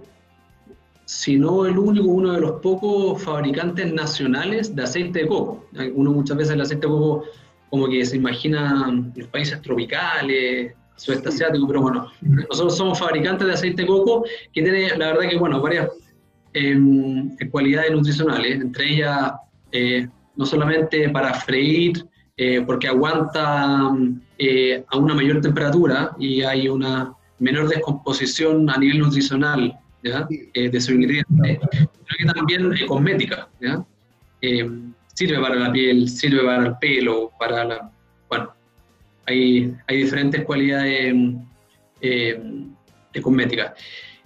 si 1.03 1.37
no 1.37 1.65
el 1.65 1.77
único, 1.77 2.07
uno 2.07 2.31
de 2.31 2.39
los 2.39 2.61
pocos 2.61 3.21
fabricantes 3.21 3.91
nacionales 3.91 4.73
de 4.73 4.83
aceite 4.83 5.19
de 5.19 5.27
coco. 5.27 5.65
Uno 5.93 6.11
muchas 6.11 6.37
veces 6.37 6.53
el 6.53 6.61
aceite 6.61 6.87
de 6.87 6.93
coco 6.93 7.25
como 7.69 7.89
que 7.89 8.05
se 8.05 8.15
imagina 8.15 8.89
los 9.13 9.27
países 9.27 9.61
tropicales, 9.61 10.73
sudeste 10.95 11.29
asiático, 11.29 11.67
pero 11.67 11.81
bueno, 11.81 12.07
nosotros 12.21 12.77
somos 12.77 12.97
fabricantes 12.97 13.45
de 13.45 13.53
aceite 13.53 13.81
de 13.81 13.87
coco 13.89 14.23
que 14.53 14.61
tiene, 14.61 14.97
la 14.97 15.07
verdad 15.07 15.29
que, 15.29 15.37
bueno, 15.37 15.61
varias 15.61 15.89
em, 16.53 17.35
cualidades 17.51 17.91
nutricionales, 17.91 18.61
entre 18.61 18.93
ellas, 18.93 19.33
eh, 19.73 20.07
no 20.37 20.45
solamente 20.45 21.09
para 21.09 21.33
freír, 21.33 22.05
eh, 22.41 22.63
porque 22.65 22.87
aguanta 22.87 23.91
eh, 24.37 24.81
a 24.87 24.97
una 24.97 25.13
mayor 25.13 25.41
temperatura 25.41 26.15
y 26.17 26.41
hay 26.41 26.69
una 26.69 27.13
menor 27.37 27.67
descomposición 27.67 28.69
a 28.69 28.77
nivel 28.77 28.99
nutricional 28.99 29.77
eh, 30.03 30.69
de 30.69 30.79
su 30.79 30.93
ingrediente, 30.93 31.59
pero 31.59 32.17
que 32.17 32.25
también 32.33 32.73
cosmética. 32.87 33.49
sirve 35.13 35.41
para 35.41 35.55
la 35.55 35.71
piel, 35.73 36.07
sirve 36.07 36.41
para 36.45 36.67
el 36.67 36.77
pelo, 36.77 37.29
para 37.37 37.65
la... 37.65 37.91
Bueno, 38.29 38.53
hay, 39.25 39.75
hay 39.87 39.97
diferentes 39.97 40.45
cualidades 40.45 41.13
de 41.99 43.21
cosmética. 43.21 43.75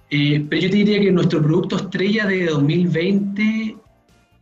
pero 0.07 0.61
yo 0.61 0.69
te 0.69 0.75
diría 0.75 0.99
que 0.99 1.11
nuestro 1.11 1.41
producto 1.41 1.77
estrella 1.77 2.27
de 2.27 2.45
2020 2.45 3.77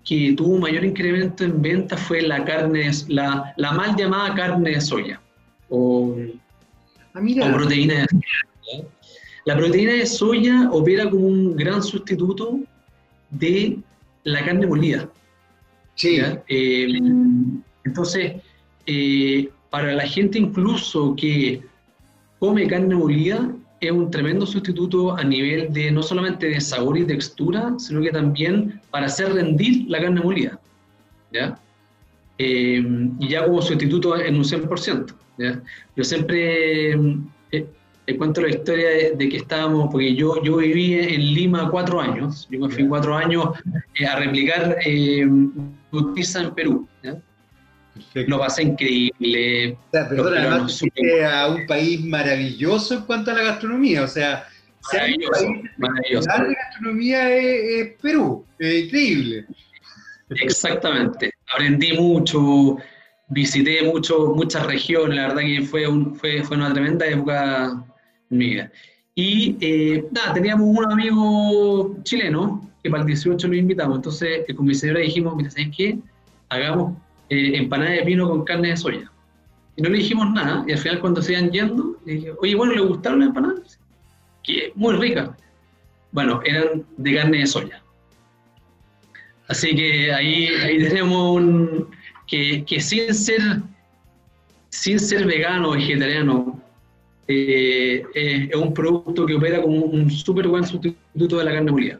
que 0.04 0.34
tuvo 0.34 0.58
mayor 0.58 0.84
incremento 0.84 1.43
en 1.43 1.62
ventas 1.62 1.99
fue 1.99 2.22
la 2.22 2.43
carne, 2.43 2.89
la, 3.08 3.54
la 3.58 3.72
mal 3.74 3.95
llamada 3.95 4.34
carne 4.36 4.72
de 4.72 4.82
soya 4.82 5.22
o, 5.70 6.16
ah, 7.14 7.52
proteína 7.54 8.02
de 8.02 8.08
soya. 8.08 8.88
La 9.45 9.58
proteína 9.58 9.93
de 9.93 10.06
soya 10.06 10.70
opera 10.72 11.10
como 11.10 11.28
un 11.28 11.56
gran 11.56 11.82
sustituto 11.82 12.60
de 13.32 13.80
la 14.24 14.45
carne 14.45 14.68
molida. 14.68 15.10
Sí. 15.95 16.20
Eh, 16.47 16.99
entonces, 17.84 18.34
eh, 18.86 19.49
para 19.70 19.93
la 19.93 20.06
gente 20.06 20.38
incluso 20.38 21.16
que 21.16 21.62
come 22.39 22.68
carne 22.68 22.95
molida, 22.95 23.52
es 23.82 23.92
un 23.92 24.12
tremendo 24.12 24.46
sustituto 24.46 25.18
a 25.18 25.24
nivel 25.24 25.74
de 25.74 25.92
no 25.92 26.04
solamente 26.04 26.48
de 26.48 26.62
sabor 26.62 26.98
y 26.98 27.06
textura, 27.06 27.74
sino 27.78 28.02
que 28.02 28.12
también 28.12 28.80
para 28.92 29.08
hacer 29.08 29.34
rendir 29.34 29.90
la 29.90 30.00
carne 30.00 30.22
molida. 30.22 30.60
¿ya? 31.34 31.60
Eh, 32.38 32.84
y 33.20 33.28
ya 33.28 33.46
como 33.46 33.62
sustituto 33.62 34.16
en 34.20 34.36
un 34.36 34.44
100%. 34.44 35.14
¿ya? 35.40 35.62
Yo 35.96 36.04
siempre 36.04 36.96
eh, 38.12 38.18
cuento 38.18 38.42
la 38.42 38.50
historia 38.50 39.16
de, 39.16 39.30
que 39.30 39.38
estábamos, 39.38 39.90
porque 39.92 40.16
yo, 40.16 40.42
yo 40.44 40.58
viví 40.58 40.94
en 40.96 41.34
Lima 41.34 41.70
cuatro 41.70 42.02
años, 42.02 42.48
yo 42.50 42.60
me 42.60 42.70
fui 42.70 42.88
cuatro 42.88 43.16
años 43.16 43.50
eh, 44.00 44.06
a 44.06 44.18
replicar 44.18 44.78
eh, 44.86 45.22
en 45.22 46.54
Perú. 46.56 46.88
¿ya? 47.04 47.18
Lo 48.14 48.39
pasé 48.39 48.64
increíble. 48.64 49.74
O 49.74 49.92
sea, 49.92 50.10
perdona, 50.10 50.42
además 50.42 50.82
a 51.30 51.48
un 51.50 51.66
país 51.68 52.04
maravilloso 52.04 52.96
en 52.96 53.02
cuanto 53.02 53.32
a 53.32 53.34
la 53.34 53.44
gastronomía, 53.44 54.04
o 54.04 54.08
sea, 54.08 54.48
maravilloso, 54.94 55.48
maravilloso. 55.78 56.30
La 56.30 56.44
gastronomía 56.46 57.36
es, 57.36 57.94
Perú, 58.02 58.46
es 58.60 58.86
increíble. 58.86 59.46
Exactamente, 60.30 61.34
aprendí 61.54 61.94
mucho, 61.94 62.78
visité 63.28 63.84
mucho, 63.84 64.34
muchas 64.34 64.66
regiones, 64.66 65.18
la 65.18 65.28
verdad 65.28 65.42
que 65.42 65.62
fue, 65.64 65.88
un, 65.88 66.16
fue, 66.16 66.42
fue 66.44 66.56
una 66.56 66.74
tremenda 66.74 67.06
época 67.06 67.84
en 68.30 68.38
mi 68.38 68.50
vida. 68.52 68.72
Y 69.14 69.58
eh, 69.60 70.06
nada, 70.12 70.34
teníamos 70.34 70.66
un 70.66 70.89
amigo 70.89 71.98
chileno 72.04 72.72
que 72.82 72.89
para 72.89 73.02
el 73.02 73.08
18 73.08 73.48
lo 73.48 73.56
invitamos, 73.56 73.98
entonces 73.98 74.46
con 74.56 74.66
mi 74.66 74.74
señora 74.74 75.02
dijimos, 75.02 75.36
mira, 75.36 75.52
¿sabes 75.52 75.70
qué? 75.76 76.00
Hagamos 76.48 76.98
eh, 77.32 77.58
empanada 77.58 77.92
de 77.92 78.04
pino 78.04 78.30
con 78.30 78.44
carne 78.44 78.70
de 78.70 78.78
soya. 78.78 79.12
Y 79.76 79.82
no 79.82 79.90
le 79.90 79.98
dijimos 79.98 80.32
nada, 80.32 80.64
y 80.68 80.74
al 80.74 80.78
final 80.78 81.00
cuando 81.00 81.22
se 81.22 81.32
iban 81.34 81.50
yendo, 81.50 81.98
le 82.06 82.14
dije, 82.14 82.34
oye, 82.42 82.56
bueno, 82.56 82.74
¿le 82.74 82.82
gustaron 82.82 83.20
las 83.20 83.30
empanadas? 83.30 83.80
Que 84.44 84.72
muy 84.76 84.96
rica. 84.96 85.36
Bueno, 86.12 86.42
eran 86.46 86.86
de 86.98 87.16
carne 87.16 87.40
de 87.40 87.48
soya. 87.48 87.84
Así 89.48 89.76
que 89.76 90.14
ahí, 90.14 90.48
ahí 90.48 90.78
tenemos 90.80 91.38
un, 91.38 91.88
que, 92.28 92.64
que 92.66 92.80
sin 92.80 93.14
ser 93.14 93.42
sin 94.72 95.00
ser 95.00 95.26
vegano 95.26 95.70
o 95.70 95.72
vegetariano, 95.74 96.60
eh, 97.28 98.04
eh, 98.16 98.50
es 98.50 98.56
un 98.56 98.74
producto 98.74 99.26
que 99.26 99.36
opera 99.36 99.62
como 99.62 99.78
un 99.86 100.10
súper 100.10 100.48
buen 100.48 100.66
sustituto 100.66 101.38
de 101.38 101.44
la 101.44 101.54
carne 101.54 101.72
molida. 101.72 102.00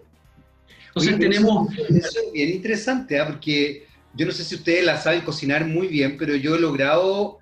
Entonces 0.88 1.20
tenemos... 1.20 1.72
Eso, 1.78 2.20
es 2.26 2.32
bien 2.34 2.50
interesante, 2.50 3.20
¿ah? 3.20 3.28
porque 3.28 3.86
yo 4.14 4.26
no 4.26 4.32
sé 4.32 4.44
si 4.44 4.56
ustedes 4.56 4.86
la 4.86 4.98
saben 4.98 5.22
cocinar 5.22 5.66
muy 5.66 5.88
bien, 5.88 6.18
pero 6.18 6.36
yo 6.36 6.56
he 6.56 6.60
logrado, 6.60 7.40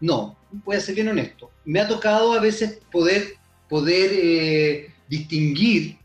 no, 0.00 0.36
voy 0.64 0.76
a 0.76 0.80
ser 0.80 0.94
bien 0.94 1.08
honesto, 1.08 1.50
me 1.64 1.80
ha 1.80 1.88
tocado 1.88 2.32
a 2.32 2.40
veces 2.40 2.80
poder, 2.90 3.34
poder 3.68 4.10
eh, 4.12 4.92
distinguir 5.08 5.96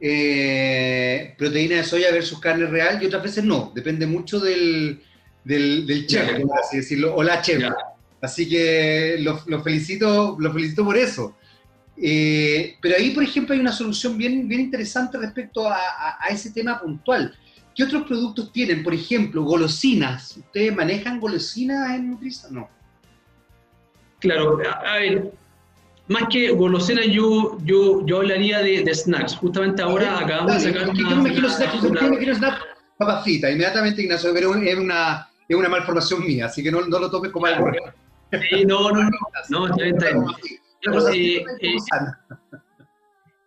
eh, 0.00 1.34
proteína 1.36 1.76
de 1.76 1.84
soya 1.84 2.12
versus 2.12 2.38
carne 2.38 2.66
real 2.66 3.02
y 3.02 3.06
otras 3.06 3.22
veces 3.22 3.44
no, 3.44 3.72
depende 3.74 4.06
mucho 4.06 4.38
del, 4.38 5.02
del, 5.44 6.06
chef, 6.06 6.40
por 6.40 6.58
así 6.58 6.78
decirlo, 6.78 7.14
o 7.14 7.22
la 7.22 7.40
chef. 7.40 7.62
Así 8.20 8.48
que 8.48 9.16
los 9.20 9.46
lo 9.46 9.62
felicito, 9.62 10.36
lo 10.38 10.52
felicito 10.52 10.84
por 10.84 10.96
eso. 10.96 11.36
Eh, 12.00 12.76
pero 12.80 12.96
ahí, 12.96 13.10
por 13.10 13.22
ejemplo, 13.22 13.54
hay 13.54 13.60
una 13.60 13.72
solución 13.72 14.18
bien, 14.18 14.46
bien 14.48 14.60
interesante 14.60 15.18
respecto 15.18 15.68
a, 15.68 16.18
a 16.20 16.28
ese 16.28 16.50
tema 16.50 16.80
puntual. 16.80 17.36
¿Qué 17.78 17.84
otros 17.84 18.08
productos 18.08 18.50
tienen? 18.50 18.82
Por 18.82 18.92
ejemplo, 18.92 19.44
golosinas. 19.44 20.36
¿Ustedes 20.36 20.74
manejan 20.74 21.20
golosinas 21.20 21.94
en 21.94 22.10
Nutriza? 22.10 22.48
No. 22.50 22.68
Claro, 24.18 24.58
a 24.84 24.94
ver, 24.94 25.30
más 26.08 26.24
que 26.28 26.50
golosinas, 26.50 27.06
yo, 27.06 27.56
yo, 27.62 28.04
yo 28.04 28.16
hablaría 28.16 28.62
de, 28.62 28.92
snacks. 28.92 29.36
Justamente 29.36 29.80
ahora 29.80 30.18
acabamos 30.18 30.54
de 30.54 30.72
sacar 30.72 30.90
una... 30.90 31.08
Yo 31.08 31.16
me 31.22 31.30
quiero 31.30 31.48
snacks, 31.48 31.80
yo 31.80 32.10
me 32.10 32.18
quiero 32.18 32.34
snacks 32.34 32.64
papas 32.96 33.22
fritas. 33.22 33.52
Inmediatamente, 33.52 34.02
Ignacio, 34.02 34.34
pero 34.34 34.56
es 34.56 34.76
una, 34.76 35.28
es 35.48 35.56
una 35.56 35.68
malformación 35.68 36.26
mía, 36.26 36.46
así 36.46 36.64
que 36.64 36.72
no, 36.72 36.84
no 36.84 36.98
lo 36.98 37.08
tomes 37.08 37.30
como 37.30 37.46
algo. 37.46 37.70
Sí, 38.50 38.64
no, 38.66 38.90
no, 38.90 39.04
no, 39.04 39.10
no, 39.50 39.66
está 39.68 39.84
bien, 39.84 39.94
está 39.94 40.10
bien. 40.10 40.26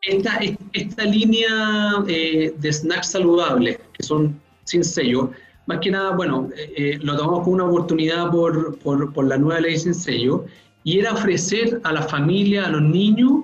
Esta, 0.04 0.39
esta 0.74 1.04
línea 1.04 2.04
eh, 2.08 2.56
de 2.58 2.74
snacks 2.74 3.12
saludables, 3.12 3.78
que 3.93 4.02
son 4.04 4.41
sin 4.64 4.84
sello, 4.84 5.30
más 5.68 5.78
que 5.80 5.91
nada, 5.91 6.16
bueno, 6.16 6.49
eh, 6.58 6.74
eh, 6.76 6.99
lo 7.04 7.16
tomamos 7.16 7.43
como 7.43 7.54
una 7.58 7.66
oportunidad 7.66 8.32
por, 8.32 8.80
por, 8.80 9.14
por, 9.14 9.28
la 9.28 9.38
nueva 9.38 9.62
ley 9.62 9.78
sin 9.78 9.93
sello, 9.93 10.45
y 10.84 10.97
era 10.97 11.14
ofrecer 11.14 11.80
a 11.84 11.93
la 11.93 12.02
familia, 12.02 12.66
a 12.66 12.70
los 12.70 12.82
niños, 12.82 13.43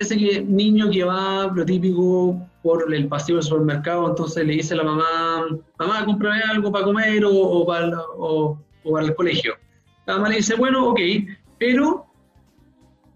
ese 0.00 0.42
niño 0.42 0.90
que 0.90 1.04
va, 1.04 1.52
lo 1.54 1.64
típico, 1.64 2.36
por 2.62 2.92
el 2.92 3.06
pasillo 3.06 3.36
del 3.36 3.44
supermercado, 3.44 4.08
entonces 4.08 4.44
le 4.44 4.54
dice 4.54 4.74
a 4.74 4.78
la 4.78 4.84
mamá, 4.84 5.46
mamá, 5.78 6.04
cómprame 6.04 6.42
algo 6.50 6.72
para 6.72 6.84
comer 6.84 7.24
o 7.24 7.64
para, 7.64 7.96
o, 8.16 8.58
o 8.82 8.92
para 8.92 9.06
el 9.06 9.14
colegio. 9.14 9.54
La 10.06 10.14
mamá 10.14 10.30
le 10.30 10.38
dice, 10.38 10.56
bueno, 10.56 10.88
ok, 10.88 10.98
pero 11.58 12.06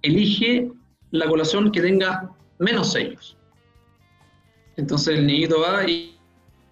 elige 0.03 0.71
la 1.11 1.27
colación 1.27 1.73
que 1.73 1.81
tenga 1.81 2.31
menos 2.61 2.93
sellos. 2.93 3.37
Entonces 4.77 5.19
el 5.19 5.27
niñito 5.27 5.61
va 5.61 5.89
y... 5.89 6.17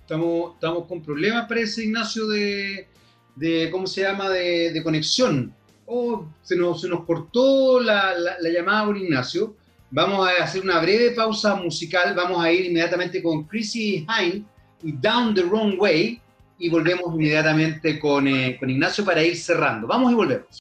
Estamos, 0.00 0.54
estamos 0.54 0.86
con 0.86 1.02
problemas, 1.02 1.46
parece, 1.46 1.84
Ignacio, 1.84 2.26
de, 2.28 2.88
de 3.36 3.68
¿cómo 3.70 3.86
se 3.86 4.00
llama?, 4.00 4.30
de, 4.30 4.80
conexión. 4.82 5.52
Oh, 5.84 6.26
se 6.40 6.56
nos, 6.56 6.80
se 6.80 6.88
nos 6.88 7.04
cortó 7.04 7.78
la, 7.78 8.14
la, 8.18 8.50
llamada 8.50 8.86
con 8.86 8.96
Ignacio. 8.96 9.54
Vamos 9.90 10.26
a 10.26 10.44
hacer 10.44 10.62
una 10.62 10.80
breve 10.80 11.10
pausa 11.10 11.56
musical. 11.56 12.14
Vamos 12.14 12.42
a 12.42 12.50
ir 12.50 12.64
inmediatamente 12.66 13.22
con 13.22 13.44
Chrissy 13.44 14.06
Hine 14.08 14.44
y 14.82 14.92
Down 14.92 15.34
the 15.34 15.42
Wrong 15.42 15.78
Way 15.78 16.20
y 16.58 16.70
volvemos 16.70 17.14
inmediatamente 17.14 17.98
con, 17.98 18.26
eh, 18.28 18.56
con 18.58 18.70
Ignacio 18.70 19.04
para 19.04 19.22
ir 19.22 19.36
cerrando. 19.36 19.86
Vamos 19.86 20.12
y 20.12 20.14
volvemos. 20.14 20.58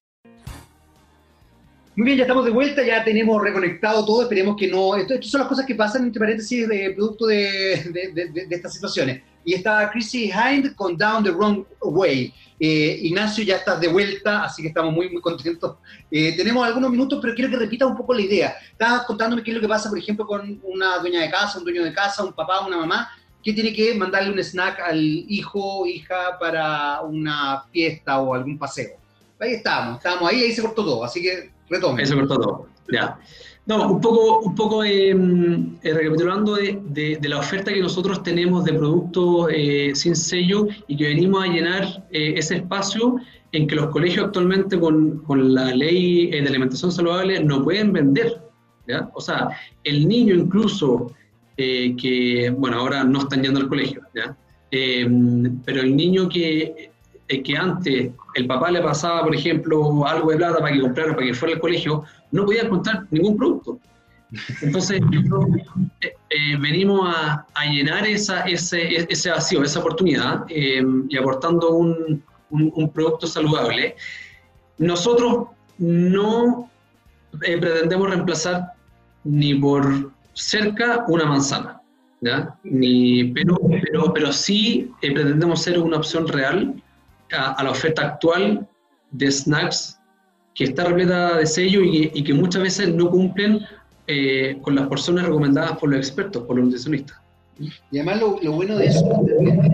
Muy 1.97 2.05
bien, 2.05 2.17
ya 2.19 2.25
estamos 2.25 2.45
de 2.45 2.51
vuelta, 2.51 2.85
ya 2.85 3.03
tenemos 3.03 3.41
reconectado 3.41 4.05
todo, 4.05 4.21
esperemos 4.21 4.55
que 4.55 4.67
no... 4.67 4.95
Esto, 4.95 5.15
estas 5.15 5.31
son 5.31 5.39
las 5.39 5.47
cosas 5.47 5.65
que 5.65 5.73
pasan, 5.73 6.03
entre 6.03 6.19
paréntesis, 6.19 6.69
de 6.69 6.91
producto 6.91 7.25
de, 7.25 8.13
de, 8.13 8.29
de, 8.29 8.55
estas 8.55 8.75
situaciones. 8.75 9.23
Y 9.43 9.55
está 9.55 9.89
Chrissy 9.89 10.29
Hind 10.29 10.75
con 10.75 10.95
Down 10.95 11.23
the 11.23 11.31
Wrong 11.31 11.65
Way. 11.81 12.31
Eh, 12.59 12.99
Ignacio, 13.01 13.43
ya 13.43 13.55
estás 13.55 13.81
de 13.81 13.87
vuelta, 13.87 14.43
así 14.43 14.61
que 14.61 14.67
estamos 14.67 14.93
muy, 14.93 15.09
muy 15.09 15.23
contentos. 15.23 15.77
Eh, 16.11 16.37
tenemos 16.37 16.63
algunos 16.67 16.91
minutos, 16.91 17.17
pero 17.19 17.33
quiero 17.33 17.49
que 17.49 17.57
repitas 17.57 17.89
un 17.89 17.97
poco 17.97 18.13
la 18.13 18.21
idea. 18.21 18.55
Estabas 18.71 19.07
contándome 19.07 19.41
qué 19.41 19.49
es 19.49 19.55
lo 19.55 19.61
que 19.61 19.67
pasa, 19.67 19.89
por 19.89 19.97
ejemplo, 19.97 20.27
con 20.27 20.61
una 20.65 20.99
dueña 20.99 21.21
de 21.21 21.31
casa, 21.31 21.57
un 21.57 21.63
dueño 21.63 21.83
de 21.83 21.93
casa, 21.93 22.23
un 22.23 22.33
papá, 22.33 22.63
una 22.63 22.77
mamá, 22.77 23.09
que 23.43 23.53
tiene 23.53 23.73
que 23.73 23.95
mandarle 23.95 24.29
un 24.29 24.37
snack 24.37 24.81
al 24.81 25.01
hijo 25.01 25.79
o 25.79 25.87
hija 25.87 26.37
para 26.39 27.01
una 27.01 27.63
fiesta 27.71 28.19
o 28.19 28.35
algún 28.35 28.59
paseo. 28.59 28.99
Ahí 29.39 29.53
estamos, 29.53 29.97
estamos 29.97 30.29
ahí, 30.29 30.43
ahí 30.43 30.51
se 30.51 30.61
cortó 30.61 30.85
todo, 30.85 31.03
así 31.03 31.23
que 31.23 31.56
se 32.05 32.15
cortó 32.15 32.39
todo, 32.39 32.67
ya. 32.91 33.19
No, 33.67 33.91
un 33.91 33.99
poco, 33.99 34.39
un 34.39 34.55
poco 34.55 34.81
em, 34.85 35.75
eh, 35.83 35.93
recapitulando 35.93 36.55
de, 36.55 36.79
de, 37.19 37.27
la 37.27 37.39
oferta 37.39 37.73
que 37.73 37.81
nosotros 37.81 38.23
tenemos 38.23 38.63
de 38.63 38.71
productos 38.71 39.49
eh, 39.51 39.91
sin 39.93 40.15
sello 40.15 40.67
y 40.87 40.95
que 40.95 41.07
venimos 41.09 41.43
a 41.43 41.47
llenar 41.47 42.05
eh, 42.11 42.35
ese 42.37 42.55
espacio 42.55 43.17
en 43.51 43.67
que 43.67 43.75
los 43.75 43.87
colegios 43.87 44.27
actualmente 44.27 44.79
con, 44.79 45.19
con 45.23 45.53
la 45.53 45.75
ley 45.75 46.27
de 46.27 46.47
alimentación 46.47 46.93
saludable 46.93 47.43
no 47.43 47.61
pueden 47.61 47.91
vender. 47.91 48.41
¿ya? 48.87 49.09
O 49.13 49.19
sea, 49.19 49.49
el 49.83 50.07
niño 50.07 50.33
incluso 50.33 51.11
que, 51.57 52.53
bueno, 52.55 52.77
ahora 52.77 53.03
no 53.03 53.19
están 53.19 53.41
yendo 53.41 53.59
al 53.59 53.67
colegio, 53.67 54.01
¿ya? 54.13 54.37
Em, 54.69 55.59
pero 55.65 55.81
el 55.81 55.95
niño 55.95 56.29
que 56.29 56.91
es 57.27 57.43
que 57.43 57.57
antes 57.57 58.11
el 58.35 58.47
papá 58.47 58.71
le 58.71 58.81
pasaba, 58.81 59.23
por 59.23 59.35
ejemplo, 59.35 60.05
algo 60.05 60.31
de 60.31 60.37
plata 60.37 60.59
para 60.59 60.73
que 60.73 60.81
comprara, 60.81 61.15
para 61.15 61.27
que 61.27 61.33
fuera 61.33 61.55
al 61.55 61.61
colegio, 61.61 62.03
no 62.31 62.45
podía 62.45 62.63
encontrar 62.63 63.05
ningún 63.11 63.37
producto. 63.37 63.79
Entonces, 64.61 65.01
eh, 66.01 66.13
eh, 66.29 66.57
venimos 66.59 67.13
a, 67.13 67.45
llenar 67.65 68.05
ese, 68.05 68.33
ese, 68.47 69.29
vacío, 69.29 69.63
esa 69.63 69.79
oportunidad, 69.79 70.45
eh, 70.49 70.83
y 71.09 71.17
aportando 71.17 71.71
un, 71.71 72.23
un, 72.49 72.91
producto 72.91 73.27
saludable. 73.27 73.95
Nosotros 74.77 75.47
no 75.77 76.69
pretendemos 77.39 78.09
reemplazar 78.09 78.73
ni 79.23 79.55
por 79.55 80.11
cerca 80.33 81.05
una 81.07 81.25
manzana. 81.25 81.81
Ni, 82.63 83.25
pero, 83.25 83.57
pero, 83.83 84.13
pero 84.13 84.33
sí 84.33 84.91
pretendemos 84.99 85.61
ser 85.61 85.79
una 85.79 85.97
opción 85.97 86.27
real 86.27 86.81
a, 87.31 87.63
la 87.63 87.71
oferta 87.71 88.03
actual 88.03 88.67
de 89.11 89.31
snacks 89.31 89.99
que 90.53 90.65
está 90.65 90.85
repleta 90.85 91.37
de 91.37 91.45
sello 91.45 91.81
y 91.83 92.23
que, 92.23 92.33
muchas 92.33 92.63
veces 92.63 92.93
no 92.93 93.09
cumplen 93.09 93.61
eh, 94.07 94.57
con 94.61 94.75
las 94.75 94.87
porciones 94.87 95.25
recomendadas 95.25 95.77
por 95.77 95.89
los 95.89 95.99
expertos, 95.99 96.43
por 96.43 96.55
los 96.55 96.65
nutricionistas. 96.65 97.17
Y 97.91 97.97
además 97.97 98.19
lo, 98.19 98.51
bueno 98.51 98.77
de 98.77 98.87
eso 98.87 99.09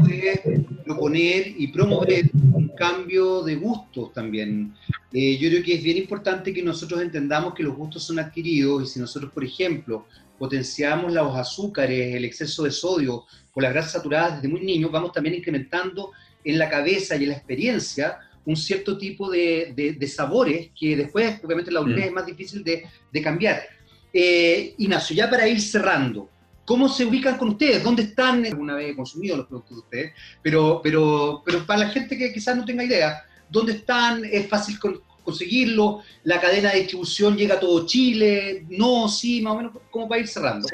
es 0.10 0.42
proponer 0.86 1.54
y 1.58 1.68
promover 1.68 2.30
un 2.34 2.70
cambio 2.70 3.44
de 3.44 3.56
gustos 3.56 4.14
también. 4.14 4.74
Eh, 5.12 5.38
yo 5.38 5.50
creo 5.50 5.64
que 5.64 5.76
es 5.76 5.84
bien 5.84 5.98
importante 5.98 6.54
que 6.54 6.64
nosotros 6.64 7.02
entendamos 7.02 7.54
que 7.54 7.64
los 7.64 7.76
gustos 7.76 8.04
son 8.04 8.20
adquiridos 8.20 8.84
y 8.84 8.88
si 8.88 9.00
nosotros, 9.00 9.32
por 9.32 9.44
ejemplo, 9.44 10.06
potenciamos 10.40 11.12
los 11.14 11.36
azúcares, 11.36 12.16
el 12.16 12.26
exceso 12.26 12.64
de 12.64 12.72
sodio 12.72 13.26
o 13.54 13.62
las 13.62 13.74
grasas 13.74 13.94
saturadas 13.94 14.36
desde 14.36 14.48
muy 14.48 14.62
niños, 14.62 14.92
vamos 14.92 15.12
también 15.12 15.36
incrementando 15.36 16.12
en 16.44 16.58
la 16.58 16.70
cabeza 16.70 17.16
y 17.16 17.24
en 17.24 17.30
la 17.30 17.36
experiencia 17.36 18.20
un 18.46 18.58
cierto 18.58 18.98
tipo 18.98 19.30
de, 19.30 19.74
de, 19.98 20.08
sabores 20.08 20.70
que 20.78 20.96
después, 20.98 21.40
obviamente, 21.44 21.72
la 21.72 21.80
adultez 21.80 22.06
mm. 22.06 22.08
es 22.08 22.14
más 22.14 22.26
difícil 22.26 22.64
de, 22.64 22.84
de 23.12 23.22
cambiar. 23.22 23.64
Eh, 24.12 24.76
Ignacio, 24.78 25.16
ya 25.16 25.30
para 25.30 25.48
ir 25.48 25.62
cerrando, 25.62 26.30
¿cómo 26.66 26.90
se 26.90 27.06
ubican 27.06 27.38
con 27.38 27.50
ustedes? 27.50 27.84
¿Dónde 27.84 28.04
están? 28.04 28.46
Alguna 28.46 28.76
vez 28.76 28.92
he 28.92 28.96
consumido 28.96 29.38
los 29.38 29.48
productos 29.48 29.78
de 29.78 29.82
ustedes, 29.82 30.14
pero, 30.42 30.82
pero, 30.84 31.42
pero 31.46 31.66
para 31.66 31.86
la 31.86 31.90
gente 31.90 32.18
que 32.18 32.34
quizás 32.34 32.56
no 32.56 32.66
tenga 32.66 32.84
idea, 32.84 33.24
¿dónde 33.50 33.74
están? 33.74 34.24
¿Es 34.26 34.48
fácil 34.48 34.78
conseguirlo? 35.24 36.02
¿La 36.24 36.42
cadena 36.42 36.72
de 36.72 36.80
distribución 36.80 37.38
llega 37.38 37.56
a 37.56 37.60
todo 37.60 37.86
Chile? 37.86 38.66
¿No? 38.70 39.08
¿Sí? 39.08 39.42
Más 39.42 39.54
o 39.54 39.58
menos, 39.58 39.74
¿cómo 39.90 40.08
para 40.08 40.22
ir 40.22 40.28
cerrando? 40.28 40.68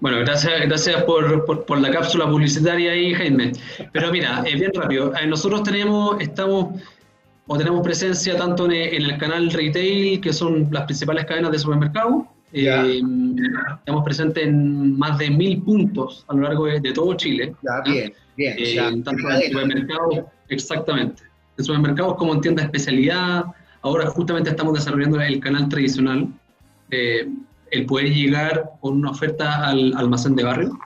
Bueno, 0.00 0.18
gracias, 0.20 0.52
gracias 0.66 1.02
por, 1.02 1.44
por, 1.64 1.80
la 1.80 1.90
cápsula 1.90 2.28
publicitaria 2.28 2.92
ahí, 2.92 3.12
Jaime. 3.14 3.52
Pero 3.92 4.12
mira, 4.12 4.44
es 4.46 4.54
bien 4.54 4.70
rápido. 4.72 5.12
Eh, 5.16 5.26
nosotros 5.26 5.64
tenemos, 5.64 6.20
estamos 6.20 6.80
o 7.48 7.58
tenemos 7.58 7.82
presencia 7.82 8.36
tanto 8.36 8.66
en, 8.66 8.72
el 8.72 9.18
canal 9.18 9.50
retail, 9.50 10.20
que 10.20 10.32
son 10.32 10.68
las 10.70 10.84
principales 10.84 11.24
cadenas 11.24 11.50
de 11.50 11.58
supermercado. 11.58 12.28
Eh, 12.52 13.00
estamos 13.78 14.04
presentes 14.04 14.46
en 14.46 14.96
más 14.96 15.18
de 15.18 15.30
mil 15.30 15.62
puntos 15.62 16.24
a 16.28 16.34
lo 16.34 16.42
largo 16.42 16.66
de, 16.66 16.92
todo 16.92 17.14
Chile. 17.14 17.54
Ya, 17.62 17.90
bien, 17.90 18.12
bien. 18.36 18.54
Eh, 18.58 19.02
tanto 19.04 19.30
en 19.30 19.50
supermercados, 19.50 20.18
exactamente. 20.48 21.22
En 21.56 21.64
supermercados 21.64 22.14
como 22.16 22.34
en 22.34 22.40
tiendas 22.40 22.64
de 22.64 22.66
especialidad. 22.66 23.46
Ahora 23.82 24.06
justamente 24.06 24.50
estamos 24.50 24.74
desarrollando 24.74 25.20
el 25.20 25.40
canal 25.40 25.68
tradicional. 25.68 26.28
El 27.70 27.86
poder 27.86 28.12
llegar 28.12 28.70
con 28.80 28.94
una 28.94 29.10
oferta 29.10 29.68
al 29.68 29.94
almacén 29.96 30.34
de 30.36 30.44
barrio. 30.44 30.78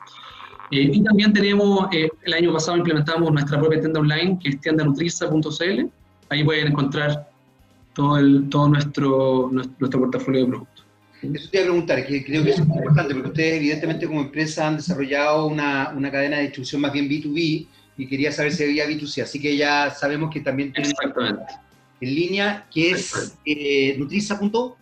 Eh, 0.70 0.90
y 0.92 1.02
también 1.02 1.32
tenemos, 1.34 1.86
eh, 1.92 2.08
el 2.22 2.32
año 2.32 2.52
pasado 2.52 2.78
implementamos 2.78 3.30
nuestra 3.30 3.60
propia 3.60 3.80
tienda 3.80 4.00
online, 4.00 4.38
que 4.42 4.48
es 4.50 4.60
tiendanutriza.cl. 4.60 5.86
Ahí 6.30 6.44
pueden 6.44 6.68
encontrar 6.68 7.28
todo, 7.92 8.18
el, 8.18 8.48
todo 8.48 8.68
nuestro, 8.68 9.50
nuestro, 9.52 10.00
portafolio 10.00 10.40
de 10.40 10.46
productos. 10.46 10.84
Eso 11.22 11.50
te 11.50 11.58
iba 11.58 11.66
a 11.66 11.70
preguntar, 11.70 12.06
que 12.06 12.24
creo 12.24 12.42
que 12.42 12.50
es 12.50 12.66
muy 12.66 12.78
importante, 12.78 13.14
porque 13.14 13.28
ustedes 13.28 13.54
evidentemente 13.56 14.06
como 14.06 14.22
empresa 14.22 14.66
han 14.66 14.76
desarrollado 14.76 15.46
una, 15.46 15.92
una 15.94 16.10
cadena 16.10 16.38
de 16.38 16.44
distribución 16.44 16.80
más 16.80 16.92
bien 16.92 17.08
B2B 17.08 17.66
y 17.98 18.06
quería 18.06 18.32
saber 18.32 18.52
si 18.52 18.64
había 18.64 18.86
B2C, 18.88 19.22
así 19.22 19.38
que 19.38 19.56
ya 19.56 19.90
sabemos 19.90 20.32
que 20.32 20.40
también 20.40 20.72
tienen 20.72 20.90
Exactamente. 20.90 21.52
en 22.00 22.14
línea, 22.14 22.66
que 22.72 22.90
es 22.92 23.36
eh, 23.44 23.94
nutriza.com 23.98 24.72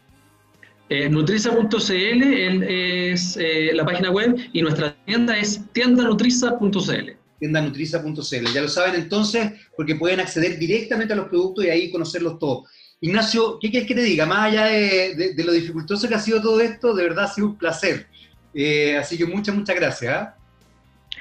eh, 0.91 1.09
Nutriza.cl 1.09 2.62
es 2.64 3.36
eh, 3.41 3.70
la 3.72 3.84
página 3.84 4.11
web 4.11 4.36
y 4.53 4.61
nuestra 4.61 4.97
tienda 5.05 5.38
es 5.38 5.62
tiendanutriza.cl. 5.72 7.12
Tiendanutriza.cl. 7.38 8.53
Ya 8.53 8.61
lo 8.61 8.68
saben 8.68 8.97
entonces, 8.97 9.53
porque 9.76 9.95
pueden 9.95 10.18
acceder 10.18 10.59
directamente 10.59 11.12
a 11.12 11.16
los 11.16 11.28
productos 11.28 11.64
y 11.64 11.68
ahí 11.70 11.93
conocerlos 11.93 12.41
todos. 12.41 12.68
Ignacio, 13.01 13.59
¿qué 13.61 13.70
quieres 13.70 13.86
que 13.86 13.95
te 13.95 14.03
diga? 14.03 14.26
Más 14.26 14.51
allá 14.51 14.64
de, 14.64 15.32
lo 15.45 15.53
dificultoso 15.53 16.09
que 16.09 16.16
ha 16.16 16.18
sido 16.18 16.43
todo 16.43 16.61
esto, 16.61 16.93
de 16.93 17.05
verdad 17.05 17.26
ha 17.26 17.28
sido 17.28 17.47
un 17.47 17.57
placer. 17.57 18.09
Eh, 18.53 18.97
así 18.99 19.16
que 19.16 19.26
muchas, 19.26 19.55
muchas 19.55 19.76
gracias. 19.76 20.12
¿ah? 20.12 20.36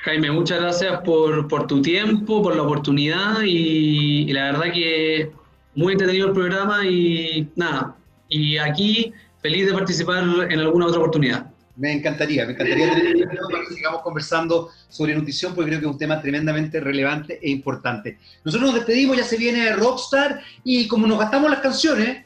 Jaime, 0.01 0.31
muchas 0.31 0.59
gracias 0.59 0.99
por, 1.01 1.67
tu 1.67 1.79
tiempo, 1.79 2.41
por 2.41 2.55
la 2.55 2.63
oportunidad 2.63 3.43
y, 3.43 4.29
y 4.29 4.33
la 4.33 4.45
verdad 4.45 4.73
que 4.73 5.31
muy 5.75 5.93
entretenido 5.93 6.29
el 6.29 6.33
programa 6.33 6.87
y 6.87 7.47
nada, 7.55 7.95
y 8.27 8.57
aquí 8.57 9.13
feliz 9.41 9.65
de 9.67 9.73
participar 9.73 10.23
en 10.49 10.59
alguna 10.59 10.87
otra 10.87 10.99
oportunidad. 10.99 11.47
Me 11.75 11.93
encantaría, 11.93 12.45
me 12.45 12.51
encantaría 12.51 12.93
tener 12.93 13.27
para 13.27 13.65
que 13.65 13.73
sigamos 13.73 14.01
conversando 14.01 14.69
sobre 14.89 15.15
nutrición, 15.15 15.55
porque 15.55 15.69
creo 15.69 15.79
que 15.79 15.85
es 15.85 15.91
un 15.93 15.97
tema 15.97 16.21
tremendamente 16.21 16.81
relevante 16.81 17.39
e 17.41 17.49
importante. 17.49 18.17
Nosotros 18.43 18.71
nos 18.71 18.79
despedimos, 18.79 19.15
ya 19.15 19.23
se 19.23 19.37
viene 19.37 19.71
Rockstar, 19.71 20.41
y 20.65 20.87
como 20.89 21.07
nos 21.07 21.19
gastamos 21.19 21.49
las 21.49 21.61
canciones, 21.61 22.25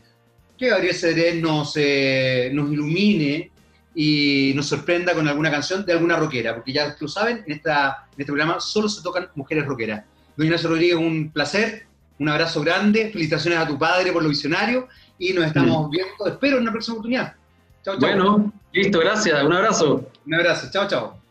que 0.58 0.70
Gabriel 0.70 0.96
Cedrés 0.96 1.42
nos, 1.42 1.74
eh, 1.76 2.50
nos 2.52 2.72
ilumine 2.72 3.52
y 3.94 4.54
nos 4.56 4.66
sorprenda 4.66 5.14
con 5.14 5.28
alguna 5.28 5.52
canción 5.52 5.86
de 5.86 5.94
alguna 5.94 6.16
rockera, 6.16 6.56
porque 6.56 6.74
ya 6.74 6.96
lo 7.00 7.08
saben, 7.08 7.44
en, 7.46 7.54
esta, 7.54 8.08
en 8.08 8.22
este 8.22 8.26
programa 8.26 8.60
solo 8.60 8.90
se 8.90 9.04
tocan 9.04 9.28
mujeres 9.36 9.66
rockeras. 9.66 10.04
Doña 10.36 10.48
Ignacio 10.48 10.70
Rodríguez, 10.70 10.96
un 10.96 11.32
placer, 11.32 11.86
un 12.18 12.30
abrazo 12.30 12.62
grande, 12.62 13.12
felicitaciones 13.12 13.60
a 13.60 13.68
tu 13.68 13.78
padre 13.78 14.12
por 14.12 14.24
lo 14.24 14.30
visionario 14.30 14.88
y 15.18 15.34
nos 15.34 15.46
estamos 15.46 15.90
viendo, 15.90 16.28
espero, 16.28 16.58
en 16.58 16.64
una 16.64 16.72
próxima 16.72 16.96
oportunidad. 16.96 17.34
Chao, 17.84 17.98
chao. 17.98 18.00
Bueno, 18.00 18.54
listo, 18.72 19.00
gracias, 19.00 19.44
un 19.44 19.54
abrazo. 19.54 20.10
Un 20.26 20.34
abrazo, 20.34 20.70
chao, 20.72 20.88
chao. 20.88 21.23